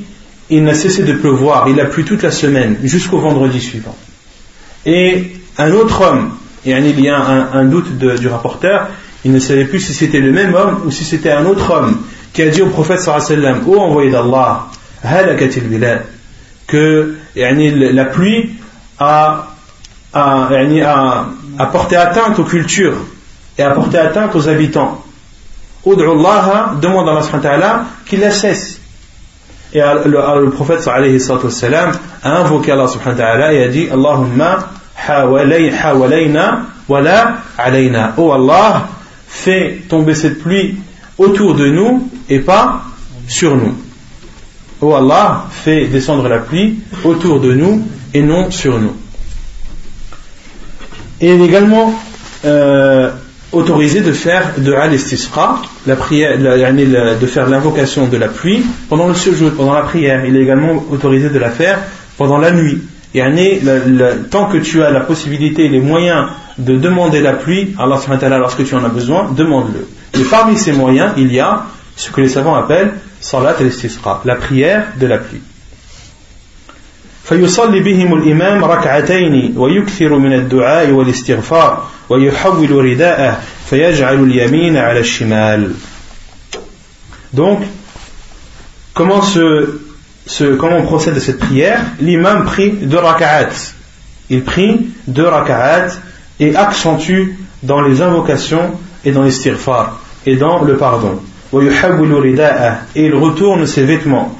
il 0.49 0.63
n'a 0.63 0.75
cessé 0.75 1.03
de 1.03 1.13
pleuvoir, 1.13 1.67
il 1.69 1.79
a 1.79 1.85
plu 1.85 2.03
toute 2.03 2.21
la 2.21 2.31
semaine 2.31 2.77
jusqu'au 2.83 3.17
vendredi 3.17 3.59
suivant. 3.59 3.97
Et 4.85 5.31
un 5.57 5.71
autre 5.71 6.01
homme 6.01 6.37
et 6.65 6.71
il 6.71 6.99
y 6.99 7.09
a 7.09 7.17
un, 7.53 7.65
doute 7.65 7.97
du 7.97 8.27
rapporteur, 8.27 8.89
il 9.23 9.31
ne 9.31 9.39
savait 9.39 9.65
plus 9.65 9.79
si 9.79 9.93
c'était 9.93 10.19
le 10.19 10.31
même 10.31 10.53
homme 10.53 10.81
ou 10.85 10.91
si 10.91 11.03
c'était 11.03 11.31
un 11.31 11.45
autre 11.45 11.71
homme 11.71 12.01
qui 12.33 12.41
a 12.41 12.49
dit 12.49 12.61
au 12.61 12.67
prophète 12.67 12.99
sallam, 12.99 13.67
ô 13.67 13.79
envoyé 13.79 14.11
d'Allah, 14.11 14.67
que 16.67 17.15
la 17.35 18.05
pluie 18.05 18.49
a, 18.99 19.54
a, 20.15 21.65
porté 21.71 21.95
atteinte 21.95 22.39
aux 22.39 22.43
cultures 22.43 22.97
et 23.57 23.63
a 23.63 23.71
porté 23.71 23.97
atteinte 23.97 24.35
aux 24.35 24.47
habitants. 24.47 25.03
Allah 25.85 26.75
demande 26.81 27.09
à 27.09 27.49
Allah 27.49 27.85
qu'il 28.05 28.21
la 28.21 28.31
cesse. 28.31 28.79
Et 29.73 29.79
le, 29.79 30.49
prophète 30.49 30.87
a 30.87 32.37
invoqué 32.39 32.71
Allah 32.71 32.87
subhanahu 32.87 33.19
wa 33.19 33.53
et 33.53 33.63
a 33.63 33.67
dit 33.67 33.87
Allahumma 33.91 34.69
Oh 38.17 38.31
Allah, 38.31 38.87
fais 39.27 39.81
tomber 39.89 40.15
cette 40.15 40.39
pluie 40.41 40.77
autour 41.17 41.55
de 41.55 41.67
nous 41.67 42.09
et 42.29 42.39
pas 42.39 42.83
sur 43.27 43.55
nous. 43.55 43.75
Oh 44.81 44.95
Allah, 44.95 45.45
fais 45.49 45.87
descendre 45.87 46.27
la 46.29 46.39
pluie 46.39 46.79
autour 47.03 47.39
de 47.41 47.53
nous 47.53 47.85
et 48.13 48.21
non 48.21 48.49
sur 48.51 48.79
nous. 48.79 48.95
Il 51.21 51.29
est 51.29 51.45
également 51.45 51.93
euh, 52.43 53.09
autorisé 53.51 54.01
de 54.01 54.11
faire 54.11 54.53
de 54.57 54.73
al-istisqa, 54.73 55.57
la 55.87 55.95
prière, 55.95 56.37
de 56.37 57.25
faire 57.25 57.47
l'invocation 57.47 58.07
de 58.07 58.17
la 58.17 58.27
pluie 58.27 58.63
pendant 58.89 59.07
le 59.07 59.15
séjour, 59.15 59.51
pendant 59.51 59.73
la 59.73 59.83
prière. 59.83 60.25
Il 60.25 60.35
est 60.35 60.41
également 60.41 60.83
autorisé 60.91 61.29
de 61.29 61.39
la 61.39 61.49
faire 61.49 61.79
pendant 62.17 62.37
la 62.37 62.51
nuit. 62.51 62.81
Et 63.13 63.21
tant 64.29 64.47
que 64.47 64.57
tu 64.57 64.83
as 64.83 64.91
la 64.91 64.99
possibilité 64.99 65.65
et 65.65 65.69
les 65.69 65.79
moyens 65.79 66.27
de 66.57 66.75
demander 66.75 67.21
la 67.21 67.31
pluie, 67.31 67.73
Allah 67.79 67.97
lorsque 68.37 68.65
tu 68.65 68.75
en 68.75 68.83
as 68.83 68.89
besoin, 68.89 69.31
demande-le. 69.31 69.87
Et 70.19 70.23
parmi 70.25 70.57
ces 70.57 70.73
moyens, 70.73 71.11
il 71.15 71.31
y 71.31 71.39
a 71.39 71.63
ce 71.95 72.11
que 72.11 72.19
les 72.19 72.27
savants 72.27 72.55
appellent 72.55 72.93
salat 73.21 73.55
al-istisqa, 73.57 74.21
la 74.25 74.35
prière 74.35 74.87
de 74.99 75.07
la 75.07 75.17
pluie. 75.17 75.41
فيصلي 77.24 77.80
بهم 77.80 78.14
الإمام 78.14 78.64
ركعتين 78.64 79.54
ويكثر 79.56 80.18
من 80.18 80.32
الدعاء 80.32 80.90
والاستغفار 80.90 81.88
ويحول 82.08 82.70
رداءه 82.70 83.40
فيجعل 83.70 84.24
اليمين 84.24 84.76
على 84.76 85.00
الشمال 85.00 85.70
Donc, 87.32 87.60
comment 88.94 89.22
se 89.22 89.68
comment 90.58 90.78
on 90.78 90.82
procède 90.82 91.16
à 91.16 91.20
cette 91.20 91.38
prière 91.38 91.80
L'imam 92.00 92.44
prie 92.44 92.72
deux 92.72 92.98
raka'at. 92.98 93.72
Il 94.28 94.42
prie 94.42 94.88
deux 95.06 95.28
raka'at 95.28 95.88
et 96.40 96.56
accentue 96.56 97.36
dans 97.62 97.80
les 97.80 98.02
invocations 98.02 98.72
et 99.04 99.12
dans 99.12 99.22
les 99.22 99.30
stirfar 99.30 100.00
et 100.26 100.36
dans 100.36 100.62
le 100.62 100.76
pardon. 100.76 101.20
Et 101.52 103.06
il 103.06 103.14
retourne 103.14 103.66
ses 103.66 103.84
vêtements. 103.84 104.36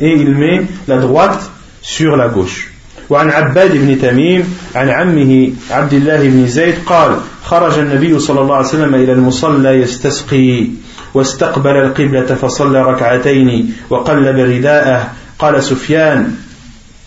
Et 0.00 0.12
il 0.12 0.30
met 0.30 0.62
la 0.86 0.96
droite 0.98 1.50
sur 1.82 2.16
la 2.16 2.28
gauche. 2.28 2.68
وعن 3.10 3.30
عباد 3.30 3.72
بن 3.72 3.98
تميم 3.98 4.56
عن 4.74 4.88
عمه 4.88 5.52
عبد 5.70 5.92
الله 5.92 6.28
بن 6.28 6.46
زيد 6.46 6.74
قال 6.86 7.16
خرج 7.44 7.78
النبي 7.78 8.18
صلى 8.18 8.40
الله 8.40 8.54
عليه 8.56 8.66
وسلم 8.66 8.94
إلى 8.94 9.12
المصلى 9.12 9.68
يستسقي 9.68 10.66
واستقبل 11.14 11.76
القبلة 11.76 12.26
فصلى 12.26 12.82
ركعتين 12.82 13.74
وقلب 13.90 14.38
رداءه 14.38 15.12
قال 15.38 15.62
سفيان 15.62 16.34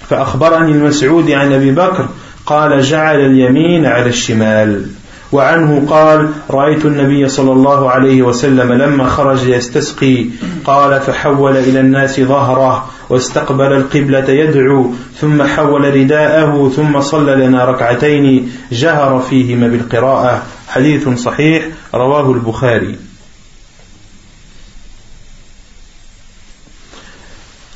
فأخبرني 0.09 0.71
المسعود 0.71 1.31
عن 1.31 1.53
أبي 1.53 1.71
بكر 1.71 2.09
قال 2.45 2.81
جعل 2.81 3.19
اليمين 3.19 3.85
على 3.85 4.09
الشمال. 4.09 4.85
وعنه 5.31 5.85
قال 5.89 6.29
رأيت 6.49 6.85
النبي 6.85 7.29
صلى 7.29 7.51
الله 7.51 7.91
عليه 7.91 8.21
وسلم 8.21 8.73
لما 8.73 9.09
خرج 9.09 9.47
يستسقي 9.47 10.25
قال 10.65 11.01
فحول 11.01 11.57
إلى 11.57 11.79
الناس 11.79 12.19
ظهره 12.19 12.89
واستقبل 13.09 13.73
القبلة 13.73 14.29
يدعو 14.29 14.93
ثم 15.19 15.43
حول 15.43 15.95
رداءه 15.95 16.71
ثم 16.75 17.01
صلى 17.01 17.35
لنا 17.35 17.65
ركعتين 17.65 18.51
جهر 18.71 19.19
فيهما 19.29 19.67
بالقراءة. 19.67 20.43
حديث 20.67 21.09
صحيح 21.09 21.67
رواه 21.93 22.31
البخاري. 22.31 22.95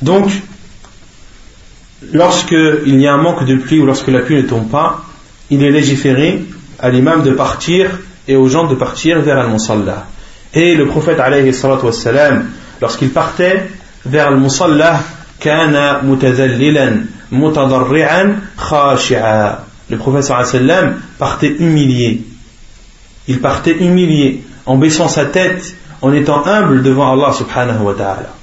Donc, 0.02 0.30
lorsqu'il 2.12 3.00
y 3.00 3.06
a 3.06 3.14
un 3.14 3.16
manque 3.16 3.44
de 3.46 3.56
pluie 3.56 3.80
ou 3.80 3.86
lorsque 3.86 4.08
la 4.08 4.20
pluie 4.20 4.36
ne 4.36 4.42
tombe 4.42 4.68
pas, 4.68 5.02
il 5.50 5.64
est 5.64 5.70
légiféré 5.70 6.44
à 6.78 6.90
l'imam 6.90 7.22
de 7.22 7.32
partir 7.32 7.90
et 8.28 8.36
aux 8.36 8.48
gens 8.48 8.66
de 8.66 8.74
partir 8.74 9.20
vers 9.20 9.38
Al-Musalla. 9.38 10.06
Et 10.54 10.74
le 10.74 10.86
prophète 10.86 11.18
lorsqu'il 12.80 13.10
partait 13.10 13.68
vers 14.04 14.28
Al-Musalla. 14.28 15.00
Le 19.88 19.96
prophète 19.98 20.24
sallam 20.24 20.96
partait 21.18 21.54
humilié. 21.58 22.24
Il 23.28 23.40
partait 23.40 23.76
humilié 23.76 24.44
en 24.64 24.76
baissant 24.76 25.08
sa 25.08 25.26
tête, 25.26 25.74
en 26.02 26.12
étant 26.12 26.46
humble 26.46 26.82
devant 26.82 27.12
Allah 27.12 27.32
subhanahu 27.32 27.82
wa 27.82 27.94
ta'ala. 27.94 28.34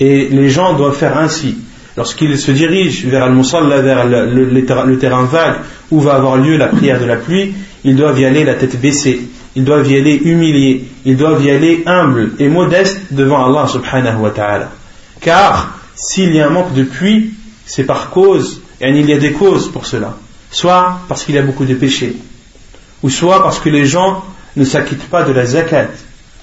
Et 0.00 0.28
les 0.28 0.50
gens 0.50 0.74
doivent 0.74 0.96
faire 0.96 1.16
ainsi. 1.18 1.56
Lorsqu'ils 1.96 2.38
se 2.38 2.50
dirigent 2.50 3.08
vers 3.08 3.24
Al-Musalla, 3.24 3.80
vers 3.80 4.06
le, 4.06 4.98
terrain 4.98 5.24
vague 5.24 5.60
où 5.90 6.00
va 6.00 6.14
avoir 6.14 6.36
lieu 6.36 6.56
la 6.56 6.66
prière 6.66 7.00
de 7.00 7.04
la 7.04 7.16
pluie, 7.16 7.54
ils 7.84 7.94
doivent 7.94 8.18
y 8.18 8.24
aller 8.24 8.42
la 8.42 8.54
tête 8.54 8.80
baissée, 8.80 9.28
ils 9.54 9.64
doivent 9.64 9.88
y 9.88 9.96
aller 9.96 10.16
humiliés, 10.16 10.88
ils 11.04 11.16
doivent 11.16 11.44
y 11.44 11.50
aller 11.50 11.84
humbles 11.86 12.32
et 12.40 12.48
modestes 12.48 13.00
devant 13.12 13.46
Allah 13.46 13.68
subhanahu 13.68 14.22
wa 14.22 14.30
ta'ala. 14.30 14.72
Car 15.20 15.78
s'il 15.94 16.34
y 16.34 16.40
a 16.40 16.48
un 16.48 16.50
manque 16.50 16.74
de 16.74 16.82
pluie, 16.82 17.30
c'est 17.64 17.84
par 17.84 18.10
cause, 18.10 18.60
et 18.80 18.90
il 18.90 19.08
y 19.08 19.12
a 19.12 19.18
des 19.18 19.32
causes 19.32 19.70
pour 19.70 19.86
cela. 19.86 20.16
Soit 20.50 21.00
parce 21.08 21.24
qu'il 21.24 21.36
y 21.36 21.38
a 21.38 21.42
beaucoup 21.42 21.64
de 21.64 21.74
péchés, 21.74 22.16
ou 23.04 23.10
soit 23.10 23.40
parce 23.42 23.60
que 23.60 23.68
les 23.68 23.86
gens 23.86 24.24
ne 24.56 24.64
s'acquittent 24.64 25.08
pas 25.08 25.22
de 25.22 25.32
la 25.32 25.46
zakat, 25.46 25.88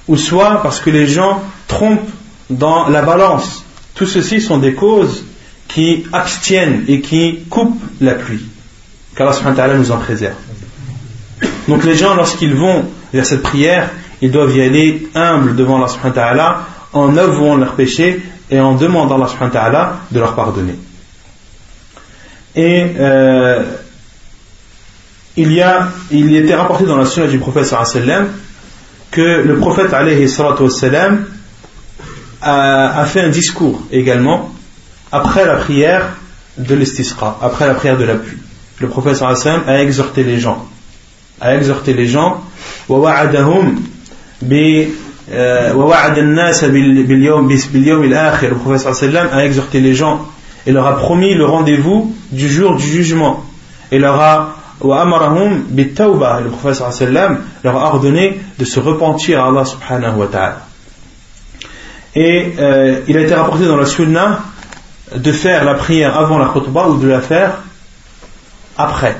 ou 0.07 0.15
soit 0.15 0.61
parce 0.63 0.79
que 0.79 0.89
les 0.89 1.07
gens 1.07 1.43
trompent 1.67 2.09
dans 2.49 2.87
la 2.87 3.01
balance. 3.01 3.65
Tout 3.95 4.05
ceci 4.05 4.39
sont 4.39 4.57
des 4.57 4.73
causes 4.73 5.23
qui 5.73 6.03
abstiennent 6.11 6.83
et 6.87 7.01
qui 7.01 7.39
coupent 7.49 7.81
la 8.01 8.15
pluie. 8.15 8.45
Qu'Allah 9.15 9.33
subhanahu 9.33 9.77
nous 9.77 9.91
en 9.91 9.97
préserve. 9.97 10.35
Donc 11.67 11.83
les 11.83 11.95
gens, 11.95 12.15
lorsqu'ils 12.15 12.53
vont 12.53 12.85
vers 13.13 13.25
cette 13.25 13.41
prière, 13.41 13.89
ils 14.21 14.31
doivent 14.31 14.55
y 14.55 14.61
aller 14.61 15.07
humbles 15.15 15.55
devant 15.55 15.77
Allah 15.77 15.87
subhanahu 15.87 16.39
en 16.93 17.17
avouant 17.17 17.55
leurs 17.55 17.75
péchés 17.75 18.21
et 18.49 18.59
en 18.59 18.75
demandant 18.75 19.15
à 19.15 19.17
Allah 19.17 19.27
subhanahu 19.27 19.87
de 20.11 20.19
leur 20.19 20.35
pardonner. 20.35 20.75
Et 22.55 22.85
euh, 22.99 23.63
il, 25.37 25.53
y 25.53 25.61
a, 25.61 25.87
il 26.11 26.35
était 26.35 26.55
rapporté 26.55 26.83
dans 26.83 26.97
la 26.97 27.05
sunna 27.05 27.27
du 27.27 27.39
prophète 27.39 27.65
sallam 27.65 28.27
que 29.09 29.41
le 29.41 29.57
prophète 29.57 29.93
alayhi 29.93 30.27
a 32.41 33.05
fait 33.05 33.21
un 33.21 33.29
discours 33.29 33.83
également 33.91 34.51
après 35.11 35.45
la 35.45 35.55
prière 35.55 36.15
de 36.57 36.75
l'estisqa, 36.75 37.37
après 37.41 37.67
la 37.67 37.73
prière 37.73 37.97
de 37.97 38.03
la 38.03 38.13
l'appui. 38.13 38.37
Le 38.79 38.87
prophète 38.87 39.21
a 39.21 39.81
exhorté 39.81 40.23
les 40.23 40.39
gens, 40.39 40.65
a 41.39 41.55
exhorté 41.55 41.93
les 41.93 42.07
gens, 42.07 42.43
euh, 42.89 42.97
le 45.73 45.85
prophète 48.55 48.87
a 49.31 49.45
exhorté 49.45 49.79
les 49.79 49.93
gens 49.93 50.25
et 50.65 50.71
leur 50.71 50.87
a 50.87 50.95
promis 50.95 51.35
le 51.35 51.45
rendez-vous 51.45 52.15
du 52.31 52.49
jour 52.49 52.75
du 52.75 52.83
jugement 52.83 53.45
et 53.91 53.99
leur 53.99 54.19
a 54.19 54.55
le 54.83 56.49
prophète 56.49 56.81
leur 57.63 57.77
a 57.77 57.85
ordonné 57.85 58.39
de 58.57 58.65
se 58.65 58.79
repentir 58.79 59.43
à 59.43 59.49
Allah 59.49 59.63
subhanahu 59.63 60.17
wa 60.17 60.25
ta'ala. 60.25 60.65
Et 62.15 62.53
euh, 62.59 63.01
il 63.07 63.15
a 63.15 63.21
été 63.21 63.35
rapporté 63.35 63.67
dans 63.67 63.77
la 63.77 63.85
Sunnah 63.85 64.39
de 65.15 65.31
faire 65.31 65.63
la 65.63 65.73
prière 65.73 66.17
avant 66.17 66.37
la 66.37 66.47
khutbah 66.47 66.89
ou 66.89 66.97
de 66.97 67.07
la 67.07 67.21
faire 67.21 67.59
après. 68.77 69.17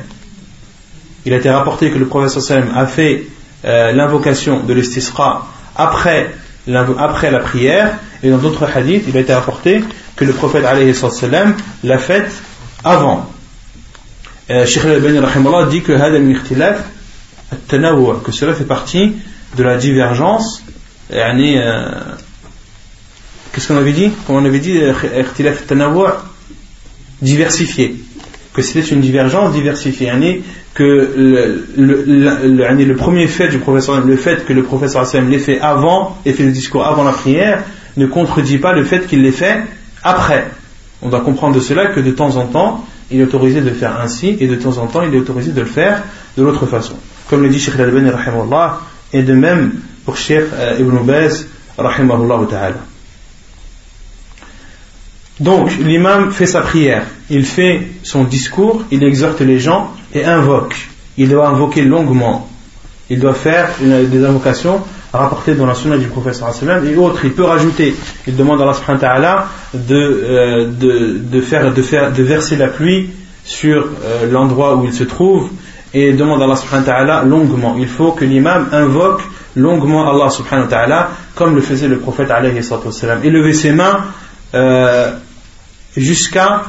Il 1.26 1.34
a 1.34 1.38
été 1.38 1.50
rapporté 1.50 1.92
que 1.92 1.98
le 1.98 2.06
prophète 2.06 2.42
sallam 2.42 2.72
a 2.76 2.86
fait 2.86 3.28
euh, 3.66 3.92
l'invocation 3.92 4.62
de 4.62 4.74
l'istisqa 4.74 5.42
après, 5.76 6.34
la 6.68 7.40
prière 7.40 7.98
et 8.24 8.30
dans 8.30 8.38
d'autres 8.38 8.68
hadiths 8.76 9.06
il 9.08 9.18
a 9.18 9.20
été 9.20 9.34
rapporté 9.34 9.84
que 10.16 10.26
le 10.26 10.34
prophète 10.34 10.66
sallam 10.96 11.56
l'a 11.84 11.98
faite 11.98 12.32
avant. 12.84 13.32
Euh, 14.50 14.66
Sheikh 14.66 14.86
al 14.86 15.70
dit 15.70 15.82
que 15.82 15.94
que 18.24 18.32
cela 18.32 18.54
fait 18.54 18.64
partie 18.64 19.16
de 19.56 19.64
la 19.64 19.78
divergence 19.78 20.64
euh, 21.14 22.16
Qu'est-ce 23.52 23.68
qu'on 23.68 23.78
avait 23.78 23.92
dit 23.92 24.12
Comme 24.26 24.38
on 24.38 24.46
avait 24.46 24.60
dit, 24.60 24.80
diversifié. 27.22 27.96
Que 28.54 28.62
c'était 28.62 28.88
une 28.88 29.02
divergence 29.02 29.54
diversifiée. 29.54 30.44
Que 30.74 30.84
le, 31.18 31.66
le, 31.76 32.96
premier 32.96 33.28
fait 33.28 33.50
du 33.50 33.60
professeur, 33.60 34.06
le 34.06 34.16
fait 34.16 34.46
que 34.46 34.54
le 34.54 34.64
professeur 34.64 35.06
l'ait 35.30 35.40
fait 35.40 35.60
avant, 35.60 36.18
et 36.26 36.32
fait 36.32 36.44
le 36.44 36.52
discours 36.52 36.86
avant 36.86 37.04
la 37.04 37.12
prière, 37.12 37.64
ne 37.98 38.08
contredit 38.08 38.58
pas 38.58 38.74
le 38.74 38.84
fait 38.86 39.06
qu'il 39.06 39.22
l'ait 39.22 39.32
fait 39.32 39.64
après. 40.04 40.48
On 41.02 41.10
doit 41.10 41.22
comprendre 41.22 41.56
de 41.56 41.60
cela 41.60 41.88
que 41.88 42.00
de 42.00 42.12
temps 42.12 42.38
en 42.38 42.46
temps, 42.46 42.86
il 43.10 43.20
est 43.20 43.24
autorisé 43.24 43.60
de 43.62 43.70
faire 43.72 44.00
ainsi, 44.00 44.38
et 44.40 44.48
de 44.48 44.56
temps 44.56 44.78
en 44.78 44.88
temps, 44.88 45.04
il 45.04 45.14
est 45.14 45.20
autorisé 45.20 45.52
de 45.52 45.60
le 45.60 45.68
faire 45.68 46.04
de 46.38 46.44
l'autre 46.44 46.66
façon. 46.66 46.96
Comme 47.30 47.44
le 47.44 47.50
dit 47.50 47.60
Sheikh 47.60 47.76
Al-Albani, 47.76 48.12
et 49.14 49.24
de 49.24 49.34
même 49.34 49.74
pour 50.06 50.16
Sheikh 50.18 50.46
euh, 50.54 50.78
Ibn 50.80 51.00
Baz, 51.06 51.48
rahimahullah 51.78 52.40
ta'ala. 52.50 52.91
Donc 55.42 55.76
l'imam 55.80 56.32
fait 56.32 56.46
sa 56.46 56.62
prière, 56.62 57.04
il 57.32 57.46
fait 57.46 57.82
son 58.04 58.26
discours, 58.26 58.84
il 58.92 59.04
exhorte 59.04 59.42
les 59.42 59.58
gens 59.58 59.92
et 60.14 60.24
invoque. 60.24 60.76
Il 61.18 61.30
doit 61.30 61.48
invoquer 61.48 61.82
longuement. 61.82 62.48
Il 63.10 63.20
doit 63.20 63.34
faire 63.34 63.70
des 63.82 64.24
invocations 64.24 64.82
rapportées 65.12 65.56
dans 65.56 65.66
la 65.66 65.74
sunna 65.74 65.98
du 65.98 66.06
professeur 66.06 66.50
et 66.86 66.96
autres. 66.96 67.26
Il 67.26 67.32
peut 67.32 67.44
rajouter, 67.44 67.96
il 68.28 68.36
demande 68.36 68.62
à 68.62 69.12
Allah 69.12 69.48
de, 69.74 69.96
euh, 69.96 70.68
de, 70.68 71.18
de, 71.18 71.42
faire, 71.42 71.74
de, 71.74 71.82
faire, 71.82 72.14
de 72.14 72.22
verser 72.22 72.56
la 72.56 72.68
pluie 72.68 73.10
sur 73.44 73.88
euh, 74.06 74.32
l'endroit 74.32 74.76
où 74.76 74.86
il 74.86 74.94
se 74.94 75.04
trouve 75.04 75.50
et 75.92 76.14
demande 76.14 76.44
à 76.44 76.94
Allah 76.94 77.24
longuement. 77.26 77.76
Il 77.80 77.88
faut 77.88 78.12
que 78.12 78.26
l'imam 78.26 78.68
invoque 78.72 79.22
longuement 79.56 80.08
Allah 80.08 80.30
subhanahu 80.30 80.66
wa 80.66 80.70
ta'ala 80.70 81.10
comme 81.34 81.56
le 81.56 81.62
faisait 81.62 81.88
le 81.88 81.98
prophète 81.98 82.30
alayhi 82.30 82.60
et 83.24 83.30
lever 83.32 83.54
ses 83.54 83.72
mains 83.72 84.06
euh, 84.54 85.12
jusqu'à 85.98 86.64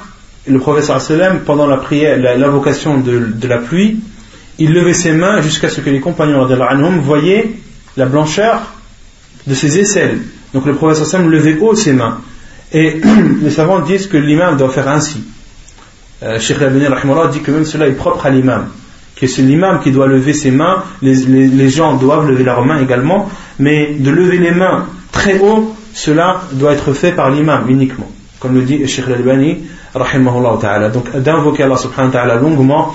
le 0.46 0.58
professeur 0.58 1.00
sallam 1.00 1.40
pendant 1.40 1.66
la 1.66 1.76
prière, 1.76 2.18
l'invocation 2.38 2.98
de, 2.98 3.28
de, 3.34 3.48
la 3.48 3.58
pluie, 3.58 4.00
il 4.58 4.72
levait 4.72 4.94
ses 4.94 5.12
mains 5.12 5.40
jusqu'à 5.40 5.68
ce 5.68 5.80
que 5.80 5.90
les 5.90 6.00
compagnons 6.00 6.44
anhum 6.44 7.00
voyaient 7.00 7.52
la 7.96 8.06
blancheur 8.06 8.60
de 9.46 9.54
ses 9.54 9.78
aisselles. 9.78 10.18
Donc 10.52 10.66
le 10.66 10.74
professeur 10.74 11.06
sallam 11.06 11.30
levait 11.30 11.58
haut 11.58 11.74
ses 11.74 11.92
mains. 11.92 12.18
Et 12.72 13.00
les 13.42 13.50
savants 13.50 13.80
disent 13.80 14.06
que 14.06 14.16
l'imam 14.16 14.56
doit 14.56 14.70
faire 14.70 14.88
ainsi. 14.88 15.22
Euh, 16.22 16.38
Cheikh 16.38 16.58
dit 16.58 17.40
que 17.40 17.50
même 17.50 17.64
cela 17.64 17.88
est 17.88 17.92
propre 17.92 18.26
à 18.26 18.30
l'imam. 18.30 18.68
Que 19.16 19.26
c'est 19.26 19.42
l'imam 19.42 19.80
qui 19.80 19.92
doit 19.92 20.06
lever 20.06 20.32
ses 20.32 20.50
mains, 20.50 20.82
les 21.00 21.68
gens 21.68 21.94
doivent 21.96 22.28
lever 22.28 22.42
leurs 22.42 22.64
mains 22.64 22.80
également, 22.80 23.30
mais 23.60 23.94
de 23.94 24.10
lever 24.10 24.38
les 24.38 24.50
mains 24.50 24.86
très 25.12 25.38
haut, 25.38 25.76
cela 25.94 26.42
doit 26.52 26.72
être 26.72 26.92
fait 26.92 27.12
par 27.12 27.30
l'imam 27.30 27.64
uniquement. 27.68 28.10
Comme 28.42 28.56
le 28.56 28.62
dit 28.62 28.86
Sheikh 28.88 29.06
Al-Albani, 29.06 29.60
ta'ala. 30.60 30.88
Donc 30.88 31.16
d'invoquer 31.16 31.62
Allah 31.62 31.76
subhanahu 31.76 32.12
wa 32.12 32.12
ta'ala 32.12 32.34
longuement, 32.36 32.92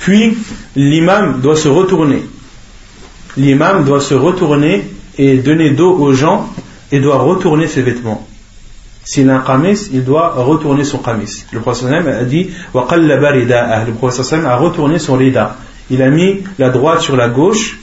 puis 0.00 0.36
l'imam 0.74 1.40
doit 1.40 1.54
se 1.56 1.68
retourner. 1.68 2.24
L'imam 3.36 3.84
doit 3.84 4.00
se 4.00 4.14
retourner 4.14 4.84
et 5.16 5.38
donner 5.38 5.70
dos 5.70 5.94
aux 5.94 6.12
gens 6.12 6.48
et 6.90 6.98
doit 6.98 7.18
retourner 7.18 7.68
ses 7.68 7.82
vêtements. 7.82 8.26
S'il 9.04 9.30
a 9.30 9.36
un 9.36 9.40
qamis, 9.40 9.88
il 9.92 10.04
doit 10.04 10.34
retourner 10.36 10.82
son 10.82 10.98
qamis. 10.98 11.44
Le 11.52 11.60
prophète 11.60 11.92
a 11.92 12.24
dit 12.24 12.50
Le 12.72 13.92
prophète 13.92 14.44
a 14.44 14.56
retourné 14.56 14.98
son 14.98 15.16
rida. 15.16 15.56
Il 15.90 16.02
a 16.02 16.10
mis 16.10 16.42
la 16.58 16.70
droite 16.70 17.00
sur 17.00 17.14
la 17.14 17.28
gauche 17.28 17.78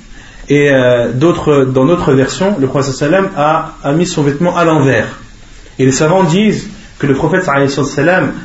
et 0.49 0.69
euh, 0.69 1.13
dans 1.13 1.85
d'autres 1.85 2.13
versions, 2.13 2.57
le 2.59 2.67
prophète 2.67 3.09
a, 3.37 3.75
a 3.81 3.93
mis 3.93 4.05
son 4.05 4.23
vêtement 4.23 4.57
à 4.57 4.65
l'envers. 4.65 5.20
Et 5.82 5.86
les 5.86 5.91
savants 5.91 6.21
disent 6.21 6.69
que 6.99 7.07
le 7.07 7.15
prophète 7.15 7.43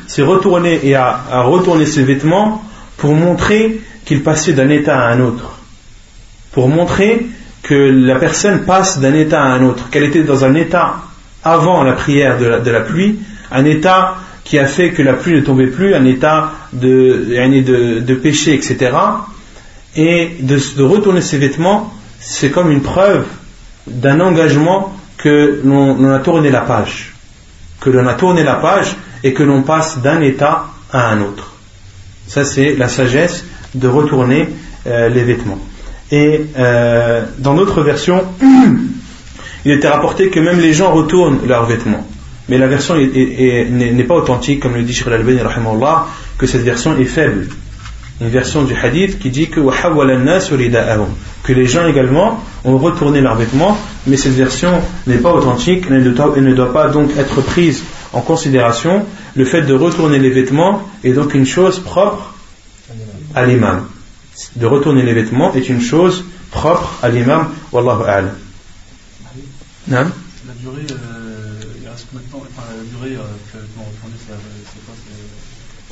s'est 0.06 0.22
retourné 0.22 0.80
et 0.84 0.94
a, 0.94 1.42
retourné 1.42 1.84
ses 1.84 2.02
vêtements 2.02 2.64
pour 2.96 3.12
montrer 3.12 3.78
qu'il 4.06 4.22
passait 4.22 4.54
d'un 4.54 4.70
état 4.70 4.98
à 4.98 5.10
un 5.10 5.20
autre. 5.20 5.58
Pour 6.52 6.70
montrer 6.70 7.26
que 7.62 7.74
la 7.74 8.14
personne 8.14 8.64
passe 8.64 9.00
d'un 9.00 9.12
état 9.12 9.42
à 9.42 9.48
un 9.48 9.64
autre, 9.64 9.90
qu'elle 9.90 10.04
était 10.04 10.22
dans 10.22 10.46
un 10.46 10.54
état 10.54 10.94
avant 11.44 11.82
la 11.82 11.92
prière 11.92 12.38
de 12.38 12.70
la, 12.70 12.80
pluie, 12.80 13.18
un 13.52 13.66
état 13.66 14.14
qui 14.42 14.58
a 14.58 14.64
fait 14.66 14.92
que 14.92 15.02
la 15.02 15.12
pluie 15.12 15.34
ne 15.34 15.40
tombait 15.40 15.66
plus, 15.66 15.94
un 15.94 16.06
état 16.06 16.52
de, 16.72 18.14
péché, 18.14 18.54
etc. 18.54 18.92
Et 19.94 20.38
de 20.40 20.82
retourner 20.82 21.20
ses 21.20 21.36
vêtements, 21.36 21.92
c'est 22.18 22.50
comme 22.50 22.70
une 22.70 22.80
preuve 22.80 23.26
d'un 23.86 24.20
engagement 24.20 24.96
que 25.18 25.60
l'on 25.62 26.10
a 26.10 26.20
tourné 26.20 26.50
la 26.50 26.62
page. 26.62 27.12
Que 27.86 27.90
l'on 27.92 28.08
a 28.08 28.14
tourné 28.14 28.42
la 28.42 28.56
page 28.56 28.96
et 29.22 29.32
que 29.32 29.44
l'on 29.44 29.62
passe 29.62 29.98
d'un 29.98 30.20
état 30.20 30.66
à 30.92 31.08
un 31.08 31.20
autre. 31.20 31.52
Ça, 32.26 32.44
c'est 32.44 32.74
la 32.74 32.88
sagesse 32.88 33.44
de 33.76 33.86
retourner 33.86 34.48
euh, 34.88 35.08
les 35.08 35.22
vêtements. 35.22 35.60
Et 36.10 36.46
euh, 36.58 37.22
dans 37.38 37.54
notre 37.54 37.82
version, 37.82 38.24
il 39.64 39.70
était 39.70 39.86
rapporté 39.86 40.30
que 40.30 40.40
même 40.40 40.58
les 40.58 40.72
gens 40.72 40.90
retournent 40.90 41.46
leurs 41.46 41.66
vêtements. 41.66 42.04
Mais 42.48 42.58
la 42.58 42.66
version 42.66 42.96
n'est 42.96 44.04
pas 44.08 44.16
authentique, 44.16 44.58
comme 44.58 44.74
le 44.74 44.82
dit 44.82 44.92
Sheikh 44.92 45.06
Al-Albani, 45.06 45.38
que 46.38 46.46
cette 46.48 46.62
version 46.62 46.98
est 46.98 47.04
faible. 47.04 47.46
Une 48.20 48.28
version 48.28 48.64
du 48.64 48.74
hadith 48.74 49.18
qui 49.18 49.30
dit 49.30 49.48
que 49.50 49.60
que 51.42 51.52
les 51.52 51.66
gens 51.66 51.86
également 51.86 52.40
ont 52.64 52.78
retourné 52.78 53.20
leurs 53.20 53.36
vêtements, 53.36 53.76
mais 54.06 54.16
cette 54.16 54.32
version 54.32 54.80
n'est 55.06 55.18
pas 55.18 55.32
authentique, 55.32 55.84
elle 55.90 56.02
ne 56.02 56.54
doit 56.54 56.72
pas 56.72 56.88
donc 56.88 57.10
être 57.16 57.42
prise 57.42 57.82
en 58.12 58.22
considération. 58.22 59.04
Le 59.34 59.44
fait 59.44 59.62
de 59.62 59.74
retourner 59.74 60.18
les 60.18 60.30
vêtements 60.30 60.82
est 61.04 61.12
donc 61.12 61.34
une 61.34 61.46
chose 61.46 61.78
propre 61.78 62.34
à 63.34 63.44
l'imam 63.44 63.86
de 64.56 64.66
retourner 64.66 65.02
les 65.02 65.14
vêtements 65.14 65.54
est 65.54 65.68
une 65.68 65.80
chose 65.80 66.24
propre 66.50 66.98
à 67.02 67.08
l'imam. 67.08 67.48
Wallahu 67.72 68.02
a'lam. 68.02 68.34
La 69.88 70.04
durée, 70.60 70.86
euh, 70.90 71.60
il 71.82 71.88
reste 71.88 72.06
combien 72.10 72.26
de 72.26 72.32
temps? 72.32 72.42
Enfin, 72.42 72.68
la 72.76 72.98
durée 72.98 73.16
euh, 73.16 73.22
que 73.52 73.58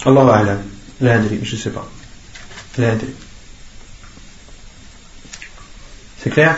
c'est 0.02 0.12
quoi 0.12 0.34
a'lam. 0.34 0.58
Adri, 1.02 1.40
je 1.42 1.56
ne 1.56 1.60
sais 1.60 1.70
pas. 1.70 1.88
La 2.77 2.91
adri. 2.91 3.13
C'est 6.23 6.29
clair 6.29 6.55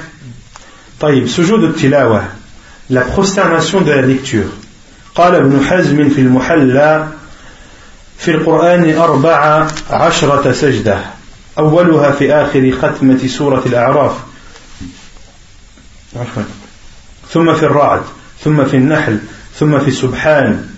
طيب 0.99 1.27
سجود 1.27 1.63
التلاوة 1.63 2.23
la 2.89 3.01
prosternation 3.01 3.81
de 3.81 3.91
la 3.91 4.01
lecture 4.01 4.49
قال 5.15 5.35
ابن 5.35 5.65
حزم 5.65 6.09
في 6.09 6.21
المحلى 6.21 7.07
في 8.17 8.31
القرآن 8.31 8.97
أربع 8.97 9.67
عشرة 9.89 10.51
سجدة 10.51 11.01
أولها 11.57 12.11
في 12.11 12.33
آخر 12.33 12.71
ختمة 12.71 13.27
سورة 13.27 13.63
الأعراف 13.65 14.11
عفوا 16.15 16.43
ثم 17.29 17.55
في 17.55 17.65
الرعد 17.65 18.01
ثم 18.43 18.65
في 18.65 18.77
النحل 18.77 19.19
ثم 19.59 19.79
في 19.79 19.91
سبحان 19.91 20.69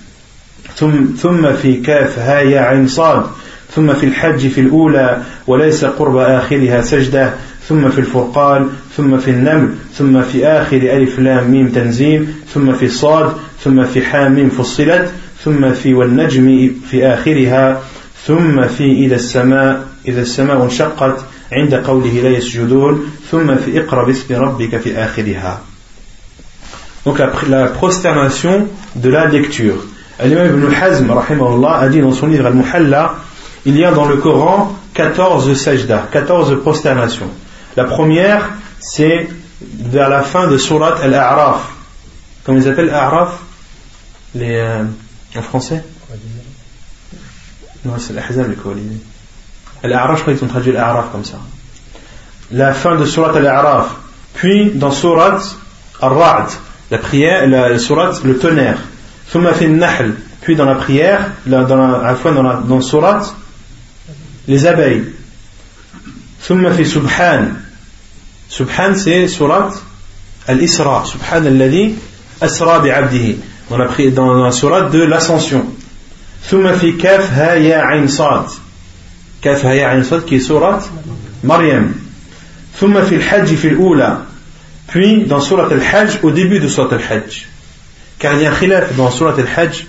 ثم, 0.76 1.06
ثم 1.22 1.54
في 1.54 1.82
كاف 1.82 2.20
هاء 2.20 2.58
عين 2.58 2.88
صاد 2.88 3.26
ثم 3.79 3.95
في 3.95 4.07
الحج 4.07 4.49
في 4.49 4.61
الأولى 4.61 5.23
وليس 5.47 5.85
قرب 5.85 6.17
آخرها 6.17 6.81
سجدة 6.81 7.35
ثم 7.69 7.89
في 7.89 7.99
الفرقان 7.99 8.69
ثم 8.97 9.19
في 9.19 9.31
النمل 9.31 9.75
ثم 9.95 10.23
في 10.23 10.47
آخر 10.47 10.77
ألف 10.77 11.19
لام 11.19 11.51
ميم 11.51 11.69
تنزيل 11.69 12.27
ثم 12.55 12.73
في 12.73 12.89
صاد 12.89 13.33
ثم 13.65 13.85
في 13.85 14.03
حام 14.03 14.49
فصلت 14.49 15.11
ثم 15.45 15.73
في 15.73 15.95
والنجم 15.95 16.71
في 16.91 17.07
آخرها 17.07 17.83
ثم 18.27 18.63
في 18.63 18.85
إلى 18.85 19.15
السماء 19.15 19.87
إذا 20.09 20.21
السماء 20.21 20.65
انشقت 20.65 21.17
عند 21.53 21.75
قوله 21.75 22.21
لا 22.23 22.29
يسجدون 22.29 23.11
ثم 23.31 23.57
في 23.57 23.81
اقرأ 23.81 24.05
باسم 24.05 24.35
ربك 24.35 24.77
في 24.77 24.99
آخرها 24.99 25.61
Donc 27.07 27.19
la, 27.21 27.31
la 27.49 27.69
prosternation 27.69 28.67
de 28.97 29.09
la 29.09 29.27
lecture. 29.27 29.79
Al-Imam 30.19 30.47
Ibn 30.47 30.75
Hazm 30.75 31.11
a 31.11 31.89
dit 31.89 32.01
dans 32.01 32.13
son 32.13 32.27
livre 32.27 32.47
Al-Muhalla 32.47 33.15
il 33.67 33.77
y 33.77 33.85
a 33.85 33.93
dans 33.93 34.07
le 34.07 34.17
Coran 34.17 34.77
14 34.95 35.55
sajda, 35.55 36.09
14 36.11 36.61
prosternations. 36.63 37.31
La 37.77 37.85
première, 37.85 38.51
c'est 38.81 39.29
vers 39.61 40.09
la 40.09 40.23
fin 40.23 40.49
de 40.49 40.57
Surat 40.59 40.97
Al-A'raf. 41.03 41.69
Comment 42.45 42.59
ils 42.59 42.69
appellent 42.69 42.91
A'raf 42.91 43.39
les, 44.35 44.57
euh, 44.57 44.85
En 45.37 45.43
français 45.43 45.85
Non, 47.85 47.95
c'est 47.99 48.15
l'Ahzab, 48.15 48.49
les 48.49 48.57
coalisés. 48.57 49.01
Al-A'raf, 49.83 50.19
je 50.19 50.23
crois 50.23 50.35
qu'ils 50.35 50.45
ont 50.45 50.49
traduit 50.49 50.77
Al-A'raf 50.77 51.13
comme 51.13 51.25
ça. 51.25 51.39
La 52.51 52.73
fin 52.73 52.97
de 52.97 53.05
Surat 53.05 53.37
Al-A'raf. 53.37 53.91
Puis 54.35 54.71
dans 54.71 54.91
Surat 54.91 55.41
Al-Ra'd, 56.01 56.51
la 56.91 56.99
prière, 56.99 57.47
la, 57.47 57.79
Surat, 57.79 58.13
le 58.25 58.39
tonnerre. 58.39 58.79
Puis 60.41 60.57
dans 60.57 60.65
la 60.65 60.75
prière, 60.77 61.33
la, 61.47 61.61
à 61.61 62.03
la 62.03 62.15
fois 62.15 62.33
dans, 62.33 62.43
la, 62.43 62.55
dans 62.55 62.81
Surat, 62.81 63.35
les 64.49 64.67
abeilles. 64.67 65.05
Thumma 66.47 66.73
fi 66.73 66.85
Subhan. 66.85 67.49
Subhan, 68.49 68.97
c'est 68.97 69.29
Surat 69.29 69.71
Al-Isra. 70.47 71.05
Al-Ladhi 71.33 71.95
Asra 72.41 72.81
bi'abdihi. 72.81 73.39
Dans 73.71 73.77
la, 73.77 73.89
dans 74.11 74.35
la 74.35 74.53
Surat 74.53 74.89
de 74.89 75.03
l'Ascension. 75.05 75.67
Thumma 76.49 76.73
fi 76.73 76.97
Kaf 76.97 77.31
Ha 77.37 77.59
Ya 77.59 77.87
Ain 77.93 78.09
Sad. 78.09 78.49
كاف 79.43 79.67
هي 79.67 79.85
عين 79.85 80.05
صاد 80.05 80.23
qui 80.27 80.35
est 80.35 80.41
surat 80.41 80.83
Maryam 81.45 81.95
ثم 82.81 83.05
في 83.05 83.15
الحج 83.15 83.55
في 83.55 83.69
الأولى 83.69 84.19
puis 84.89 85.27
dans 85.27 85.41
surat 85.41 85.69
al-Hajj 85.71 86.19
au 86.23 86.31
début 86.31 86.59
de 86.59 86.69
surat 86.69 86.93
al-Hajj 86.93 87.47
car 88.19 88.35
il 88.35 88.43
y 88.43 88.47
a 88.47 88.51
un 88.51 88.55
khilaf 88.55 88.97
dans 88.97 89.11
surat 89.11 89.35
al-Hajj 89.39 89.87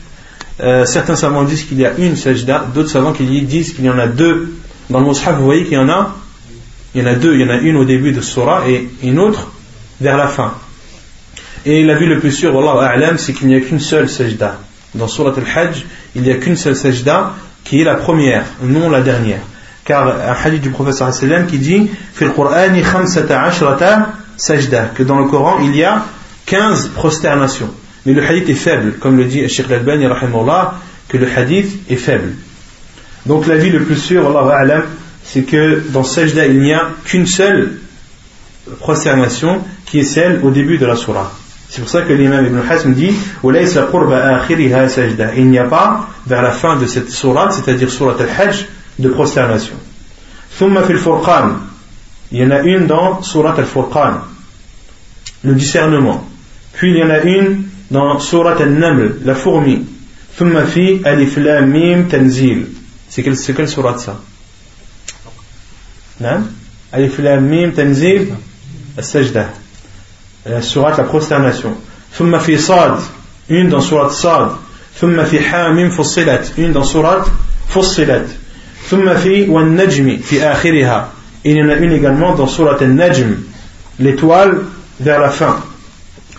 euh, 0.61 0.85
certains 0.85 1.15
savants 1.15 1.43
disent 1.43 1.63
qu'il 1.63 1.79
y 1.79 1.85
a 1.85 1.93
une 1.97 2.15
sajda 2.15 2.67
d'autres 2.73 2.89
savants 2.89 3.13
disent 3.13 3.73
qu'il 3.73 3.85
y 3.85 3.89
en 3.89 3.99
a 3.99 4.07
deux 4.07 4.55
dans 4.89 4.99
le 4.99 5.05
mushaf 5.05 5.37
vous 5.37 5.45
voyez 5.45 5.63
qu'il 5.63 5.73
y 5.73 5.77
en 5.77 5.89
a 5.89 6.15
il 6.95 7.01
y 7.01 7.03
en 7.03 7.07
a 7.07 7.15
deux 7.15 7.33
il 7.35 7.41
y 7.41 7.43
en 7.43 7.49
a 7.49 7.57
une 7.57 7.77
au 7.77 7.85
début 7.85 8.11
de 8.11 8.21
surah 8.21 8.67
et 8.67 8.89
une 9.03 9.19
autre 9.19 9.51
vers 10.01 10.17
la 10.17 10.27
fin 10.27 10.53
et 11.65 11.83
la 11.83 11.95
vue 11.95 12.07
le 12.07 12.19
plus 12.19 12.31
sûr 12.31 12.53
c'est 13.17 13.33
qu'il 13.33 13.47
n'y 13.47 13.55
a 13.55 13.61
qu'une 13.61 13.79
seule 13.79 14.09
sajda 14.09 14.59
dans 14.95 15.07
surat 15.07 15.33
al-Hajj 15.35 15.85
il 16.15 16.23
n'y 16.23 16.31
a 16.31 16.35
qu'une 16.35 16.55
seule 16.55 16.75
sajda 16.75 17.33
qui 17.63 17.81
est 17.81 17.83
la 17.83 17.95
première, 17.95 18.45
non 18.63 18.89
la 18.89 19.01
dernière. 19.01 19.41
Car 19.85 20.07
un 20.07 20.35
hadith 20.43 20.61
du 20.61 20.71
professeur 20.71 21.11
qui 21.47 21.57
dit 21.59 21.89
que 22.17 22.25
dans 25.03 25.19
le 25.19 25.25
Coran 25.25 25.59
il 25.61 25.75
y 25.75 25.83
a 25.83 26.03
15 26.45 26.89
prosternations. 26.89 27.69
Mais 28.05 28.13
le 28.13 28.23
hadith 28.23 28.49
est 28.49 28.55
faible, 28.55 28.93
comme 28.99 29.17
le 29.17 29.25
dit 29.25 29.47
Sheikh 29.47 29.67
Al-Albani 29.69 30.07
que 31.07 31.17
le 31.17 31.27
hadith 31.35 31.89
est 31.89 31.95
faible. 31.95 32.33
Donc 33.25 33.47
la 33.47 33.57
vie 33.57 33.69
le 33.69 33.83
plus 33.83 33.97
sûr, 33.97 34.37
Allah 34.37 34.83
c'est 35.23 35.43
que 35.43 35.83
dans 35.89 36.03
sajda 36.03 36.47
il 36.47 36.59
n'y 36.59 36.73
a 36.73 36.89
qu'une 37.05 37.27
seule 37.27 37.79
prosternation 38.79 39.61
qui 39.85 39.99
est 39.99 40.03
celle 40.03 40.39
au 40.43 40.49
début 40.49 40.77
de 40.77 40.85
la 40.85 40.95
surah. 40.95 41.31
C'est 41.69 41.81
pour 41.81 41.89
ça 41.89 42.01
que 42.01 42.13
l'imam 42.13 42.45
Ibn 42.45 42.59
Hasm 42.67 42.93
dit 42.93 43.13
Il 43.43 45.49
n'y 45.49 45.59
a 45.59 45.63
pas 45.65 46.07
vers 46.25 46.41
la 46.41 46.51
fin 46.51 46.77
de 46.77 46.87
cette 46.87 47.11
sourate, 47.11 47.53
c'est-à-dire 47.53 47.91
surat 47.91 48.15
al-Hajj, 48.19 48.65
de 48.97 49.09
prosternation. 49.09 49.75
Il 52.31 52.37
y 52.37 52.43
en 52.43 52.51
a 52.51 52.59
une 52.61 52.87
dans 52.87 53.21
surat 53.21 53.53
al-Furqan, 53.55 54.21
le 55.43 55.53
discernement. 55.53 56.27
Puis 56.73 56.91
il 56.91 56.97
y 56.97 57.03
en 57.03 57.09
a 57.11 57.19
une 57.19 57.68
dans 57.91 58.19
surat 58.19 58.57
al-Naml, 58.59 59.19
la 59.25 59.35
fourmi. 59.35 59.85
alif 61.05 61.37
lam 61.37 61.69
mim 61.69 62.03
tanzil. 62.09 62.67
C'est 63.09 63.23
quelle, 63.23 63.37
quelle 63.37 63.67
surat 63.67 63.97
ça 63.97 64.19
Alif 66.91 67.17
lam 67.19 67.45
mim 67.45 67.71
tanzil, 67.71 68.27
al-sajda 68.97 69.49
la 70.45 70.61
surat 70.61 70.95
la 70.97 71.03
prosternation. 71.03 71.75
ثم 72.17 72.39
في 72.39 72.57
صاد 72.57 72.99
une 73.49 73.69
dans 73.69 73.81
surat 73.81 74.11
Sad 74.11 74.51
ثم 75.01 75.23
في 75.23 75.39
حام 75.39 75.89
فصلت 75.89 76.53
une 76.57 76.73
dans 76.73 76.83
surat 76.83 77.25
فصلت 77.69 78.27
ثم 78.89 79.13
في 79.13 79.49
والنجم 79.49 80.17
في 80.17 80.43
آخرها 80.43 81.09
il 81.45 81.55
y 81.55 81.63
en 81.63 81.69
a 81.69 81.75
une 81.75 81.93
également 81.93 82.35
dans 82.35 82.47
surat 82.47 82.81
النجم 82.81 83.35
l'étoile 83.99 84.57
vers 84.99 85.19
la 85.19 85.29
fin 85.29 85.57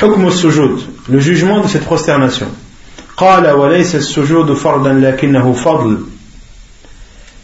حكم 0.00 0.26
السجود 0.26 0.82
le 1.08 1.20
jugement 1.20 1.60
de 1.60 1.68
cette 1.68 1.84
prosternation 1.84 2.46
قال 3.16 3.50
وليس 3.50 3.94
السجود 3.94 4.52
فرضا 4.52 4.92
لكنه 4.92 5.52
فضل 5.52 6.04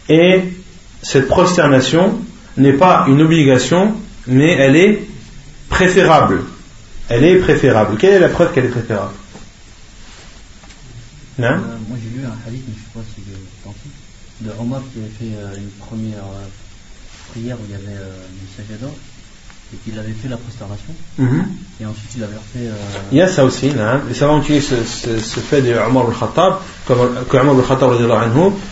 et 0.09 0.41
cette 1.01 1.27
prosternation 1.27 2.19
n'est 2.57 2.73
pas 2.73 3.05
une 3.07 3.21
obligation 3.21 3.95
mais 4.27 4.51
elle 4.51 4.75
est 4.75 4.99
préférable 5.69 6.43
elle 7.09 7.23
est 7.23 7.37
préférable 7.37 7.97
quelle 7.97 8.13
est 8.13 8.19
la 8.19 8.29
preuve 8.29 8.53
qu'elle 8.53 8.65
est 8.65 8.75
préférable 8.79 9.13
non 11.39 11.47
euh, 11.47 11.77
moi 11.87 11.97
j'ai 12.01 12.19
lu 12.19 12.23
un 12.25 12.37
hadith 12.47 12.63
mais 12.67 12.75
je 12.75 12.79
ne 12.79 12.85
sais 12.85 12.93
pas 12.93 13.05
si 13.15 13.21
c'est 13.25 13.69
authentique 13.69 13.97
de 14.41 14.51
Omar 14.61 14.81
qui 14.91 14.99
avait 14.99 15.15
fait 15.19 15.35
euh, 15.37 15.57
une 15.57 15.71
première 15.85 16.27
euh, 16.37 16.45
prière 17.31 17.57
où 17.59 17.63
il 17.67 17.71
y 17.71 17.75
avait 17.75 17.97
une 17.97 18.49
sajada 18.55 18.91
et 19.72 19.76
qu'il 19.76 19.98
avait 19.98 20.12
fait 20.12 20.28
la 20.28 20.36
prosternation. 20.36 20.94
Mhm. 21.18 21.44
Et 21.80 21.86
ensuite 21.86 22.10
il 22.16 22.22
avait 22.22 22.32
fait. 22.52 22.66
Euh... 22.66 22.74
Il 23.12 23.18
y 23.18 23.22
a 23.22 23.28
ça 23.28 23.44
aussi, 23.44 23.70
hein. 23.78 24.00
les 24.08 24.14
savants 24.14 24.40
utilisent 24.40 24.68
ce, 24.68 24.76
ce, 24.84 25.18
ce, 25.18 25.40
fait 25.40 25.62
de 25.62 25.74
Omar 25.74 26.06
al-Khattab, 26.08 26.54
que 26.86 27.36
Omar 27.36 27.54
al-Khattab 27.56 27.90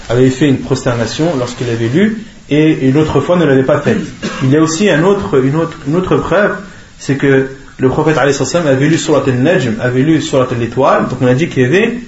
avait 0.08 0.30
fait 0.30 0.48
une 0.48 0.58
prosternation 0.58 1.36
lorsqu'il 1.38 1.68
avait 1.68 1.88
lu 1.88 2.24
et 2.48 2.88
une 2.88 2.96
autre 2.96 3.20
fois 3.20 3.36
ne 3.36 3.44
l'avait 3.44 3.64
pas 3.64 3.80
faite. 3.80 3.98
Il 4.42 4.50
y 4.50 4.56
a 4.56 4.60
aussi 4.60 4.88
un 4.88 5.02
autre, 5.04 5.42
une, 5.42 5.56
autre, 5.56 5.78
une 5.86 5.96
autre 5.96 6.16
preuve, 6.16 6.56
c'est 6.98 7.16
que 7.16 7.50
le 7.78 7.88
prophète 7.88 8.16
avait 8.16 8.88
lu 8.88 8.96
Surat 8.96 9.22
al-Najm, 9.26 9.76
avait 9.80 10.02
lu 10.02 10.22
Surat 10.22 10.46
al-Étoile, 10.50 11.08
donc 11.08 11.18
on 11.20 11.26
a 11.26 11.34
dit 11.34 11.48
qu'il 11.48 11.62
y 11.62 11.66
avait 11.66 11.98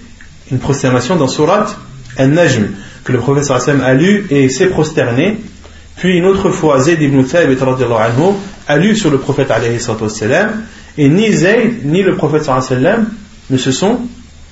une 0.51 0.59
prosternation 0.59 1.17
dans 1.17 1.29
Surat 1.29 1.67
al-Najm, 2.17 2.69
que 3.05 3.13
le 3.13 3.19
prophète 3.19 3.51
a 3.51 3.95
lu 3.95 4.27
et 4.31 4.49
s'est 4.49 4.69
prosterné. 4.69 5.39
Puis 5.99 6.17
une 6.17 6.27
autre 6.27 6.51
fois, 6.51 6.81
Zayd 6.81 7.03
ibn 7.03 7.25
Thabit 7.25 7.59
a 8.69 8.77
lu 8.77 8.97
sur 8.97 9.11
le 9.11 9.19
prophète 9.19 9.53
et 10.97 11.09
ni 11.09 11.33
Zayd 11.33 11.85
ni 11.85 12.03
le 12.03 12.15
prophète 12.15 12.49
ne 13.51 13.57
se 13.57 13.73
sont 13.73 14.01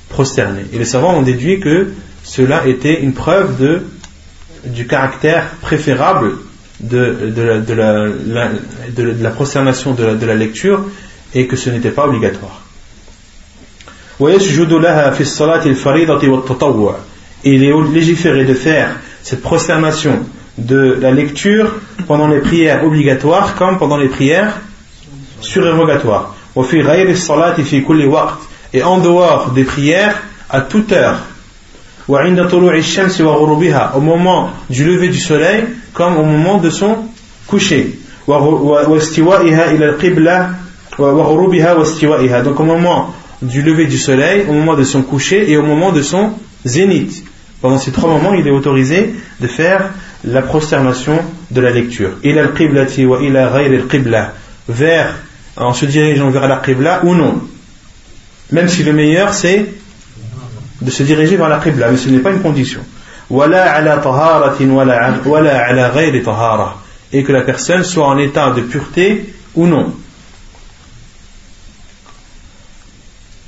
prosternés. 0.08 0.64
Et 0.72 0.78
les 0.78 0.84
savants 0.84 1.14
ont 1.14 1.22
déduit 1.22 1.60
que 1.60 1.92
cela 2.24 2.66
était 2.66 3.00
une 3.00 3.12
preuve 3.12 3.82
du 4.64 4.86
caractère 4.86 5.50
préférable 5.60 6.32
de, 6.80 7.16
la, 9.20 9.30
prosternation 9.30 9.94
de 9.94 10.26
la, 10.26 10.34
lecture 10.34 10.84
et 11.32 11.46
que 11.46 11.56
ce 11.56 11.70
n'était 11.70 11.90
pas 11.90 12.06
obligatoire. 12.06 12.62
il 17.44 17.64
est 17.64 17.92
légiféré 17.92 18.44
de 18.44 18.54
faire 18.54 18.90
cette 19.22 19.42
prosternation 19.42 20.26
de 20.58 20.98
la 21.00 21.10
lecture 21.10 21.74
pendant 22.06 22.28
les 22.28 22.40
prières 22.40 22.84
obligatoires 22.84 23.54
comme 23.56 23.78
pendant 23.78 23.96
les 23.96 24.08
prières 24.08 24.60
surérogatoires. 25.40 26.34
Et 28.72 28.82
en 28.82 28.98
dehors 28.98 29.52
des 29.54 29.64
prières 29.64 30.22
à 30.48 30.60
toute 30.60 30.92
heure. 30.92 31.18
Au 32.08 34.00
moment 34.00 34.50
du 34.70 34.84
lever 34.84 35.08
du 35.08 35.18
soleil 35.18 35.64
comme 35.92 36.16
au 36.16 36.24
moment 36.24 36.58
de 36.58 36.70
son 36.70 36.98
coucher. 37.46 37.98
Donc 38.28 38.60
au 42.60 42.64
moment 42.64 43.14
du 43.42 43.62
lever 43.62 43.86
du 43.86 43.98
soleil, 43.98 44.44
au 44.48 44.52
moment 44.52 44.74
de 44.74 44.84
son 44.84 45.02
coucher 45.02 45.50
et 45.50 45.56
au 45.56 45.62
moment 45.62 45.92
de 45.92 46.02
son 46.02 46.32
zénith. 46.64 47.24
Pendant 47.60 47.78
ces 47.78 47.90
trois 47.90 48.10
moments, 48.10 48.34
il 48.34 48.46
est 48.46 48.50
autorisé 48.50 49.14
de 49.40 49.46
faire 49.46 49.90
la 50.26 50.42
prosternation 50.42 51.20
de 51.50 51.60
la 51.60 51.70
lecture. 51.70 52.10
Il 52.22 52.38
al-qiblati 52.38 53.06
wa 53.06 53.20
ila 53.20 53.52
al-qibla. 53.54 54.32
Vers, 54.68 55.14
en 55.56 55.72
se 55.72 55.86
dirigeant 55.86 56.30
vers 56.30 56.48
la 56.48 56.56
qibla 56.56 57.04
ou 57.04 57.14
non. 57.14 57.40
Même 58.50 58.68
si 58.68 58.82
le 58.82 58.92
meilleur 58.92 59.32
c'est 59.32 59.66
de 60.80 60.90
se 60.90 61.02
diriger 61.04 61.36
vers 61.36 61.48
la 61.48 61.58
qibla, 61.58 61.90
mais 61.90 61.96
ce 61.96 62.08
n'est 62.08 62.18
pas 62.18 62.32
une 62.32 62.40
condition. 62.40 62.80
Et 67.12 67.22
que 67.22 67.32
la 67.32 67.40
personne 67.42 67.84
soit 67.84 68.06
en 68.06 68.18
état 68.18 68.50
de 68.50 68.60
pureté 68.60 69.34
ou 69.54 69.66
non. 69.66 69.94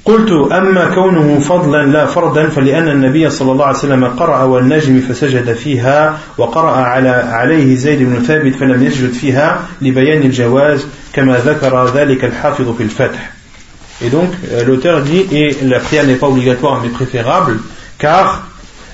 قلت 0.09 0.53
أما 0.53 0.95
كونه 0.95 1.39
فضلا 1.39 1.87
لا 1.87 2.07
فردا 2.07 2.49
فلأن 2.49 2.89
النبي 2.89 3.31
صلى 3.31 3.53
الله 3.53 3.65
عليه 3.65 3.79
وسلم 3.79 4.05
قرأ 4.05 4.43
والنجم 4.43 5.01
فسجد 5.01 5.53
فيها 5.53 6.19
وقرأ 6.39 6.71
على 6.71 7.09
عليه 7.09 7.75
زيد 7.77 7.99
بن 7.99 8.23
ثابت 8.23 8.55
فلم 8.55 8.83
يسجد 8.83 9.13
فيها 9.13 9.61
لبيان 9.83 10.23
الجواز 10.23 10.87
كما 11.13 11.39
ذكر 11.47 11.87
ذلك 11.95 12.25
الحافظ 12.25 12.77
في 12.77 12.83
الفتح 12.83 13.33
Et 14.01 14.11
donc 14.11 14.31
euh, 14.53 14.65
l'auteur 14.65 15.03
dit 15.03 15.27
et 15.33 15.57
la 15.63 15.81
prière 15.81 16.07
n'est 16.07 16.15
pas 16.15 16.29
obligatoire 16.29 16.81
mais 16.83 16.89
préférable 16.89 17.59
car 17.99 18.47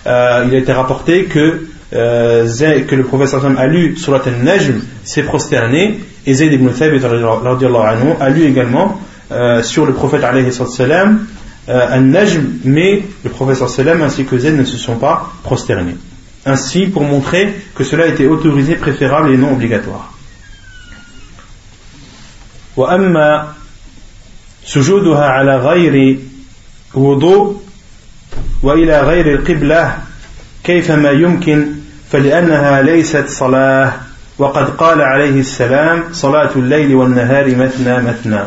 euh, 0.06 0.46
il 0.48 0.54
a 0.54 0.58
été 0.58 0.72
rapporté 0.72 1.26
que 1.26 1.66
euh, 1.92 2.46
que 2.88 2.94
le 2.94 3.26
sallam 3.26 3.56
a 3.58 3.66
lu 3.66 3.96
surat 3.98 4.22
al-Najm 4.26 4.80
s'est 5.04 5.22
prosterné 5.22 6.00
et 6.26 6.34
Zayd 6.34 6.54
ibn 6.54 6.70
Thabit 6.70 7.04
a 7.04 8.30
lu 8.30 8.42
également 8.44 8.98
Euh, 9.33 9.61
sur 9.61 9.85
le 9.85 9.93
prophète 9.93 10.23
alayhi 10.23 10.51
salam 10.51 11.27
euh, 11.69 11.87
un 11.91 12.01
najm 12.01 12.61
mais 12.63 13.03
le 13.23 13.29
prophète 13.29 13.57
sallam 13.69 14.01
ainsi 14.01 14.25
que 14.25 14.35
Zayd 14.39 14.57
ne 14.57 14.63
se 14.63 14.75
sont 14.75 14.95
pas 14.95 15.31
prosternés 15.43 15.97
ainsi 16.47 16.87
pour 16.87 17.03
montrer 17.03 17.53
que 17.75 17.83
cela 17.83 18.07
était 18.07 18.25
autorisé 18.25 18.73
préférable 18.73 19.29
et 19.31 19.37
non 19.37 19.53
obligatoire 19.53 20.13
وأما 22.75 23.53
سجودها 24.65 25.25
على 25.25 25.57
غير 25.57 26.19
وضوء 26.93 27.61
وإلى 28.63 29.01
غير 29.01 29.33
القبلة 29.33 29.97
كيفما 30.63 31.11
يمكن 31.11 31.67
فلأنها 32.11 32.81
ليست 32.81 33.25
صلاة 33.27 33.93
وقد 34.37 34.69
قال 34.69 35.01
عليه 35.01 35.39
السلام 35.39 36.03
صلاة 36.13 36.51
الليل 36.55 36.95
والنهار 36.95 37.55
مثنى 37.55 38.01
مثنى 38.01 38.43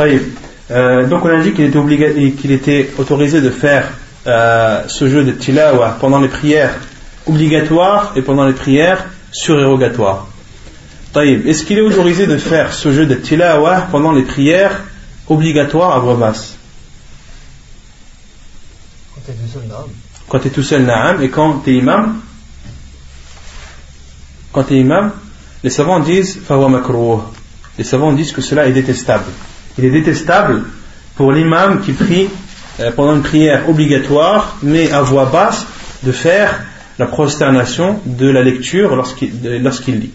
euh, 0.00 1.06
donc 1.06 1.24
on 1.24 1.28
a 1.28 1.40
dit 1.40 1.52
qu'il 1.52 1.66
était, 1.66 2.30
qu'il 2.32 2.50
était 2.50 2.90
autorisé 2.98 3.40
de 3.40 3.50
faire 3.50 3.88
euh, 4.26 4.82
ce 4.88 5.08
jeu 5.08 5.24
de 5.24 5.32
tilawa 5.32 5.96
pendant 6.00 6.20
les 6.20 6.28
prières 6.28 6.74
obligatoires 7.26 8.12
et 8.16 8.22
pendant 8.22 8.46
les 8.46 8.54
prières 8.54 9.04
surérogatoires. 9.32 10.26
Est-ce 11.16 11.64
qu'il 11.64 11.78
est 11.78 11.82
autorisé 11.82 12.26
de 12.26 12.36
faire 12.38 12.72
ce 12.72 12.92
jeu 12.92 13.06
de 13.06 13.14
tilawa 13.14 13.82
pendant 13.92 14.10
les 14.10 14.22
prières 14.22 14.82
obligatoires 15.28 15.94
à 15.94 16.00
voix 16.00 16.16
basse? 16.16 16.56
Quand 19.14 19.20
tu 19.24 19.30
es 19.30 19.34
tout 19.34 19.52
seul, 19.52 19.62
naam. 19.68 19.88
Quand 20.28 20.38
tu 20.40 20.48
es 20.48 20.50
tout 20.50 20.62
seul, 20.62 20.82
naam. 20.82 21.22
Et 21.22 21.28
quand 21.28 21.60
tu 21.60 21.70
es 21.70 21.78
imam? 21.78 22.20
Quand 24.52 24.64
tu 24.64 24.74
es 24.74 24.80
imam, 24.80 25.12
les 25.62 25.70
savants 25.70 26.00
disent 26.00 26.40
Les 27.78 27.84
savants 27.84 28.12
disent 28.12 28.32
que 28.32 28.42
cela 28.42 28.66
est 28.66 28.72
détestable 28.72 29.30
il 29.78 29.84
est 29.84 29.90
détestable 29.90 30.62
pour 31.16 31.32
l'imam 31.32 31.80
qui 31.80 31.92
prie 31.92 32.28
euh, 32.80 32.90
pendant 32.92 33.14
une 33.14 33.22
prière 33.22 33.68
obligatoire, 33.68 34.56
mais 34.62 34.90
à 34.90 35.02
voix 35.02 35.26
basse, 35.26 35.66
de 36.02 36.12
faire 36.12 36.60
la 36.98 37.06
prosternation 37.06 38.00
de 38.04 38.28
la 38.28 38.42
lecture 38.42 38.96
lorsqu'il 38.96 40.00
lit. 40.00 40.10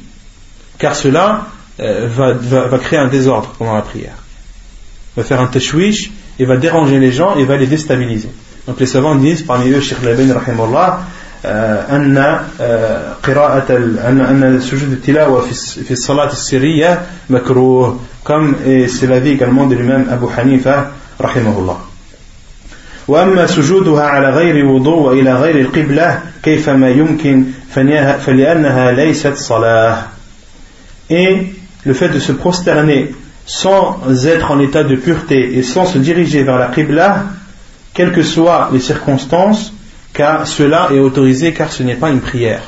Car 0.77 0.95
cela 0.95 1.47
euh, 1.79 2.07
va, 2.09 2.77
créer 2.77 2.99
un 2.99 3.07
désordre 3.07 3.53
pendant 3.57 3.75
la 3.75 3.81
prière. 3.81 4.15
Va 5.15 5.23
faire 5.23 5.41
un 5.41 5.47
tashwish 5.47 6.11
et 6.37 6.45
va 6.45 6.57
déranger 6.57 6.99
les 6.99 7.11
gens 7.11 7.35
et 7.37 7.43
va 7.43 7.57
les 7.57 7.67
déstabiliser. 7.67 8.29
Donc 8.67 8.79
les 8.79 8.85
savants 8.85 9.15
disent, 9.15 9.41
parmi 9.41 9.71
eux, 9.71 9.81
Sheikh 9.81 10.03
Laben, 10.03 10.31
أن 11.44 12.38
قراءة 13.22 13.76
أن 14.08 14.20
أن 14.20 14.42
السجود 14.56 14.92
التلاوة 14.92 15.40
في 15.40 15.54
في 15.84 15.90
الصلاة 15.90 16.32
السرية 16.32 17.02
مكروه 17.30 18.00
comme 18.24 18.54
c'est 18.88 19.06
l'avis 19.06 19.32
également 19.32 19.66
de 19.66 19.74
l'imam 19.74 20.06
Abu 20.10 20.26
Hanifa 20.36 20.92
rahimahullah 21.20 21.76
وأما 23.08 23.46
سجودها 23.46 24.02
على 24.02 24.30
غير 24.30 24.66
وضوء 24.66 25.08
وإلى 25.08 25.34
غير 25.34 25.60
القبلة 25.60 26.20
كيفما 26.42 26.90
يمكن 26.90 27.44
فلأنها 28.26 28.92
ليست 28.92 29.36
صلاة 29.36 29.96
et 31.10 31.52
le 31.84 31.92
fait 31.92 32.08
de 32.08 32.18
se 32.18 32.32
prosterner 32.32 33.14
sans 33.46 34.00
être 34.26 34.50
en 34.50 34.58
état 34.60 34.84
de 34.84 34.96
pureté 34.96 35.58
et 35.58 35.62
sans 35.62 35.84
se 35.84 35.98
diriger 35.98 36.42
vers 36.44 36.58
la 36.58 36.68
Qibla, 36.68 37.24
quelles 37.92 38.12
que 38.12 38.22
soient 38.22 38.70
les 38.72 38.80
circonstances, 38.80 39.72
car 40.12 40.46
cela 40.46 40.88
est 40.92 40.98
autorisé 41.00 41.52
car 41.52 41.72
ce 41.72 41.82
n'est 41.82 41.96
pas 41.96 42.10
une 42.10 42.20
prière. 42.20 42.62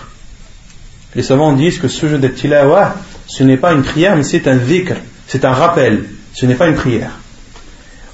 Les 1.14 1.22
savants 1.22 1.52
disent 1.52 1.78
que 1.78 1.88
ce 1.88 2.08
jeu 2.08 2.18
de 2.18 2.28
tilawa, 2.28 2.94
ce 3.26 3.42
n'est 3.44 3.56
pas 3.56 3.72
une 3.72 3.82
prière, 3.82 4.16
mais 4.16 4.22
c'est 4.22 4.46
un 4.48 4.56
dhikr, 4.56 4.96
c'est 5.26 5.44
un 5.44 5.52
rappel, 5.52 6.04
ce 6.34 6.46
n'est 6.46 6.54
pas 6.54 6.66
une 6.66 6.74
prière. 6.74 7.10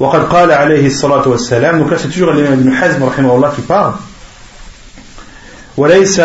وقد 0.00 0.28
قال 0.28 0.52
عليه 0.52 0.86
الصلاة 0.86 1.28
والسلام 1.28 1.78
donc 1.78 1.90
là 1.90 1.98
c'est 1.98 2.08
toujours 2.08 2.32
l'imam 2.32 2.54
ibn 2.60 2.72
Hazm 2.74 3.02
رحمه 3.02 3.36
الله 3.36 3.50
qui 3.54 3.62
parle 3.62 3.94
وليس 5.76 6.20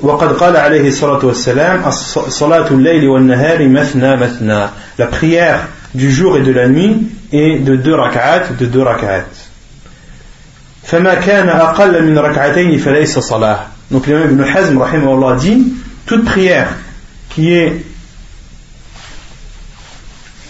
وقد 0.00 0.36
قال 0.36 0.56
عليه 0.56 0.88
الصلاة 0.88 1.24
والسلام 1.24 1.90
صلاة 2.28 2.68
الليل 2.70 3.08
والنهار 3.08 3.68
مثنى 3.68 4.16
مثنى 4.16 4.68
la 4.98 5.06
prière 5.06 5.68
du 5.94 6.10
jour 6.12 6.36
et 6.36 6.42
de 6.42 6.52
la 6.52 6.68
nuit 6.68 7.06
est 7.32 7.58
de 7.60 7.76
deux 7.76 7.94
rak'at 7.94 8.52
de 8.58 8.66
deux 8.66 8.82
rak'at 8.82 9.24
فما 10.88 11.14
كان 11.14 11.48
أقل 11.48 12.02
من 12.04 12.18
ركعتين 12.18 12.78
فليس 12.78 13.18
صلاة 13.18 13.58
donc 13.90 14.06
l'imam 14.06 14.30
ibn 14.30 14.44
Hazm 14.44 14.78
رحمه 14.78 15.14
الله 15.14 15.38
dit 15.38 15.72
toute 16.06 16.24
prière 16.24 16.68
qui 17.30 17.52
est 17.52 17.84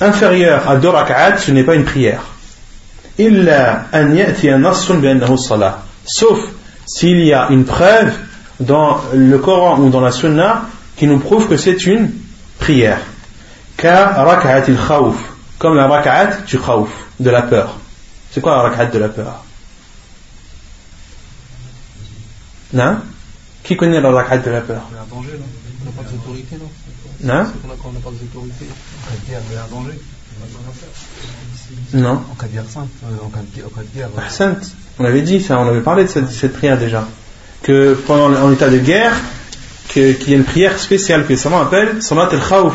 inférieure 0.01 0.69
à 0.69 0.77
deux 0.77 0.89
rak'at 0.89 1.39
ce 1.39 1.51
n'est 1.51 1.65
pas 1.65 1.75
une 1.75 1.85
prière 1.85 2.21
إلا 3.21 3.83
أن 3.95 4.17
يأتي 4.17 4.51
نص 4.55 4.93
بأنه 4.93 5.37
صلاة 5.37 5.75
sauf 6.07 6.39
s'il 6.87 7.25
y 7.25 7.33
a 7.33 7.49
une 7.51 7.65
preuve 7.65 8.13
dans 8.61 9.01
le 9.15 9.39
Coran 9.39 9.79
ou 9.79 9.91
dans 9.91 10.01
la 10.01 10.13
Sunna 10.13 10.63
qui 10.97 11.07
nous 11.07 11.19
prouve 11.19 11.49
que 11.49 11.57
c'est 11.57 11.87
une 11.87 12.11
prière. 12.59 12.99
Ka 13.77 14.23
rak'at 14.25 14.65
il 14.69 14.77
khawf, 14.77 15.17
comme 15.59 15.77
la 15.77 15.87
rak'at 15.87 16.43
du 16.47 16.59
khawf, 16.59 16.89
de 17.19 17.31
la 17.31 17.43
peur. 17.43 17.77
C'est 18.31 18.41
quoi 18.41 18.57
la 18.57 18.63
rak'at 18.63 18.87
de 18.87 18.99
la 18.99 19.09
peur 19.09 19.45
Non? 22.74 22.98
Qui 23.64 23.76
connaît 23.76 24.00
la 24.02 24.12
rak'at 24.12 24.38
de 24.40 24.50
la 24.52 24.62
peur 24.62 24.82
Il 24.92 24.96
y 24.96 24.98
a 24.98 25.02
un 25.02 25.06
danger, 25.06 25.32
non? 25.40 25.46
On 25.82 25.86
n'a 25.86 25.92
pas 25.92 26.10
d'autorité, 26.10 26.56
non? 26.58 27.34
Non? 27.34 27.46
C'est 27.46 27.78
qu'on 27.82 27.92
n'a 27.92 28.00
pas 28.00 28.10
d'autorité. 28.12 28.66
En 28.66 29.10
cas 29.10 29.16
de 29.22 29.30
guerre, 29.30 29.42
il 29.50 29.56
y 29.56 29.58
a 29.58 29.64
un 29.64 29.68
danger. 29.68 30.00
Non. 31.94 32.22
En 32.32 32.36
cas 32.36 32.48
de 32.48 32.54
guerre 32.54 32.70
simple, 32.70 32.88
euh, 33.04 33.26
en 33.26 33.30
cas 33.30 33.40
de, 33.40 33.62
de 33.62 33.96
guerre. 33.96 34.10
euh, 34.18 34.30
Sainte. 34.30 34.72
On 35.00 35.06
avait 35.06 35.22
dit 35.22 35.42
ça, 35.42 35.60
on 35.60 35.68
avait 35.68 35.82
parlé 35.82 36.04
de 36.06 36.10
cette, 36.10 36.30
cette 36.30 36.54
prière 36.54 36.78
déjà. 36.78 37.08
Que 37.64 37.94
pendant 38.08 38.34
en 38.42 38.52
état 38.52 38.70
de 38.70 38.78
guerre, 38.78 39.14
qu'il 39.90 40.30
y 40.30 40.34
a 40.34 40.38
une 40.38 40.46
prière 40.46 40.80
spéciale 40.80 41.24
que 41.26 41.30
les 41.30 41.38
savants 41.38 41.62
appellent 41.62 42.02
Salat 42.02 42.30
al-Khawf. 42.32 42.74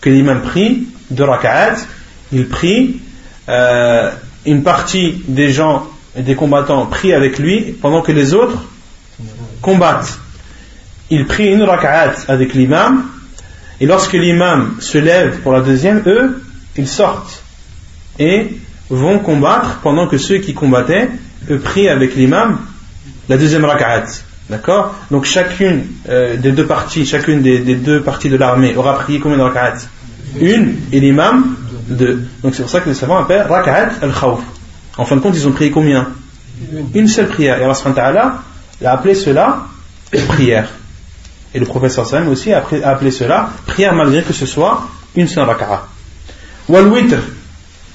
Que 0.00 0.10
l'imam 0.10 0.42
prie, 0.42 0.86
deux 1.10 1.24
rak'at, 1.24 1.76
il 2.32 2.48
prie, 2.48 3.00
euh, 3.48 4.10
une 4.46 4.62
partie 4.62 5.22
des 5.28 5.52
gens 5.52 5.86
et 6.16 6.22
des 6.22 6.34
combattants 6.34 6.86
prient 6.86 7.12
avec 7.12 7.38
lui 7.38 7.72
pendant 7.72 8.00
que 8.02 8.12
les 8.12 8.32
autres 8.32 8.64
combattent. 9.66 10.18
Il 11.10 11.26
prie 11.26 11.48
une 11.52 11.64
rak'at 11.64 12.14
avec 12.28 12.54
l'imam, 12.54 13.04
et 13.80 13.86
lorsque 13.86 14.12
l'imam 14.12 14.76
se 14.78 14.98
lève 14.98 15.40
pour 15.40 15.52
la 15.52 15.60
deuxième, 15.60 16.02
eux, 16.06 16.40
ils 16.76 16.88
sortent 16.88 17.42
et 18.18 18.58
vont 18.90 19.18
combattre 19.18 19.80
pendant 19.82 20.06
que 20.06 20.18
ceux 20.18 20.38
qui 20.38 20.54
combattaient, 20.54 21.10
eux, 21.50 21.58
prient 21.58 21.88
avec 21.88 22.14
l'imam 22.14 22.58
la 23.28 23.36
deuxième 23.36 23.64
rak'at. 23.64 24.06
D'accord? 24.48 24.94
Donc 25.10 25.24
chacune 25.24 25.86
euh, 26.08 26.36
des 26.36 26.52
deux 26.52 26.66
parties, 26.66 27.04
chacune 27.04 27.42
des, 27.42 27.58
des 27.58 27.74
deux 27.74 28.00
parties 28.00 28.28
de 28.28 28.36
l'armée 28.36 28.76
aura 28.76 28.94
prié 28.94 29.18
combien 29.18 29.38
de 29.38 29.42
rak'at? 29.42 29.78
Une, 30.40 30.76
et 30.92 31.00
l'imam 31.00 31.56
deux. 31.88 32.22
Donc 32.42 32.54
c'est 32.54 32.62
pour 32.62 32.70
ça 32.70 32.80
que 32.80 32.88
les 32.88 32.94
savants 32.94 33.18
appellent 33.18 33.48
rak'at 33.48 33.90
al-khawf. 34.00 34.40
En 34.96 35.04
fin 35.04 35.16
de 35.16 35.20
compte, 35.20 35.34
ils 35.36 35.48
ont 35.48 35.52
prié 35.52 35.72
combien? 35.72 36.06
Une 36.94 37.08
seule 37.08 37.26
prière. 37.26 37.58
Et 37.60 37.64
Allah 37.64 38.42
ta'ala 38.78 38.90
a 38.92 38.94
appelé 38.94 39.14
cela 39.14 39.66
prière. 40.28 40.68
Et 41.54 41.58
le 41.58 41.66
professeur 41.66 42.06
Sam 42.06 42.28
aussi 42.28 42.52
a 42.52 42.62
appelé- 42.84 43.10
cela 43.10 43.50
prière 43.66 43.94
malgré 43.94 44.22
que 44.22 44.32
ce 44.32 44.46
soit 44.46 44.86
une 45.14 45.28
seule 45.28 45.44
rak'at. 45.44 45.86
Wal 46.68 46.88
witr. 46.88 47.16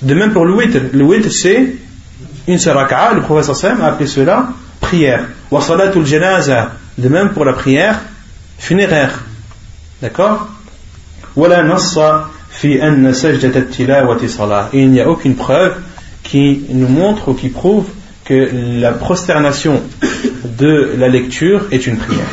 De 0.01 0.13
même 0.13 0.32
pour 0.34 0.45
le 0.45 0.53
witr. 0.55 0.79
Le 0.93 1.03
witr 1.03 1.32
c'est 1.32 1.75
une 2.47 2.57
seule 2.57 2.77
raka'a. 2.77 3.13
Le 3.13 3.21
professeur 3.21 3.55
Sam 3.55 3.82
a 3.82 3.88
appelé 3.88 4.07
cela 4.07 4.49
prière. 4.79 5.25
Wa 5.51 5.61
salatul 5.61 6.05
janaza. 6.05 6.71
De 6.97 7.07
même 7.09 7.29
pour 7.29 7.45
la 7.45 7.53
prière 7.53 7.99
funéraire. 8.57 9.19
D'accord? 10.01 10.47
Wala 11.36 11.63
nassa 11.63 12.29
fi 12.49 12.79
anna 12.82 13.13
sajdat 13.13 13.55
at-tilawati 13.55 14.27
salah. 14.27 14.69
Et 14.73 14.82
il 14.82 14.91
n'y 14.91 14.99
a 14.99 15.09
aucune 15.09 15.36
preuve 15.36 15.75
qui 16.23 16.63
nous 16.69 16.88
montre 16.88 17.29
ou 17.29 17.34
qui 17.34 17.49
prouve 17.49 17.86
que 18.25 18.49
la 18.79 18.91
prosternation 18.91 19.82
de 20.45 20.95
la 20.97 21.07
lecture 21.07 21.67
est 21.71 21.87
une 21.87 21.97
prière. 21.97 22.27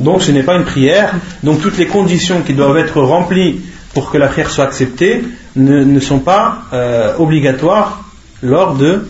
Donc 0.00 0.22
ce 0.22 0.30
n'est 0.30 0.42
pas 0.42 0.56
une 0.56 0.64
prière. 0.64 1.14
Donc 1.42 1.62
toutes 1.62 1.78
les 1.78 1.86
conditions 1.86 2.42
qui 2.42 2.54
doivent 2.54 2.78
être 2.78 3.00
remplies 3.00 3.60
pour 3.94 4.10
que 4.10 4.18
la 4.18 4.28
prière 4.28 4.50
soit 4.50 4.64
acceptée 4.64 5.22
ne, 5.56 6.00
sont 6.00 6.18
pas 6.18 6.64
euh, 6.72 7.16
obligatoires 7.18 8.04
lors 8.42 8.74
de 8.74 9.06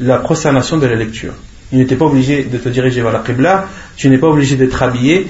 la 0.00 0.18
prosternation 0.18 0.78
de 0.78 0.86
la 0.86 0.94
lecture. 0.94 1.34
Tu 1.70 1.76
n'étais 1.76 1.96
pas 1.96 2.04
obligé 2.04 2.44
de 2.44 2.56
te 2.56 2.68
diriger 2.68 3.02
vers 3.02 3.12
la 3.12 3.18
Qibla, 3.18 3.66
tu 3.96 4.08
n'es 4.08 4.18
pas 4.18 4.28
obligé 4.28 4.56
d'être 4.56 4.82
habillé, 4.82 5.26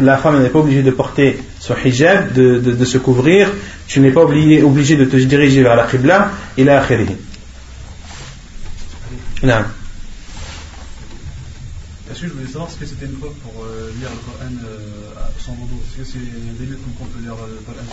la 0.00 0.18
femme 0.18 0.42
n'est 0.42 0.48
pas 0.48 0.58
obligée 0.58 0.82
de 0.82 0.90
porter 0.90 1.38
son 1.60 1.74
hijab, 1.82 2.32
de, 2.34 2.84
se 2.84 2.98
couvrir, 2.98 3.48
tu 3.86 4.00
n'es 4.00 4.10
pas 4.10 4.22
obligé, 4.22 4.96
de 4.96 5.04
te 5.04 5.16
diriger 5.16 5.62
vers 5.62 5.76
la 5.76 5.84
Qibla, 5.84 6.30
et 6.58 6.64
la 6.64 6.80
akhirih. 6.80 7.16
Je 12.20 12.26
voulais 12.26 12.46
savoir 12.46 12.68
ce 12.68 12.76
que 12.76 12.84
c'était 12.84 13.06
une 13.06 13.12
preuve 13.12 13.32
pour 13.44 13.62
euh, 13.62 13.90
lire 14.00 14.08
le 14.10 14.16
Coran 14.26 14.50
euh, 14.64 14.78
sans 15.38 15.52
Est-ce 15.52 15.98
que 15.98 16.04
c'est 16.04 16.18
un 16.18 16.58
délai 16.58 16.76
qu'on 16.98 17.04
peut 17.04 17.20
lire 17.22 17.34
le 17.34 17.60
Coran 17.64 17.86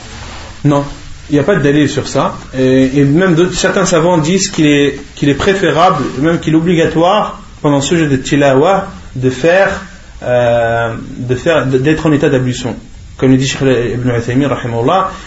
Non, 0.63 0.83
il 1.29 1.33
n'y 1.33 1.39
a 1.39 1.43
pas 1.43 1.55
de 1.55 1.61
dalil 1.61 1.87
sur 1.87 2.07
ça. 2.07 2.35
Et, 2.57 3.03
même 3.03 3.51
certains 3.53 3.85
savants 3.85 4.17
disent 4.17 4.49
qu'il 4.49 4.65
est, 4.65 5.33
préférable, 5.37 6.03
même 6.21 6.39
qu'il 6.39 6.53
est 6.53 6.57
obligatoire, 6.57 7.39
pendant 7.61 7.81
ce 7.81 7.95
jeu 7.95 8.07
de 8.07 8.15
tilawa, 8.15 8.87
de 9.15 9.29
faire, 9.29 9.81
euh, 10.23 10.95
d'être 11.19 12.07
en 12.07 12.11
état 12.11 12.29
d'ablution. 12.29 12.75
Comme 13.17 13.29
le 13.29 13.37
dit 13.37 13.47
Sheikh 13.47 13.61
Ibn 13.61 14.09
Uthaymin, 14.09 14.49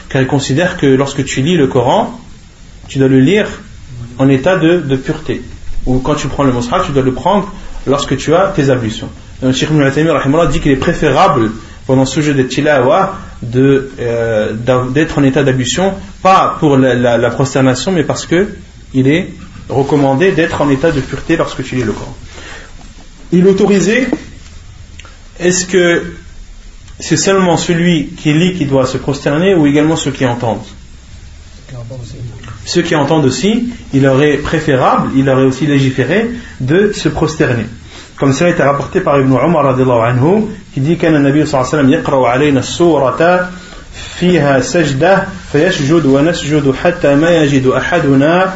car 0.09 0.23
il 0.23 0.27
considère 0.27 0.77
que 0.77 0.87
lorsque 0.87 1.25
tu 1.25 1.43
lis 1.43 1.57
le 1.57 1.69
Coran, 1.69 2.19
tu 2.89 2.99
dois 2.99 3.09
le 3.09 3.21
lire 3.21 3.47
en 4.19 4.29
état 4.29 4.57
de, 4.57 4.79
de 4.81 4.97
pureté. 4.97 5.43
Ou 5.87 6.01
quand 6.01 6.17
tu 6.17 6.27
prends 6.27 6.43
le 6.43 6.53
Mosra, 6.53 6.83
tu 6.85 6.91
dois 6.91 7.03
le 7.03 7.15
prendre 7.15 7.53
lorsque 7.89 8.17
tu 8.17 8.35
as 8.35 8.53
tes 8.55 8.71
ablutions. 8.71 9.09
Donc, 9.43 9.55
Sheikh 9.55 9.71
Ibn 9.71 10.49
dit 10.51 10.61
qu'il 10.61 10.73
est 10.73 10.77
préférable 10.77 11.51
pendant 11.87 12.05
ce 12.05 12.21
jeu 12.21 12.35
de 12.35 12.43
tilawa 12.43 13.19
euh, 13.55 14.53
d'être 14.91 15.19
en 15.19 15.23
état 15.23 15.43
d'ablution, 15.43 15.95
pas 16.23 16.57
pour 16.61 16.77
la 16.77 17.31
prosternation, 17.31 17.93
mais 17.93 18.05
parce 18.05 18.27
que 18.27 18.49
il 18.95 19.09
est 19.09 19.29
recommandé 19.69 20.33
d'être 20.33 20.61
en 20.61 20.71
état 20.71 20.91
de 20.91 21.01
pureté 21.01 21.37
lorsque 21.37 21.63
tu 21.63 21.77
lis 21.77 21.85
le 21.85 21.93
Coran. 21.93 22.17
Il 23.33 23.47
est 23.47 23.51
autorisé, 23.51 24.09
est-ce 25.39 25.67
que 25.67 26.15
c'est 26.99 27.17
seulement 27.17 27.57
celui 27.57 28.09
qui 28.09 28.33
lit 28.33 28.55
qui 28.55 28.67
doit 28.67 28.87
se 28.87 28.97
prosterner 28.97 29.55
ou 29.55 29.67
également 29.67 29.97
ceux 29.97 30.11
qui 30.11 30.27
entendent? 30.27 30.65
Ceux 32.65 32.83
qui 32.83 32.97
entendent 32.97 33.27
aussi, 33.27 33.69
il 33.93 34.07
aurait 34.07 34.39
préférable, 34.39 35.11
il 35.17 35.29
aurait 35.29 35.45
aussi 35.45 35.67
légiféré 35.67 36.31
de 36.61 36.93
se 36.93 37.09
prosterner. 37.09 37.67
Comme 38.19 38.33
cela 38.33 38.51
été 38.51 38.63
rapporté 38.63 39.01
par 39.01 39.21
Ibn 39.21 39.33
Umar 39.33 39.67
anhu, 39.67 40.49
qui 40.75 40.81
dit 40.81 40.97
qu'un 40.97 41.19
Nabi 41.19 41.47
sallallahu 41.47 42.27
alayhi 42.27 42.53
wa 42.53 42.63
sallam 42.63 43.49
فيها 44.19 44.61
سجدة 44.61 45.27
فيسجد 45.53 46.07
ونسجد 46.07 46.75
حتى 46.83 47.15
ما 47.15 47.31
يجد 47.31 47.67
أحدنا 47.67 48.55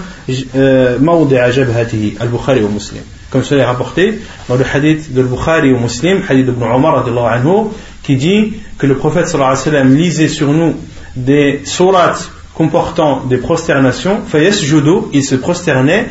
آه، 0.57 0.97
موضع 0.97 1.51
جبهته 1.51 2.13
البخاري 2.23 2.63
ومسلم 2.65 3.03
comme 3.33 3.45
cela 3.45 3.63
est 3.63 3.67
rapporté 3.67 4.21
dans 4.47 4.57
le 4.57 4.65
hadith 4.75 5.15
de 5.15 5.23
Bukhari 5.23 5.73
ou 5.73 5.79
Muslim, 5.79 6.21
hadith 6.29 6.45
d'Ibn 6.45 6.65
radiallahu 6.65 7.27
anhu, 7.27 7.71
qui 8.03 8.17
dit 8.17 8.53
que 8.77 8.87
le 8.87 8.95
prophète 8.97 9.27
sallallahu 9.27 9.53
alayhi 9.53 9.69
wa 9.69 9.73
sallam 9.73 9.97
lisait 9.97 10.29
sur 10.29 10.53
nous 10.53 10.75
des 11.17 11.63
sourates 11.65 12.31
comportant 12.55 13.25
des 13.25 13.39
prosternations, 13.39 14.21
fayasjudu, 14.29 15.09
il 15.15 15.25
se 15.25 15.37
prosternait, 15.37 16.09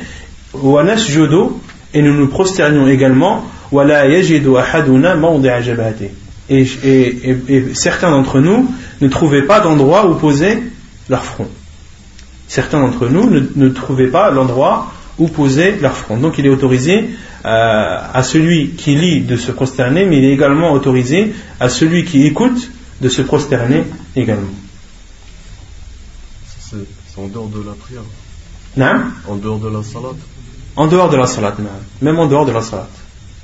wa 0.56 0.84
nasjudu, 0.84 1.62
et 1.94 2.02
nous 2.02 2.14
nous 2.14 2.28
prosternions 2.28 2.88
également. 2.88 3.46
Et, 6.50 6.62
et, 6.84 7.30
et- 7.30 7.38
et 7.56 7.74
certains 7.74 8.12
d'entre 8.12 8.40
nous 8.40 8.70
ne 9.02 9.08
trouvaient 9.08 9.44
pas 9.46 9.60
d'endroit 9.62 10.08
où 10.10 10.16
poser 10.16 10.62
leur 11.10 11.24
front. 11.24 11.48
certains 12.48 12.82
d'entre 12.82 13.08
nous 13.08 13.30
ne, 13.56 13.70
trouvaient 13.70 14.08
pas 14.12 14.30
l'endroit 14.32 14.92
où 15.18 15.28
poser 15.30 15.78
leur 15.80 15.96
front. 15.96 16.18
Donc 16.18 16.38
il 16.38 16.46
est 16.46 16.50
autorisé 16.50 17.10
euh, 17.46 17.98
à 18.14 18.24
celui 18.24 18.72
qui 18.72 18.96
lit 18.96 19.22
de 19.22 19.38
se 19.38 19.52
prosterner, 19.52 20.06
mais 20.06 20.18
il 20.18 20.26
est 20.26 20.34
également 20.34 20.72
autorisé 20.74 21.34
à 21.60 21.70
celui 21.70 22.04
qui 22.06 22.26
écoute 22.26 22.70
de 23.02 23.10
se 23.10 23.22
prosterner 23.22 23.84
également. 24.16 24.50
C'est 26.70 27.22
en 27.22 27.28
dehors 27.28 27.48
de 27.48 27.60
la 27.60 27.74
prière. 27.74 28.02
Non 28.78 29.02
En 29.28 29.36
dehors 29.36 29.60
de 29.60 29.68
la 29.70 29.84
salat 29.84 30.14
En 30.76 30.88
dehors 30.88 31.10
de 31.10 31.18
la 31.18 31.28
salat, 31.28 31.56
même 32.02 32.20
en 32.20 32.28
dehors 32.28 32.46
de 32.46 32.52
la 32.52 32.62
salat. 32.62 32.88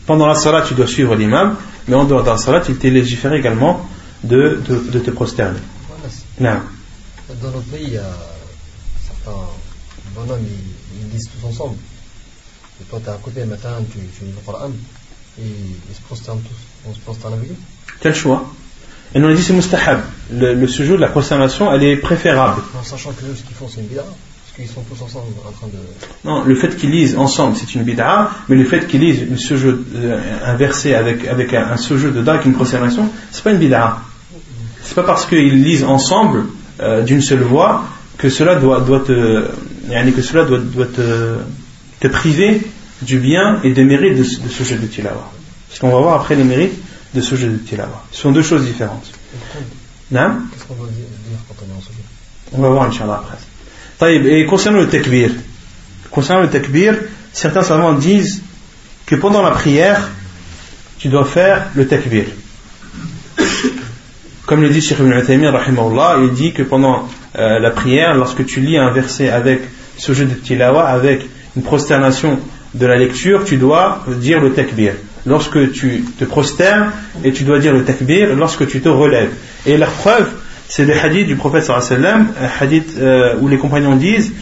Pendant 0.06 0.28
la 0.28 0.36
salat, 0.36 0.62
tu 0.62 0.74
dois 0.74 0.88
suivre 0.88 1.16
l'imam, 1.16 1.58
mais 1.88 1.96
en 1.96 2.06
dehors 2.06 2.24
de 2.24 2.30
la 2.30 2.38
salat, 2.38 2.62
il 2.70 2.78
t'est 2.78 2.90
légiféré 2.90 3.38
également 3.40 3.88
de, 4.24 4.62
de, 4.68 5.00
te 5.00 5.12
prosterner. 5.12 5.60
Non. 6.40 6.62
Dans 7.42 7.52
notre 7.52 7.66
pays, 7.66 7.84
il 7.88 7.94
y 7.94 7.98
a 7.98 8.10
certains 9.06 9.40
bonhommes, 10.16 10.40
ils, 10.42 11.02
ils 11.02 11.14
lisent 11.14 11.30
tous 11.30 11.48
ensemble. 11.48 11.76
Et 12.82 12.86
toi, 12.86 13.00
tu 13.04 13.10
es 13.10 13.12
à 13.12 13.18
côté, 13.18 13.40
le 13.42 13.48
matin, 13.48 13.70
tu, 13.92 14.00
tu 14.18 14.26
lis 14.26 14.32
le 14.32 14.46
Coran, 14.46 14.72
et 15.40 15.44
ils 15.44 15.96
se 15.96 16.02
prosternent 16.02 16.42
tous. 16.42 16.90
On 16.90 16.94
se 16.94 17.00
prosterne 17.00 17.34
avec 17.34 17.52
eux 17.52 17.56
Quel 18.00 18.16
choix 18.16 18.50
Et 19.14 19.20
nous 19.20 19.28
on 19.28 19.32
a 19.32 19.34
dit 19.34 19.44
c'est 19.44 19.54
mustahab. 19.54 20.02
Le, 20.32 20.54
le 20.54 20.68
sujet 20.68 20.94
de 20.94 21.02
la 21.02 21.10
prosternation, 21.10 21.74
elle 21.74 21.84
est 21.84 21.98
préférable. 21.98 22.62
En 22.80 22.84
sachant 22.84 23.12
que 23.12 23.22
ce 23.36 23.44
qu'ils 23.44 23.56
font, 23.56 23.68
c'est 23.68 23.82
une 23.82 23.88
bid'a 23.88 24.06
qu'ils 24.58 24.68
sont 24.68 24.82
tous 24.82 25.01
ensemble 25.03 25.28
en 25.47 25.51
train 25.51 25.68
de. 25.68 25.78
Non, 26.26 26.43
le 26.43 26.55
fait 26.55 26.76
qu'ils 26.76 26.89
lisent 26.89 27.16
ensemble, 27.18 27.55
c'est 27.55 27.76
une 27.76 27.84
bid'a, 27.84 28.32
mais 28.49 28.55
le 28.55 28.66
fait 28.66 28.88
qu'ils 28.88 29.01
lisent 29.01 29.38
ce 29.38 29.53
euh, 29.53 30.20
un 30.43 30.55
verset 30.55 30.95
avec, 30.95 31.28
avec 31.28 31.53
un, 31.53 31.72
un 31.72 31.78
jeu 31.78 32.12
de 32.12 32.28
avec 32.28 32.45
une 32.45 32.53
proclamation, 32.53 33.10
c'est 33.32 33.43
pas 33.43 33.51
une 33.51 33.60
bid'a. 33.60 33.99
C'est 34.84 34.95
pas 34.95 35.03
parce 35.03 35.26
qu'ils 35.26 35.64
lisent 35.64 35.84
ensemble 35.84 36.45
euh, 36.80 37.03
d'une 37.03 37.22
seule 37.22 37.41
voix 37.41 37.84
que 38.18 38.30
cela 38.30 38.55
doit, 38.55 38.82
doit 38.82 39.01
te, 39.01 39.47
que 40.16 40.22
cela 40.22 40.43
doit, 40.43 40.60
doit 40.60 40.88
te, 40.88 41.38
te, 41.99 42.08
priver 42.08 42.62
du 43.03 43.20
bien 43.20 43.60
et 43.64 43.74
des 43.74 43.84
mérites 43.84 44.18
de, 44.18 44.24
ce 44.24 44.64
jeu 44.64 44.78
de 44.78 44.88
tilawa. 44.88 45.32
Parce 45.68 45.80
qu'on 45.80 45.91
va 45.91 45.99
voir 45.99 46.16
après 46.20 46.36
les 46.36 46.43
mérites 46.43 46.80
de 47.14 47.22
ce 47.22 47.36
jeu 47.36 47.49
de 47.49 47.58
tilawa. 47.58 48.03
Ce 48.12 48.22
sont 48.22 48.32
deux 48.32 48.41
choses 48.41 48.66
différentes. 48.66 49.05
Qu'est-ce 50.10 50.66
qu'on 50.66 50.74
va 50.76 50.88
dire 50.89 51.05
quand 51.47 51.55
on 51.62 51.74
est 51.74 51.78
en 51.78 51.82
sujet 51.82 52.03
On 52.53 52.62
va 52.62 52.70
voir, 52.70 52.88
Inch'Allah, 52.88 53.22
après. 53.24 53.38
Et 54.02 54.45
concernant 54.45 54.80
le 54.80 54.88
takbir, 54.88 55.32
concernant 56.12 56.41
le 56.41 56.50
takbir, 56.50 56.95
certains 57.34 57.64
savants 57.64 57.93
disent 57.93 58.43
que 59.06 59.16
pendant 59.16 59.41
la 59.41 59.52
prière, 59.52 60.10
tu 61.00 61.08
dois 61.08 61.26
faire 61.26 61.68
le 61.76 61.88
takbir. 61.88 62.26
Comme 64.45 64.62
le 64.62 64.70
dit 64.70 64.82
Sheikh 64.82 65.00
Ibn 65.00 65.12
Uthaymin, 65.12 65.52
il 66.22 66.34
dit 66.34 66.54
que 66.54 66.64
pendant 66.64 67.08
euh, 67.38 67.60
la 67.60 67.72
prière, 67.72 68.16
lorsque 68.16 68.45
tu 68.45 68.62
lis 68.62 68.78
un 68.78 68.91
verset 68.91 69.30
avec 69.30 69.62
ce 69.98 70.14
jeu 70.14 70.26
de 70.26 70.36
tilawa, 70.36 70.88
avec 70.88 71.28
une 71.56 71.64
prosternation 71.64 72.39
de 72.74 72.86
la 72.86 72.98
lecture, 72.98 73.43
tu 73.43 73.58
dois 73.58 74.06
dire 74.08 74.39
le 74.39 74.54
takbir. 74.54 74.93
Lorsque 75.26 75.72
tu 75.72 76.04
te 76.18 76.24
prosternes, 76.24 76.91
et 77.24 77.34
tu 77.34 77.43
dois 77.43 77.60
dire 77.60 77.74
le 77.74 77.84
takbir 77.84 78.36
lorsque 78.36 78.68
tu 78.68 78.80
te 78.80 78.89
relèves. 78.89 79.34
Et 79.66 79.76
la 79.76 79.88
preuve, 79.88 80.30
c'est 80.70 80.86
le 80.86 80.93
hadith 80.97 81.28
du 81.28 81.36
prophète 81.36 81.63
sallallahu 81.63 81.93
alayhi 81.93 82.03
wa 82.03 82.11
sallam, 82.11 82.28
hadith 82.59 82.97
euh, 82.99 83.36
où 83.39 83.47
les 83.47 83.57
compagnons 83.57 83.95
disent 83.95 84.34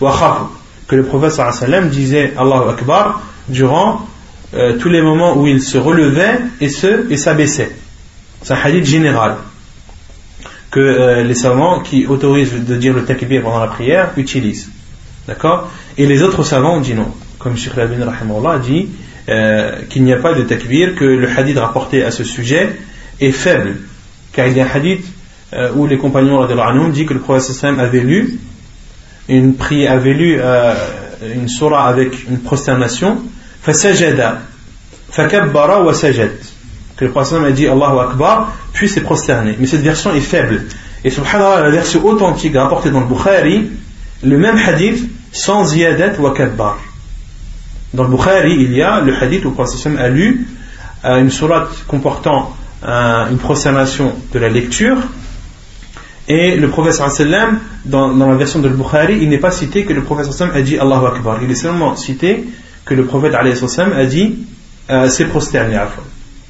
wa 0.00 0.12
khafd. 0.12 0.46
Que 0.88 0.96
le 0.96 1.04
prophète 1.04 1.32
sallallahu 1.32 1.56
alayhi 1.56 1.72
wa 1.72 1.78
sallam 1.78 1.88
disait 1.88 2.32
Allahu 2.36 2.70
Akbar 2.70 3.22
durant 3.48 4.06
euh, 4.54 4.76
tous 4.78 4.88
les 4.88 5.00
moments 5.00 5.36
où 5.36 5.46
il 5.46 5.62
se 5.62 5.78
relevait 5.78 6.40
et 6.60 6.68
se 6.68 7.10
et 7.10 7.16
s'abaissait. 7.16 7.74
C'est 8.42 8.52
un 8.52 8.58
hadith 8.62 8.84
général 8.84 9.36
que 10.70 10.80
euh, 10.80 11.22
les 11.22 11.34
savants 11.34 11.80
qui 11.80 12.06
autorisent 12.06 12.64
de 12.64 12.76
dire 12.76 12.92
le 12.92 13.04
takbir 13.04 13.42
pendant 13.42 13.60
la 13.60 13.68
prière 13.68 14.10
utilisent. 14.16 14.70
D'accord? 15.28 15.70
Et 15.96 16.06
les 16.06 16.22
autres 16.22 16.42
savants 16.42 16.76
ont 16.76 16.80
dit 16.80 16.94
non. 16.94 17.12
Comme 17.38 17.56
Sheikh 17.56 17.74
Rabin 17.74 18.04
dit 18.58 18.88
euh, 19.28 19.82
qu'il 19.88 20.04
n'y 20.04 20.12
a 20.12 20.18
pas 20.18 20.34
de 20.34 20.42
takbir, 20.42 20.94
que 20.94 21.04
le 21.04 21.28
hadith 21.28 21.58
rapporté 21.58 22.04
à 22.04 22.10
ce 22.10 22.24
sujet 22.24 22.76
est 23.20 23.32
faible. 23.32 23.76
Car 24.32 24.46
il 24.48 24.56
y 24.56 24.60
a 24.60 24.64
un 24.64 24.68
hadith 24.68 25.06
euh, 25.54 25.72
où 25.74 25.86
les 25.86 25.96
compagnons 25.96 26.44
de 26.46 26.90
dit 26.90 27.06
que 27.06 27.14
le 27.14 27.20
prophète 27.20 27.64
avait 27.64 28.00
lu 28.00 28.38
une 29.28 29.54
prière, 29.54 29.92
avait 29.92 30.12
lu 30.12 30.36
euh, 30.38 30.74
une 31.34 31.48
surah 31.48 31.86
avec 31.88 32.28
une 32.28 32.40
prosternation, 32.40 33.22
fasajada, 33.62 34.42
fakabbara 35.10 35.82
wa 35.82 35.94
sajad. 35.94 36.32
Que 36.96 37.06
le 37.06 37.10
prophète 37.10 37.38
a 37.42 37.50
dit 37.50 37.66
Allahu 37.66 37.98
Akbar, 38.00 38.52
puis 38.72 38.88
s'est 38.88 39.00
prosterné. 39.00 39.56
Mais 39.58 39.66
cette 39.66 39.82
version 39.82 40.14
est 40.14 40.20
faible. 40.20 40.64
Et 41.02 41.10
subhanallah, 41.10 41.62
la 41.62 41.70
version 41.70 42.04
authentique 42.04 42.56
rapportée 42.56 42.90
dans 42.90 43.00
le 43.00 43.06
Bukhari, 43.06 43.70
le 44.22 44.38
même 44.38 44.56
hadith 44.56 45.02
sans 45.32 45.64
ziyadat 45.64 46.18
wa 46.18 46.32
kabbar. 46.32 46.78
Dans 47.94 48.02
le 48.02 48.08
Bukhari, 48.08 48.56
il 48.58 48.72
y 48.72 48.82
a 48.82 49.00
le 49.00 49.14
hadith 49.14 49.44
où 49.44 49.50
le 49.50 49.54
prophète 49.54 49.86
a 49.98 50.08
lu 50.08 50.48
euh, 51.04 51.20
une 51.20 51.30
sourate 51.30 51.84
comportant 51.86 52.52
euh, 52.84 53.30
une 53.30 53.38
prosternation 53.38 54.12
de 54.32 54.38
la 54.40 54.48
lecture. 54.48 54.96
Et 56.26 56.56
le 56.56 56.68
prophète 56.68 57.00
dans, 57.84 58.08
dans 58.08 58.30
la 58.30 58.36
version 58.36 58.58
de 58.58 58.68
Bukhari, 58.68 59.18
il 59.20 59.28
n'est 59.28 59.38
pas 59.38 59.52
cité 59.52 59.84
que 59.84 59.92
le 59.92 60.02
prophète 60.02 60.26
a 60.40 60.62
dit 60.62 60.76
Allahu 60.76 61.06
Akbar. 61.06 61.38
Il 61.44 61.50
est 61.50 61.54
seulement 61.54 61.94
cité 61.94 62.44
que 62.84 62.94
le 62.94 63.04
prophète 63.04 63.34
a 63.34 64.04
dit 64.06 64.38
euh, 64.90 65.08
c'est 65.08 65.26
prosterné 65.26 65.76
à 65.76 65.88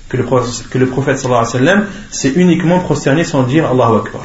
que 0.09 0.17
le 0.17 0.25
prophète, 0.25 0.69
que 0.71 0.79
le 0.79 0.87
prophète 0.87 1.19
s'est 2.11 2.33
uniquement 2.37 2.79
prosterné 2.79 3.23
sans 3.25 3.43
dire 3.43 3.67
Allahu 3.67 3.99
Akbar. 3.99 4.25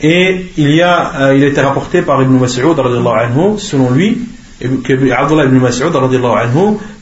Et 0.00 0.46
il, 0.56 0.70
y 0.70 0.80
a, 0.80 1.34
il 1.34 1.44
a 1.44 1.46
été 1.46 1.60
rapporté 1.60 2.00
par 2.00 2.22
Ibn 2.22 2.32
Mas'ud, 2.38 2.76
selon 3.58 3.90
lui, 3.90 4.22
que 4.60 4.92
Abdullah 5.12 5.44
ibn 5.44 5.58
Mas'ud 5.58 5.92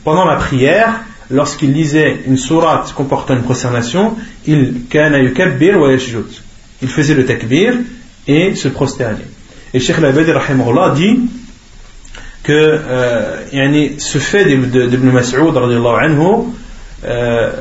pendant 0.03 0.25
la 0.25 0.35
prière 0.35 1.01
lorsqu'il 1.29 1.73
lisait 1.73 2.21
une 2.25 2.37
sourate 2.37 2.93
comportant 2.93 3.35
une 3.35 3.43
prosternation 3.43 4.15
il 4.47 4.87
faisait 6.87 7.13
le 7.13 7.25
takbir 7.25 7.73
et 8.27 8.55
se 8.55 8.67
prosternait. 8.69 9.27
Et 9.73 9.79
Sheikh 9.79 9.97
Labadi 9.97 10.31
dit 10.95 11.19
que 12.43 12.53
euh, 12.53 13.97
ce 13.99 14.17
fait 14.17 14.45
d'Ibn 14.45 15.11
Mas'ud 15.11 15.53
euh, 17.05 17.51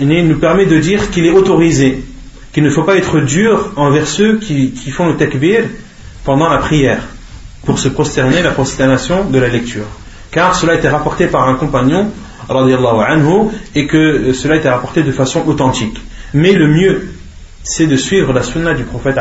nous 0.00 0.38
permet 0.38 0.66
de 0.66 0.78
dire 0.78 1.10
qu'il 1.10 1.26
est 1.26 1.32
autorisé 1.32 2.04
qu'il 2.52 2.62
ne 2.62 2.70
faut 2.70 2.84
pas 2.84 2.96
être 2.96 3.20
dur 3.20 3.72
envers 3.76 4.06
ceux 4.06 4.38
qui 4.38 4.90
font 4.90 5.08
le 5.08 5.16
takbir 5.16 5.64
pendant 6.24 6.48
la 6.48 6.58
prière 6.58 7.02
pour 7.64 7.78
se 7.78 7.88
prosterner 7.88 8.42
la 8.42 8.50
prosternation 8.50 9.24
de 9.24 9.38
la 9.38 9.48
lecture. 9.48 9.86
Car 10.30 10.54
cela 10.54 10.72
a 10.72 10.76
été 10.76 10.88
rapporté 10.88 11.26
par 11.26 11.48
un 11.48 11.54
compagnon 11.54 12.10
anhu, 12.48 13.50
et 13.74 13.86
que 13.86 14.32
cela 14.32 14.54
a 14.54 14.56
été 14.56 14.68
rapporté 14.68 15.02
de 15.02 15.12
façon 15.12 15.42
authentique. 15.46 16.00
Mais 16.34 16.52
le 16.52 16.68
mieux, 16.68 17.08
c'est 17.62 17.86
de 17.86 17.96
suivre 17.96 18.32
la 18.32 18.42
sunna 18.42 18.74
du 18.74 18.84
prophète 18.84 19.16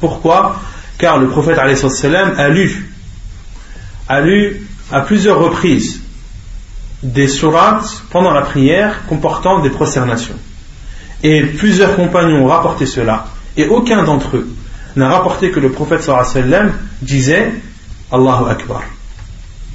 Pourquoi? 0.00 0.60
Car 0.96 1.18
le 1.18 1.28
prophète 1.28 1.58
a 1.58 2.48
lu, 2.48 2.90
a 4.08 4.20
lu 4.20 4.66
à 4.92 5.00
plusieurs 5.00 5.38
reprises 5.38 6.00
des 7.02 7.28
sourates 7.28 8.02
pendant 8.10 8.32
la 8.32 8.42
prière 8.42 9.02
comportant 9.06 9.60
des 9.60 9.70
prosternations. 9.70 10.38
Et 11.22 11.42
plusieurs 11.42 11.96
compagnons 11.96 12.44
ont 12.44 12.48
rapporté 12.48 12.86
cela, 12.86 13.26
et 13.56 13.66
aucun 13.66 14.04
d'entre 14.04 14.36
eux 14.36 14.48
n'a 14.96 15.08
rapporté 15.08 15.50
que 15.50 15.60
le 15.60 15.70
prophète 15.70 16.02
sallam 16.02 16.72
disait 17.02 17.52
Allahu 18.12 18.50
Akbar. 18.50 18.82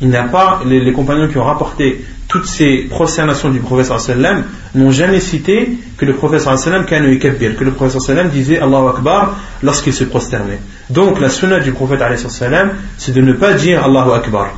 Il 0.02 0.10
n'y 0.10 0.16
a 0.16 0.24
pas, 0.24 0.62
les, 0.66 0.94
compagnons 0.94 1.28
qui 1.28 1.38
ont 1.38 1.44
rapporté 1.44 2.06
toutes 2.30 2.46
ces 2.46 2.88
prosternations 2.90 3.50
du 3.50 3.60
prophète 3.60 3.88
sallam 4.00 4.44
n'ont 4.76 4.92
jamais 4.92 5.20
cité 5.20 5.78
que 5.98 6.06
le 6.06 6.14
prophète 6.14 6.42
sallam 6.42 6.86
que 6.86 6.96
le 6.96 7.72
prophète 7.72 8.02
sallam 8.02 8.30
disait 8.30 8.60
Allahu 8.60 8.90
Akbar 8.90 9.38
lorsqu'il 9.62 9.94
se 9.94 10.06
prosternait. 10.06 10.60
Donc 10.90 11.20
la 11.20 11.30
sunna 11.30 11.60
du 11.60 11.74
prophète 11.74 12.02
sallam 12.30 12.72
c'est 12.98 13.14
de 13.14 13.22
ne 13.22 13.34
pas 13.34 13.54
dire 13.54 13.84
Allahu 13.84 14.12
Akbar. 14.14 14.54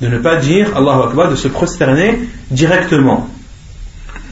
De 0.00 0.06
ne 0.08 0.18
pas 0.18 0.36
dire 0.36 0.76
Allahu 0.76 1.08
Akbar, 1.08 1.30
de 1.30 1.36
se 1.36 1.48
prosterner 1.48 2.20
directement. 2.50 3.28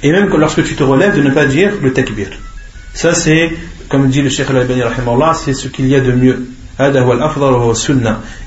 Et 0.02 0.12
même 0.12 0.28
lorsque 0.28 0.64
tu 0.64 0.76
te 0.76 0.82
relèves, 0.84 1.16
de 1.16 1.22
ne 1.22 1.30
pas 1.30 1.46
dire 1.46 1.72
le 1.82 1.92
takbir. 1.92 2.28
Ça 2.94 3.12
c'est 3.12 3.50
comme 3.88 4.08
dit 4.08 4.22
le 4.22 4.30
Cheikh 4.30 4.50
Al-Albani, 4.50 4.82
c'est 5.34 5.54
ce 5.54 5.68
qu'il 5.68 5.86
y 5.88 5.94
a 5.94 6.00
de 6.00 6.12
mieux. 6.12 6.46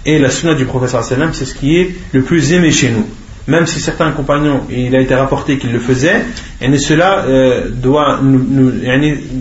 Et 0.06 0.20
la 0.20 0.30
sunna 0.30 0.54
du 0.54 0.66
professeur 0.66 1.04
sallam, 1.04 1.34
c'est 1.34 1.46
ce 1.46 1.56
qui 1.56 1.78
est 1.78 1.96
le 2.12 2.22
plus 2.22 2.54
aimé 2.54 2.72
chez 2.72 2.92
nous. 2.92 3.06
Même 3.48 3.66
si 3.66 3.80
certains 3.80 4.12
compagnons, 4.12 4.62
il 4.70 4.96
a 4.96 5.00
été 5.00 5.16
rapporté 5.16 5.58
qu'ils 5.58 5.72
le 5.72 5.80
faisaient, 5.80 6.24
et 6.62 6.78
cela 6.78 7.26
euh, 7.26 7.70
doit 7.70 8.20
nous, 8.22 8.46
nous, 8.48 8.72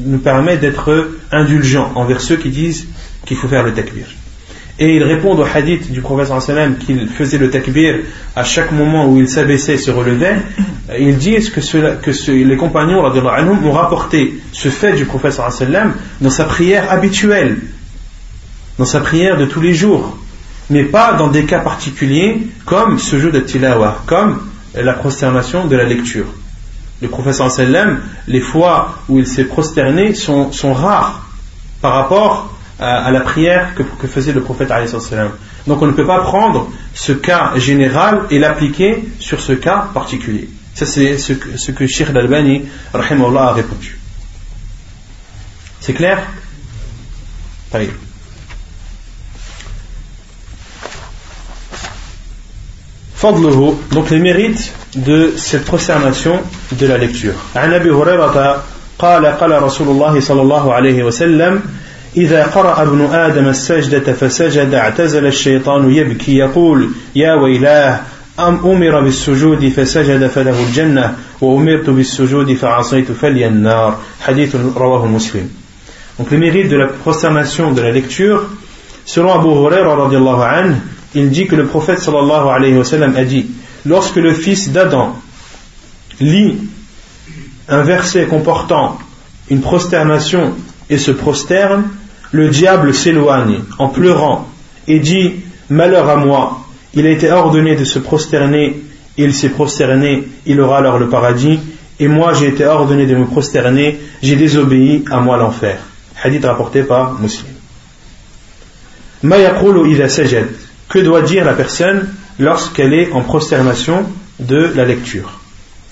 nous 0.07 0.19
permet 0.19 0.57
d'être 0.57 1.11
indulgents 1.31 1.93
envers 1.95 2.23
ceux 2.23 2.37
qui 2.37 2.49
disent 2.49 2.87
qu'il 3.27 3.37
faut 3.37 3.49
faire 3.49 3.65
le 3.65 3.75
takbir. 3.75 4.07
Et 4.79 4.97
ils 4.97 5.03
répondent 5.03 5.41
au 5.41 5.45
hadith 5.45 5.91
du 5.91 6.01
prophète 6.01 6.33
qu'il 6.87 7.09
faisait 7.09 7.39
le 7.39 7.51
takbir 7.51 7.97
à 8.37 8.45
chaque 8.45 8.70
moment 8.70 9.09
où 9.09 9.18
il 9.18 9.29
s'abaissait 9.29 9.74
et 9.74 9.79
se 9.79 9.91
relevait, 9.91 10.37
ils 10.99 11.18
disent 11.18 11.51
que, 11.51 11.61
que 11.61 12.31
les 12.31 12.57
compagnons 12.57 13.05
ont 13.05 13.72
rapporté 13.72 14.41
ce 14.53 14.68
fait 14.68 14.93
du 14.93 15.05
prophète 15.05 15.41
dans 16.20 16.31
sa 16.31 16.45
prière 16.45 16.91
habituelle, 16.93 17.59
dans 18.79 18.85
sa 18.85 19.01
prière 19.01 19.37
de 19.37 19.47
tous 19.47 19.61
les 19.61 19.74
jours, 19.74 20.16
mais 20.70 20.85
pas 20.85 21.14
dans 21.14 21.29
des 21.29 21.45
cas 21.45 21.61
particuliers 21.61 22.47
comme 22.64 22.99
ce 22.99 23.18
jeu 23.18 23.33
de 23.33 23.41
tilawa, 23.41 24.03
comme 24.07 24.43
la 24.74 24.93
prosternation 24.93 25.66
de 25.66 25.74
la 25.74 25.85
lecture. 25.85 26.26
Le 27.03 27.09
prophète 27.09 27.41
les 28.29 28.41
fois 28.41 28.99
où 29.09 29.18
il 29.18 29.26
s'est 29.26 29.45
prosterné 29.45 30.14
sont, 30.14 30.53
sont 30.53 30.72
rares 30.72 31.29
par 31.81 31.95
rapport 31.95 32.58
à, 32.80 33.12
la 33.12 33.22
prière 33.22 33.76
que, 33.76 34.08
faisait 34.08 34.34
le 34.34 34.41
prophète 34.41 34.72
Donc 35.68 35.82
on 35.82 35.88
ne 35.88 35.91
peut 35.91 36.06
pas 36.06 36.22
prendre 36.22 36.70
ce 36.94 37.12
cas 37.12 37.54
général 37.58 38.24
et 38.30 38.39
l'appliquer 38.39 39.04
sur 39.20 39.39
ce 39.39 39.54
cas 39.54 39.88
particulier. 39.94 40.50
Ça 40.74 40.86
c'est 40.86 41.18
ce, 41.18 41.34
ce 41.56 41.72
que 41.72 41.86
Sheikh 41.86 42.10
Al-Albani 42.10 42.64
a 42.94 43.52
répondu. 43.54 44.00
C'est 45.80 45.94
clair 45.94 46.20
Fadluhu, 53.24 53.76
donc 53.91 54.10
les 54.10 54.20
mérites 54.20 54.74
de 54.96 55.34
cette 55.38 55.64
prosternation 55.64 56.41
de 56.74 56.86
la 56.86 56.98
lecture. 56.98 57.34
عن 57.56 57.74
أبي 57.74 57.89
هريرة 57.91 58.64
قال 59.00 59.26
قال 59.26 59.64
رسول 59.64 59.88
الله 59.88 60.20
صلى 60.20 60.41
الله 60.41 60.74
عليه 60.74 61.04
وسلم 61.04 61.62
إذا 62.18 62.44
قرأ 62.46 62.82
ابن 62.82 63.06
آدم 63.06 63.48
السجدة 63.48 64.14
فسجد 64.14 64.74
اعتزل 64.74 65.26
الشيطان 65.26 65.94
يبكي 65.94 66.38
يقول 66.38 66.89
يا 67.16 67.34
ويلاه 67.34 68.00
أم 68.39 68.60
أمر 68.66 69.02
بالسجود 69.02 69.70
فسجد 69.70 70.28
فله 70.28 70.64
الجنة 70.64 71.16
وأمرت 71.41 71.89
بالسجود 71.89 72.54
فعصيت 72.54 73.12
فلي 73.12 73.48
النار 73.48 73.98
حديث 74.22 74.56
رواه 74.76 75.06
مسلم 75.06 75.50
Donc 76.20 76.30
les 76.30 76.38
mérites 76.38 76.70
de 76.70 76.76
la 76.76 76.86
prosternation 76.86 77.72
de 77.72 77.82
la 77.82 77.89
lecture, 77.91 78.44
selon 79.04 79.34
Abu 79.34 79.48
Huraira 79.48 79.96
radiallahu 79.96 80.41
anhu, 80.44 80.76
il 81.16 81.32
dit 81.32 81.48
que 81.48 81.56
le 81.56 81.66
prophète 81.66 82.00
sallallahu 82.00 82.50
alayhi 82.50 82.78
wa 82.78 82.84
sallam 82.84 83.16
a 83.16 83.24
dit 83.24 83.48
lorsque 83.86 84.18
le 84.18 84.32
fils 84.32 84.70
d'Adam 84.70 85.16
lit 86.20 86.58
un 87.68 87.82
verset 87.82 88.26
comportant 88.26 89.00
une 89.50 89.62
prosternation 89.62 90.54
et 90.89 90.98
se 90.98 91.12
prosterne, 91.12 91.86
le 92.32 92.50
diable 92.50 92.94
s'éloigne 92.94 93.60
en 93.78 93.89
pleurant 93.89 94.48
et 94.88 95.00
dit 95.00 95.34
Malheur 95.70 96.10
à 96.10 96.18
moi, 96.18 96.60
il 96.94 97.06
a 97.08 97.10
été 97.10 97.32
ordonné 97.32 97.76
de 97.76 97.86
se 97.86 98.00
prosterner, 98.00 98.82
il 99.18 99.34
s'est 99.34 99.50
prosterné, 99.50 100.28
il 100.46 100.60
aura 100.60 100.80
alors 100.80 101.00
le 101.00 101.10
paradis, 101.10 101.60
et 102.00 102.08
moi 102.08 102.34
j'ai 102.34 102.48
été 102.48 102.66
ordonné 102.66 103.06
de 103.06 103.16
me 103.16 103.26
prosterner, 103.26 104.00
j'ai 104.22 104.36
désobéi, 104.36 105.06
à 105.10 105.20
moi 105.20 105.38
l'enfer. 105.38 105.78
Hadith 106.22 106.46
rapporté 106.46 106.84
par 106.84 107.20
Muslim. 107.20 107.54
Que 110.89 111.00
doit 111.00 111.22
dire 111.22 111.46
la 111.46 111.54
personne 111.54 112.10
lorsqu'elle 112.39 112.94
est 112.94 113.12
en 113.14 113.22
prosternation 113.22 114.06
de 114.39 114.72
la 114.76 114.86
lecture 114.86 115.39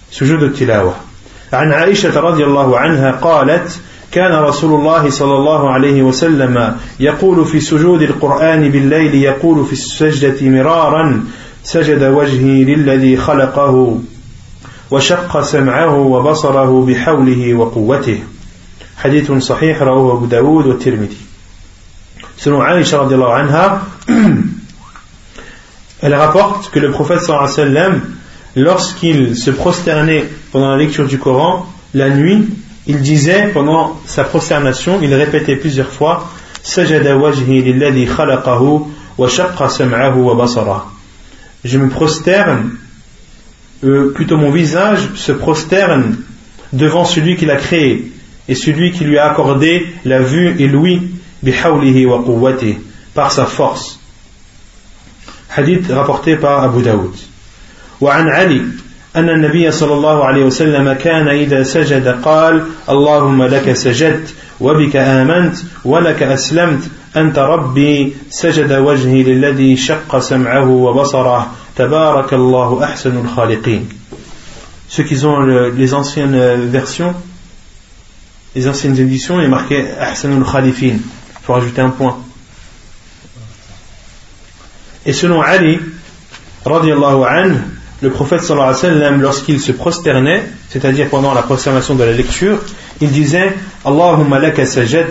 Sujet 0.10 0.38
de 0.38 0.50
tilawa. 0.50 0.98
عن 1.54 1.72
عائشة 1.74 2.20
رضي 2.20 2.44
الله 2.44 2.80
عنها 2.80 3.12
قالت 3.12 3.80
كان 4.17 4.33
رسول 4.33 4.81
الله 4.81 5.11
صلى 5.11 5.35
الله 5.35 5.71
عليه 5.71 6.03
وسلم 6.03 6.77
يقول 7.01 7.45
في 7.45 7.61
سجود 7.61 8.03
القرآن 8.03 8.69
بالليل 8.69 9.15
يقول 9.15 9.67
في 9.67 9.73
السجدة 9.73 10.49
مرارا 10.49 11.25
سجد 11.65 12.03
وجهي 12.03 12.65
للذي 12.65 13.17
خلقه 13.17 14.01
وشق 14.91 15.41
سمعه 15.41 15.97
وبصره 15.97 16.87
بحوله 16.87 17.55
وقوته. 17.55 18.19
حديث 18.97 19.33
صحيح 19.33 19.83
رواه 19.83 20.13
أبو 20.17 20.27
داود 20.27 20.67
والترمذي. 20.67 21.17
Selon 22.39 22.63
Aïcha 22.63 22.99
radiallahu 22.99 23.33
anha, 23.33 23.83
elle 26.03 26.15
rapporte 26.15 26.71
que 26.71 26.79
le 26.79 26.91
prophète 26.91 27.21
sallallahu 27.21 27.53
alayhi 27.53 27.61
wa 27.61 27.65
sallam, 27.65 28.01
lorsqu'il 28.57 29.37
se 29.37 29.51
prosternait 29.51 30.25
pendant 30.53 30.71
la 30.71 30.79
lecture 30.79 31.07
du 31.07 31.19
Coran, 31.19 31.67
la 31.93 32.09
nuit, 32.09 32.49
il 32.88 33.02
disait 33.02 33.50
pendant 33.54 34.00
sa 34.06 34.24
prosternation, 34.24 35.00
il 35.02 35.14
répétait 35.14 35.56
plusieurs 35.56 35.92
fois 35.92 36.30
Je 41.64 41.78
me 41.78 41.90
prosterne, 41.90 42.72
euh, 43.84 44.12
plutôt 44.14 44.38
mon 44.38 44.52
visage 44.52 45.10
se 45.16 45.32
prosterne 45.32 46.18
devant 46.72 47.06
celui 47.06 47.36
qui 47.36 47.46
l'a 47.46 47.58
créé 47.58 48.12
et 48.48 48.56
celui 48.56 48.92
qui 48.92 49.04
lui 49.04 49.18
a 49.18 49.32
accordé 49.32 49.94
la 50.06 50.22
vue 50.22 50.56
et 50.60 50.68
l'ouïe 50.68 51.10
par 53.14 53.32
sa 53.32 53.46
force. 53.46 54.00
Hadith 55.56 55.92
rapporté 55.92 56.36
par 56.38 56.64
Abu 56.64 56.82
Daoud. 56.82 57.14
وعن 58.02 58.30
علي 58.30 58.62
أن 59.17 59.29
النبي 59.29 59.71
صلى 59.71 59.95
الله 59.95 60.25
عليه 60.25 60.45
وسلم 60.45 60.93
كان 60.93 61.29
إذا 61.29 61.63
سجد 61.63 62.09
قال 62.09 62.65
اللهم 62.89 63.43
لك 63.43 63.73
سجدت 63.73 64.35
وبك 64.61 64.97
آمنت 64.97 65.57
ولك 65.85 66.23
أسلمت 66.23 66.83
أنت 67.17 67.39
ربي 67.39 68.17
سجد 68.31 68.73
وجهي 68.73 69.23
للذي 69.23 69.77
شق 69.77 70.19
سمعه 70.19 70.69
وبصره 70.69 71.53
تبارك 71.77 72.35
الله 72.35 72.85
أحسن 72.85 73.17
الخالقين 73.19 73.89
Ceux 74.89 75.03
qui 75.03 75.25
ont 75.27 75.41
le, 75.41 75.71
les 75.71 75.95
anciennes 75.95 76.39
versions, 76.71 77.13
les 78.55 78.69
anciennes 78.69 78.97
éditions, 78.97 79.41
il 79.41 79.47
est 79.47 79.49
marqué 79.49 79.85
Ahsanul 80.01 80.45
Khalifin. 80.45 80.95
Il 80.95 81.43
faut 81.43 81.55
rajouter 81.55 81.81
un 81.83 81.91
point. 81.91 82.17
Et 85.05 85.13
selon 85.13 85.43
Ali, 85.43 85.81
radiallahu 86.65 87.25
anhu, 87.25 87.57
le 88.03 88.11
prophète 88.11 88.43
sallallahu 88.43 88.69
alayhi 88.69 88.83
wa 88.83 89.01
sallam, 89.01 89.21
lorsqu'il 89.23 89.61
se 89.61 89.73
prosternait, 89.73 90.43
c'est-à-dire 90.69 91.09
pendant 91.09 91.33
la 91.33 91.43
prosternation 91.43 91.95
de 91.95 92.05
la 92.05 92.13
lecture, 92.13 92.59
il 93.01 93.11
disait 93.11 93.55
Allahumma 93.85 94.39
laka 94.39 94.67
sajad, 94.67 95.07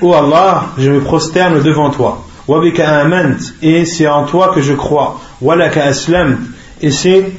Oh 0.00 0.14
Allah, 0.14 0.72
je 0.78 0.90
me 0.90 1.00
prosterne 1.00 1.62
devant 1.62 1.90
toi. 1.90 2.24
Wabika 2.48 3.00
amant, 3.00 3.36
et 3.62 3.84
c'est 3.84 4.08
en 4.08 4.24
toi 4.24 4.52
que 4.54 4.62
je 4.62 4.72
crois. 4.72 5.20
Walaka 5.40 5.84
aslam, 5.84 6.38
et 6.80 6.90
c'est 6.90 7.32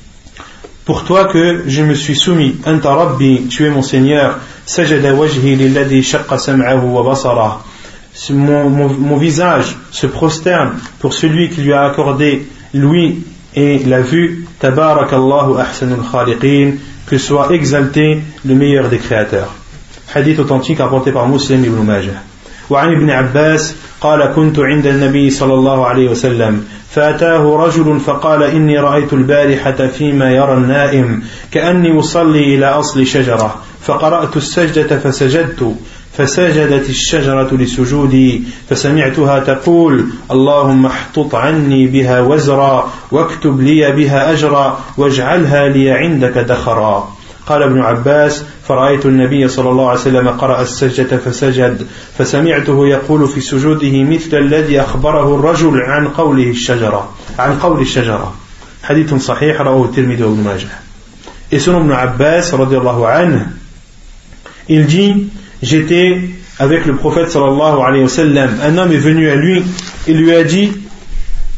pour 0.84 1.04
toi 1.04 1.26
que 1.26 1.64
je 1.66 1.82
me 1.82 1.94
suis 1.94 2.16
soumis. 2.16 2.56
Anta 2.66 2.94
Rabbi, 2.94 3.46
tu 3.48 3.66
es 3.66 3.70
mon 3.70 3.82
Seigneur. 3.82 4.38
Sajada 4.66 5.14
wajhi 5.14 5.54
lilladhi 5.54 6.02
shaqqa 6.02 6.38
sam'ahu 6.38 6.86
wa 6.86 7.04
basarah. 7.04 7.62
Mon, 8.30 8.68
mon, 8.68 8.88
mon 8.88 9.16
visage 9.16 9.76
se 9.90 10.06
prosterne 10.06 10.72
pour 10.98 11.14
celui 11.14 11.50
qui 11.50 11.60
lui 11.60 11.72
a 11.72 11.84
accordé 11.84 12.46
l'ouïe 12.74 13.22
et 13.54 13.78
la 13.84 14.00
vue 14.00 14.46
Tabarakallahu 14.58 15.58
ahsanul 15.58 16.04
khaliqin 16.10 16.74
que 17.06 17.18
soit 17.18 17.50
exalté 17.52 18.20
le 18.44 18.54
meilleur 18.54 18.88
des 18.88 18.98
créateurs. 18.98 19.52
Hadith 20.14 20.38
authentique 20.38 20.78
rapporté 20.78 21.12
par 21.12 21.28
Muslim 21.28 21.64
ibn 21.64 21.82
Majah. 21.82 22.22
وعن 22.70 22.92
ابن 22.92 23.10
عباس 23.10 23.74
قال 24.00 24.32
كنت 24.36 24.58
عند 24.58 24.86
النبي 24.86 25.30
صلى 25.30 25.54
الله 25.54 25.86
عليه 25.86 26.10
وسلم 26.10 26.64
فأتاه 26.90 27.56
رجل 27.56 28.00
فقال 28.00 28.42
إني 28.42 28.78
رأيت 28.78 29.12
البارحة 29.12 29.86
فيما 29.86 30.30
يرى 30.30 30.54
النائم 30.54 31.22
كأني 31.50 31.98
أصلي 31.98 32.54
إلى 32.54 32.66
أصل 32.66 33.06
شجرة 33.06 33.62
فقرأت 33.82 34.36
السجدة 34.36 34.98
فسجدت 34.98 35.76
فسجدت 36.18 36.90
الشجرة 36.90 37.48
لسجودي 37.52 38.42
فسمعتها 38.70 39.38
تقول 39.38 40.06
اللهم 40.30 40.86
احطط 40.86 41.34
عني 41.34 41.86
بها 41.86 42.20
وزرا 42.20 42.92
واكتب 43.10 43.60
لي 43.60 43.92
بها 43.92 44.32
أجرا 44.32 44.80
واجعلها 44.96 45.68
لي 45.68 45.90
عندك 45.90 46.38
دخرا. 46.38 47.16
قال 47.46 47.62
ابن 47.62 47.80
عباس 47.80 48.44
فرأيت 48.68 49.06
النبي 49.06 49.48
صلى 49.48 49.70
الله 49.70 49.88
عليه 49.88 50.00
وسلم 50.00 50.28
قرأ 50.28 50.62
السجدة 50.62 51.16
فسجد 51.16 51.86
فسمعته 52.18 52.86
يقول 52.86 53.28
في 53.28 53.40
سجوده 53.40 54.02
مثل 54.02 54.36
الذي 54.38 54.80
أخبره 54.80 55.34
الرجل 55.34 55.80
عن 55.80 56.08
قوله 56.08 56.50
الشجرة 56.50 57.10
عن 57.38 57.58
قول 57.58 57.80
الشجرة. 57.80 58.34
حديث 58.82 59.14
صحيح 59.14 59.60
رواه 59.60 59.84
الترمذي 59.84 60.22
وابن 60.22 60.44
ماجه. 60.44 60.68
Et 61.52 61.58
selon 61.58 61.82
Ibn 61.84 61.92
Abbas, 61.92 62.54
عنه, 62.54 63.46
il 64.68 64.86
dit 64.86 65.26
j'étais 65.62 66.20
avec 66.58 66.86
le 66.86 66.96
prophète 66.96 67.30
sallallahu 67.30 67.80
alayhi 67.80 68.02
wa 68.02 68.08
sallam. 68.08 68.50
Un 68.62 68.76
homme 68.78 68.92
est 68.92 68.98
venu 68.98 69.28
à 69.28 69.34
lui 69.34 69.62
et 70.06 70.12
lui 70.12 70.34
a 70.34 70.44
dit 70.44 70.72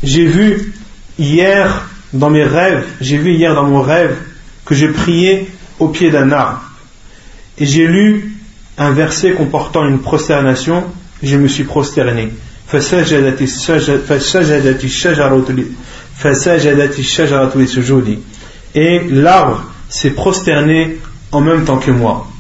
J'ai 0.03 0.27
vu 0.27 0.73
hier 1.19 1.89
dans 2.13 2.31
mes 2.31 2.45
rêves, 2.45 2.85
j'ai 3.01 3.17
vu 3.17 3.33
hier 3.33 3.55
dans 3.55 3.65
mon 3.65 3.83
rêve 3.83 4.17
que 4.65 4.75
je 4.75 4.87
priais 4.87 5.47
au 5.79 5.89
pied 5.89 6.11
d'un 6.11 6.31
arbre. 6.33 6.63
Et 7.59 7.67
j'ai 7.67 7.87
lu 7.87 8.35
un 8.79 8.91
verset 8.91 9.33
comportant 9.33 9.87
une 9.87 10.01
prosternation, 10.01 10.85
et 11.23 11.27
je 11.27 11.37
me 11.37 11.49
suis 11.49 11.65
prosterné. 11.65 12.31
Et 18.75 19.01
l'arbre 19.11 19.65
s'est 19.89 20.11
prosterné 20.11 20.97
en 21.31 21.41
même 21.41 21.65
temps 21.65 21.79
que 21.79 21.91
moi 21.91 22.34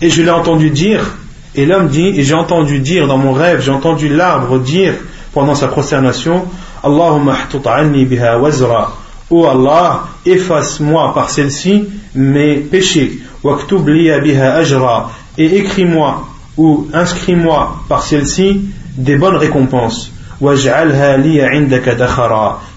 et 0.00 0.10
je 0.10 0.22
l'ai 0.22 0.30
entendu 0.30 0.70
dire 0.70 1.16
et 1.54 1.66
l'homme 1.66 1.88
dit 1.88 2.08
et 2.08 2.22
j'ai 2.22 2.34
entendu 2.34 2.78
dire 2.80 3.06
dans 3.06 3.18
mon 3.18 3.32
rêve 3.32 3.60
j'ai 3.62 3.72
entendu 3.72 4.08
l'arbre 4.08 4.58
dire 4.58 4.94
pendant 5.32 5.54
sa 5.54 5.68
prosternation 5.68 6.44
Allahumma 6.82 7.36
biha 8.06 8.38
wazra 8.38 8.92
Oh 9.30 9.46
Allah, 9.46 10.04
efface-moi 10.24 11.12
par 11.12 11.28
celle-ci 11.28 11.84
mes 12.14 12.56
péchés. 12.56 13.18
Et 15.36 15.58
écris-moi 15.58 16.28
ou 16.56 16.88
inscris-moi 16.94 17.82
par 17.88 18.02
celle-ci 18.02 18.62
des 18.96 19.16
bonnes 19.16 19.36
récompenses. 19.36 20.10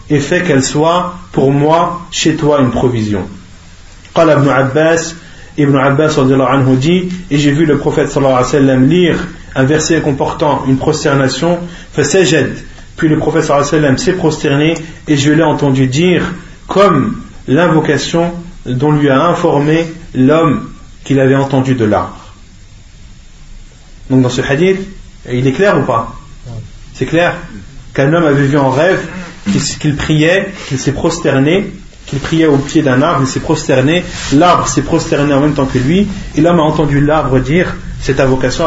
Et 0.09 0.19
fais 0.19 0.41
qu'elle 0.41 0.63
soit 0.63 1.13
pour 1.31 1.51
moi 1.51 2.01
chez 2.11 2.35
toi 2.35 2.59
une 2.59 2.71
provision. 2.71 3.21
Ibn 5.57 5.75
Abbas 5.75 6.17
dit, 6.77 7.09
et 7.29 7.37
j'ai 7.37 7.51
vu 7.51 7.65
le 7.65 7.77
prophète 7.77 8.09
sallallahu 8.09 8.55
alayhi 8.55 8.87
lire 8.87 9.27
un 9.55 9.63
verset 9.63 10.01
comportant 10.01 10.63
une 10.67 10.77
prosternation, 10.77 11.59
puis 12.97 13.09
le 13.09 13.17
prophète 13.17 13.43
sallallahu 13.43 13.75
alayhi 13.75 13.99
s'est 13.99 14.13
prosterné 14.13 14.75
et 15.07 15.17
je 15.17 15.31
l'ai 15.31 15.43
entendu 15.43 15.87
dire 15.87 16.23
comme 16.67 17.17
l'invocation 17.47 18.33
dont 18.65 18.91
lui 18.91 19.09
a 19.09 19.21
informé 19.25 19.85
l'homme 20.13 20.69
qu'il 21.03 21.19
avait 21.19 21.35
entendu 21.35 21.75
de 21.75 21.85
l'arbre. 21.85 22.33
Donc 24.09 24.21
dans 24.21 24.29
ce 24.29 24.41
hadith, 24.41 24.79
il 25.31 25.45
est 25.47 25.51
clair 25.51 25.77
ou 25.79 25.83
pas? 25.83 26.15
C'est 26.93 27.05
clair? 27.05 27.35
Qu'un 27.93 28.13
homme 28.13 28.25
avait 28.25 28.45
vu 28.45 28.57
en 28.57 28.69
rêve 28.69 29.05
qu'il 29.79 29.95
priait, 29.95 30.51
qu'il 30.67 30.79
s'est 30.79 30.91
prosterné, 30.91 31.71
qu'il 32.11 32.19
priait 32.19 32.45
au 32.45 32.57
pied 32.57 32.81
d'un 32.81 33.01
arbre, 33.01 33.21
il 33.21 33.27
s'est 33.27 33.39
prosterné, 33.39 34.03
l'arbre 34.33 34.67
s'est 34.67 34.81
prosterné 34.81 35.33
en 35.33 35.39
même 35.39 35.53
temps 35.53 35.65
que 35.65 35.77
lui, 35.77 36.09
et 36.35 36.41
l'homme 36.41 36.59
a 36.59 36.63
entendu 36.63 36.99
l'arbre 36.99 37.39
dire 37.39 37.73
cette 38.01 38.19
invocation, 38.19 38.65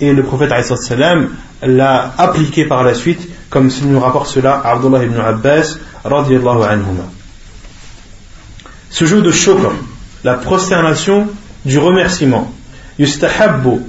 et 0.00 0.12
le 0.12 0.22
prophète 0.24 0.50
l'a 1.62 2.14
appliqué 2.18 2.64
par 2.64 2.82
la 2.82 2.94
suite, 2.94 3.28
comme 3.48 3.70
nous 3.84 4.00
rapporte 4.00 4.26
cela 4.26 4.60
Abdullah 4.64 5.04
ibn 5.04 5.20
Abbas, 5.20 5.78
Ce 8.90 9.04
jour 9.04 9.22
de 9.22 9.30
shukr, 9.30 9.70
la 10.24 10.34
prosternation 10.34 11.28
du 11.64 11.78
remerciement, 11.78 12.52
yustahabbu 12.98 13.82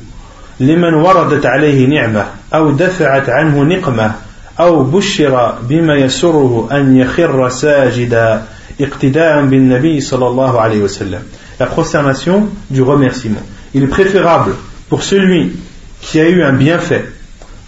liman 0.60 0.94
waradat 1.02 1.50
alayhi 1.50 1.88
ni'mah. 1.88 2.28
أو 2.55 2.71
دفعت 2.71 3.29
عنه 3.29 3.63
نقمة 3.63 4.13
أو 4.61 4.85
بشر 4.85 5.55
بما 5.63 5.95
يسره 5.95 6.69
أن 6.73 6.97
يخر 6.97 7.49
ساجدا 7.49 8.43
اقتداء 8.81 9.45
بالنبي 9.45 10.01
صلى 10.01 10.27
الله 10.27 10.61
عليه 10.61 10.83
وسلم. 10.83 11.23
La 11.61 11.67
prosternation 11.67 12.49
du 12.71 12.83
remerciement. 12.83 13.43
Il 13.75 13.83
est 13.83 13.87
préférable 13.87 14.55
pour 14.89 15.03
celui 15.03 15.53
qui 16.01 16.19
a 16.21 16.29
eu 16.29 16.43
un 16.43 16.53
bienfait 16.53 17.05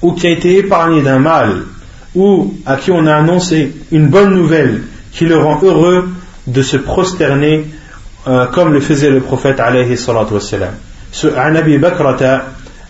ou 0.00 0.12
qui 0.12 0.26
a 0.26 0.30
été 0.30 0.58
épargné 0.58 1.02
d'un 1.02 1.18
mal 1.18 1.62
ou 2.14 2.54
à 2.66 2.76
qui 2.76 2.90
on 2.90 3.06
a 3.06 3.14
annoncé 3.14 3.72
une 3.92 4.08
bonne 4.08 4.34
nouvelle 4.34 4.82
qui 5.12 5.26
le 5.26 5.36
rend 5.36 5.60
heureux 5.62 6.08
de 6.46 6.62
se 6.62 6.76
prosterner 6.76 7.66
euh, 8.26 8.46
comme 8.46 8.72
le 8.72 8.80
faisait 8.80 9.10
le 9.10 9.20
prophète 9.20 9.60
alayhi 9.60 9.96
salatu 9.96 10.34
wassalam. 10.34 10.74
عن 11.24 11.56
أبي 11.56 11.78
بكرة 11.78 12.42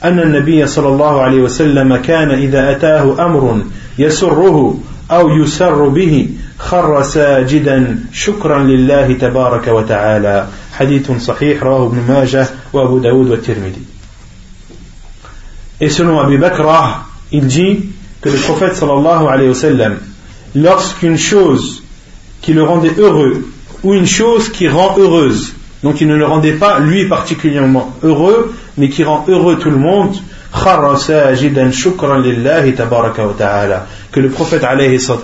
أن 0.03 0.19
النبي 0.19 0.67
صلى 0.67 0.87
الله 0.87 1.21
عليه 1.21 1.41
وسلم 1.41 1.95
كان 1.95 2.31
إذا 2.31 2.71
أتاه 2.71 3.25
أمر 3.25 3.61
يسره 3.99 4.77
أو 5.11 5.29
يسر 5.29 5.87
به 5.87 6.29
خر 6.59 7.03
ساجدا 7.03 7.99
شكرا 8.13 8.63
لله 8.63 9.13
تبارك 9.13 9.67
وتعالى. 9.67 10.47
حديث 10.73 11.11
صحيح 11.11 11.63
رواه 11.63 11.85
ابن 11.85 12.03
ماجة 12.07 12.47
وأبو 12.73 12.97
داود 12.97 13.29
والترمذي. 13.29 13.81
إسنو 15.83 16.21
أبي 16.21 16.37
بكر 16.37 16.95
الجي 17.33 17.79
كالقفات 18.23 18.75
صلى 18.75 18.93
الله 18.93 19.29
عليه 19.29 19.49
وسلم 19.49 19.97
lorsqu'une 20.55 21.17
chose 21.17 21.83
qui 22.41 22.53
le 22.53 22.63
rendait 22.63 22.93
heureux 22.97 23.45
ou 23.83 23.93
une 23.93 24.07
chose 24.07 24.49
qui 24.49 24.67
rend 24.67 24.95
heureuse 24.97 25.53
donc 25.83 26.01
il 26.01 26.07
ne 26.07 26.15
le 26.15 26.25
rendait 26.25 26.53
pas 26.53 26.79
lui 26.79 27.07
particulièrement 27.07 27.93
heureux 28.03 28.55
mais 28.77 28.89
qui 28.89 29.03
rend 29.03 29.25
heureux 29.27 29.57
tout 29.57 29.69
le 29.69 29.77
monde, 29.77 30.15
que 34.11 34.19
le 34.19 34.29
prophète 34.29 34.65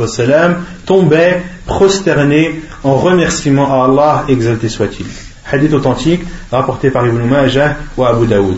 sallam 0.07 0.55
tombait 0.85 1.41
prosterné 1.65 2.61
en 2.83 2.95
remerciement 2.95 3.81
à 3.81 3.85
Allah, 3.85 4.25
exalté 4.27 4.69
soit-il. 4.69 5.05
Hadith 5.51 5.73
authentique 5.73 6.23
rapporté 6.51 6.89
par 6.89 7.05
Ibn 7.05 7.23
Majah 7.27 7.77
ou 7.97 8.05
Abu 8.05 8.27
Daoud. 8.27 8.57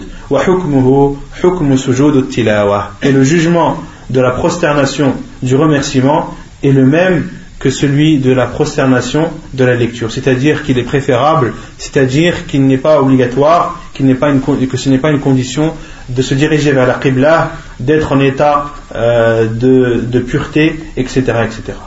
Et 3.04 3.12
le 3.12 3.24
jugement 3.24 3.78
de 4.10 4.22
la 4.22 4.32
prosternation 4.32 5.14
du 5.42 5.56
remerciement 5.56 6.36
est 6.64 6.72
le 6.72 6.86
même 6.86 7.28
que 7.60 7.70
celui 7.70 8.20
de 8.20 8.32
la 8.32 8.46
prosternation 8.46 9.30
de 9.54 9.64
la 9.64 9.76
lecture. 9.76 10.12
C'est-à-dire 10.12 10.64
qu'il 10.64 10.78
est 10.78 10.84
préférable, 10.84 11.54
c'est-à-dire 11.78 12.46
qu'il 12.48 12.66
n'est 12.68 12.78
pas 12.78 13.02
obligatoire, 13.02 13.80
qu'il 13.95 14.07
n'est 14.07 14.15
pas 14.15 14.31
une, 14.31 14.41
que 14.41 14.77
ce 14.77 14.89
n'est 14.89 14.99
pas 14.99 15.11
une 15.11 15.21
condition 15.21 15.75
de 16.09 16.23
se 16.23 16.35
diriger 16.35 16.73
vers 16.73 16.87
la 16.87 16.95
Qibla, 16.95 17.53
d'être 17.79 18.13
en 18.13 18.21
état 18.21 18.71
euh, 18.95 19.47
de, 19.47 20.03
de 20.07 20.19
pureté, 20.21 20.79
etc. 20.97 21.21
etc. 21.45 21.79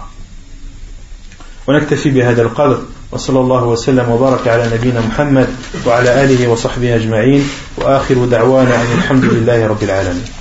ونكتفي 1.67 2.09
بهذا 2.09 2.41
القدر 2.41 2.83
وصلى 3.11 3.39
الله 3.39 3.63
وسلم 3.63 4.09
وبارك 4.09 4.47
على 4.47 4.69
نبينا 4.73 4.99
محمد 4.99 5.47
وعلى 5.87 6.23
آله 6.23 6.47
وصحبه 6.47 6.95
أجمعين 6.95 7.49
وآخر 7.77 8.25
دعوانا 8.25 8.75
أن 8.75 8.87
الحمد 8.97 9.23
لله 9.25 9.67
رب 9.67 9.83
العالمين 9.83 10.36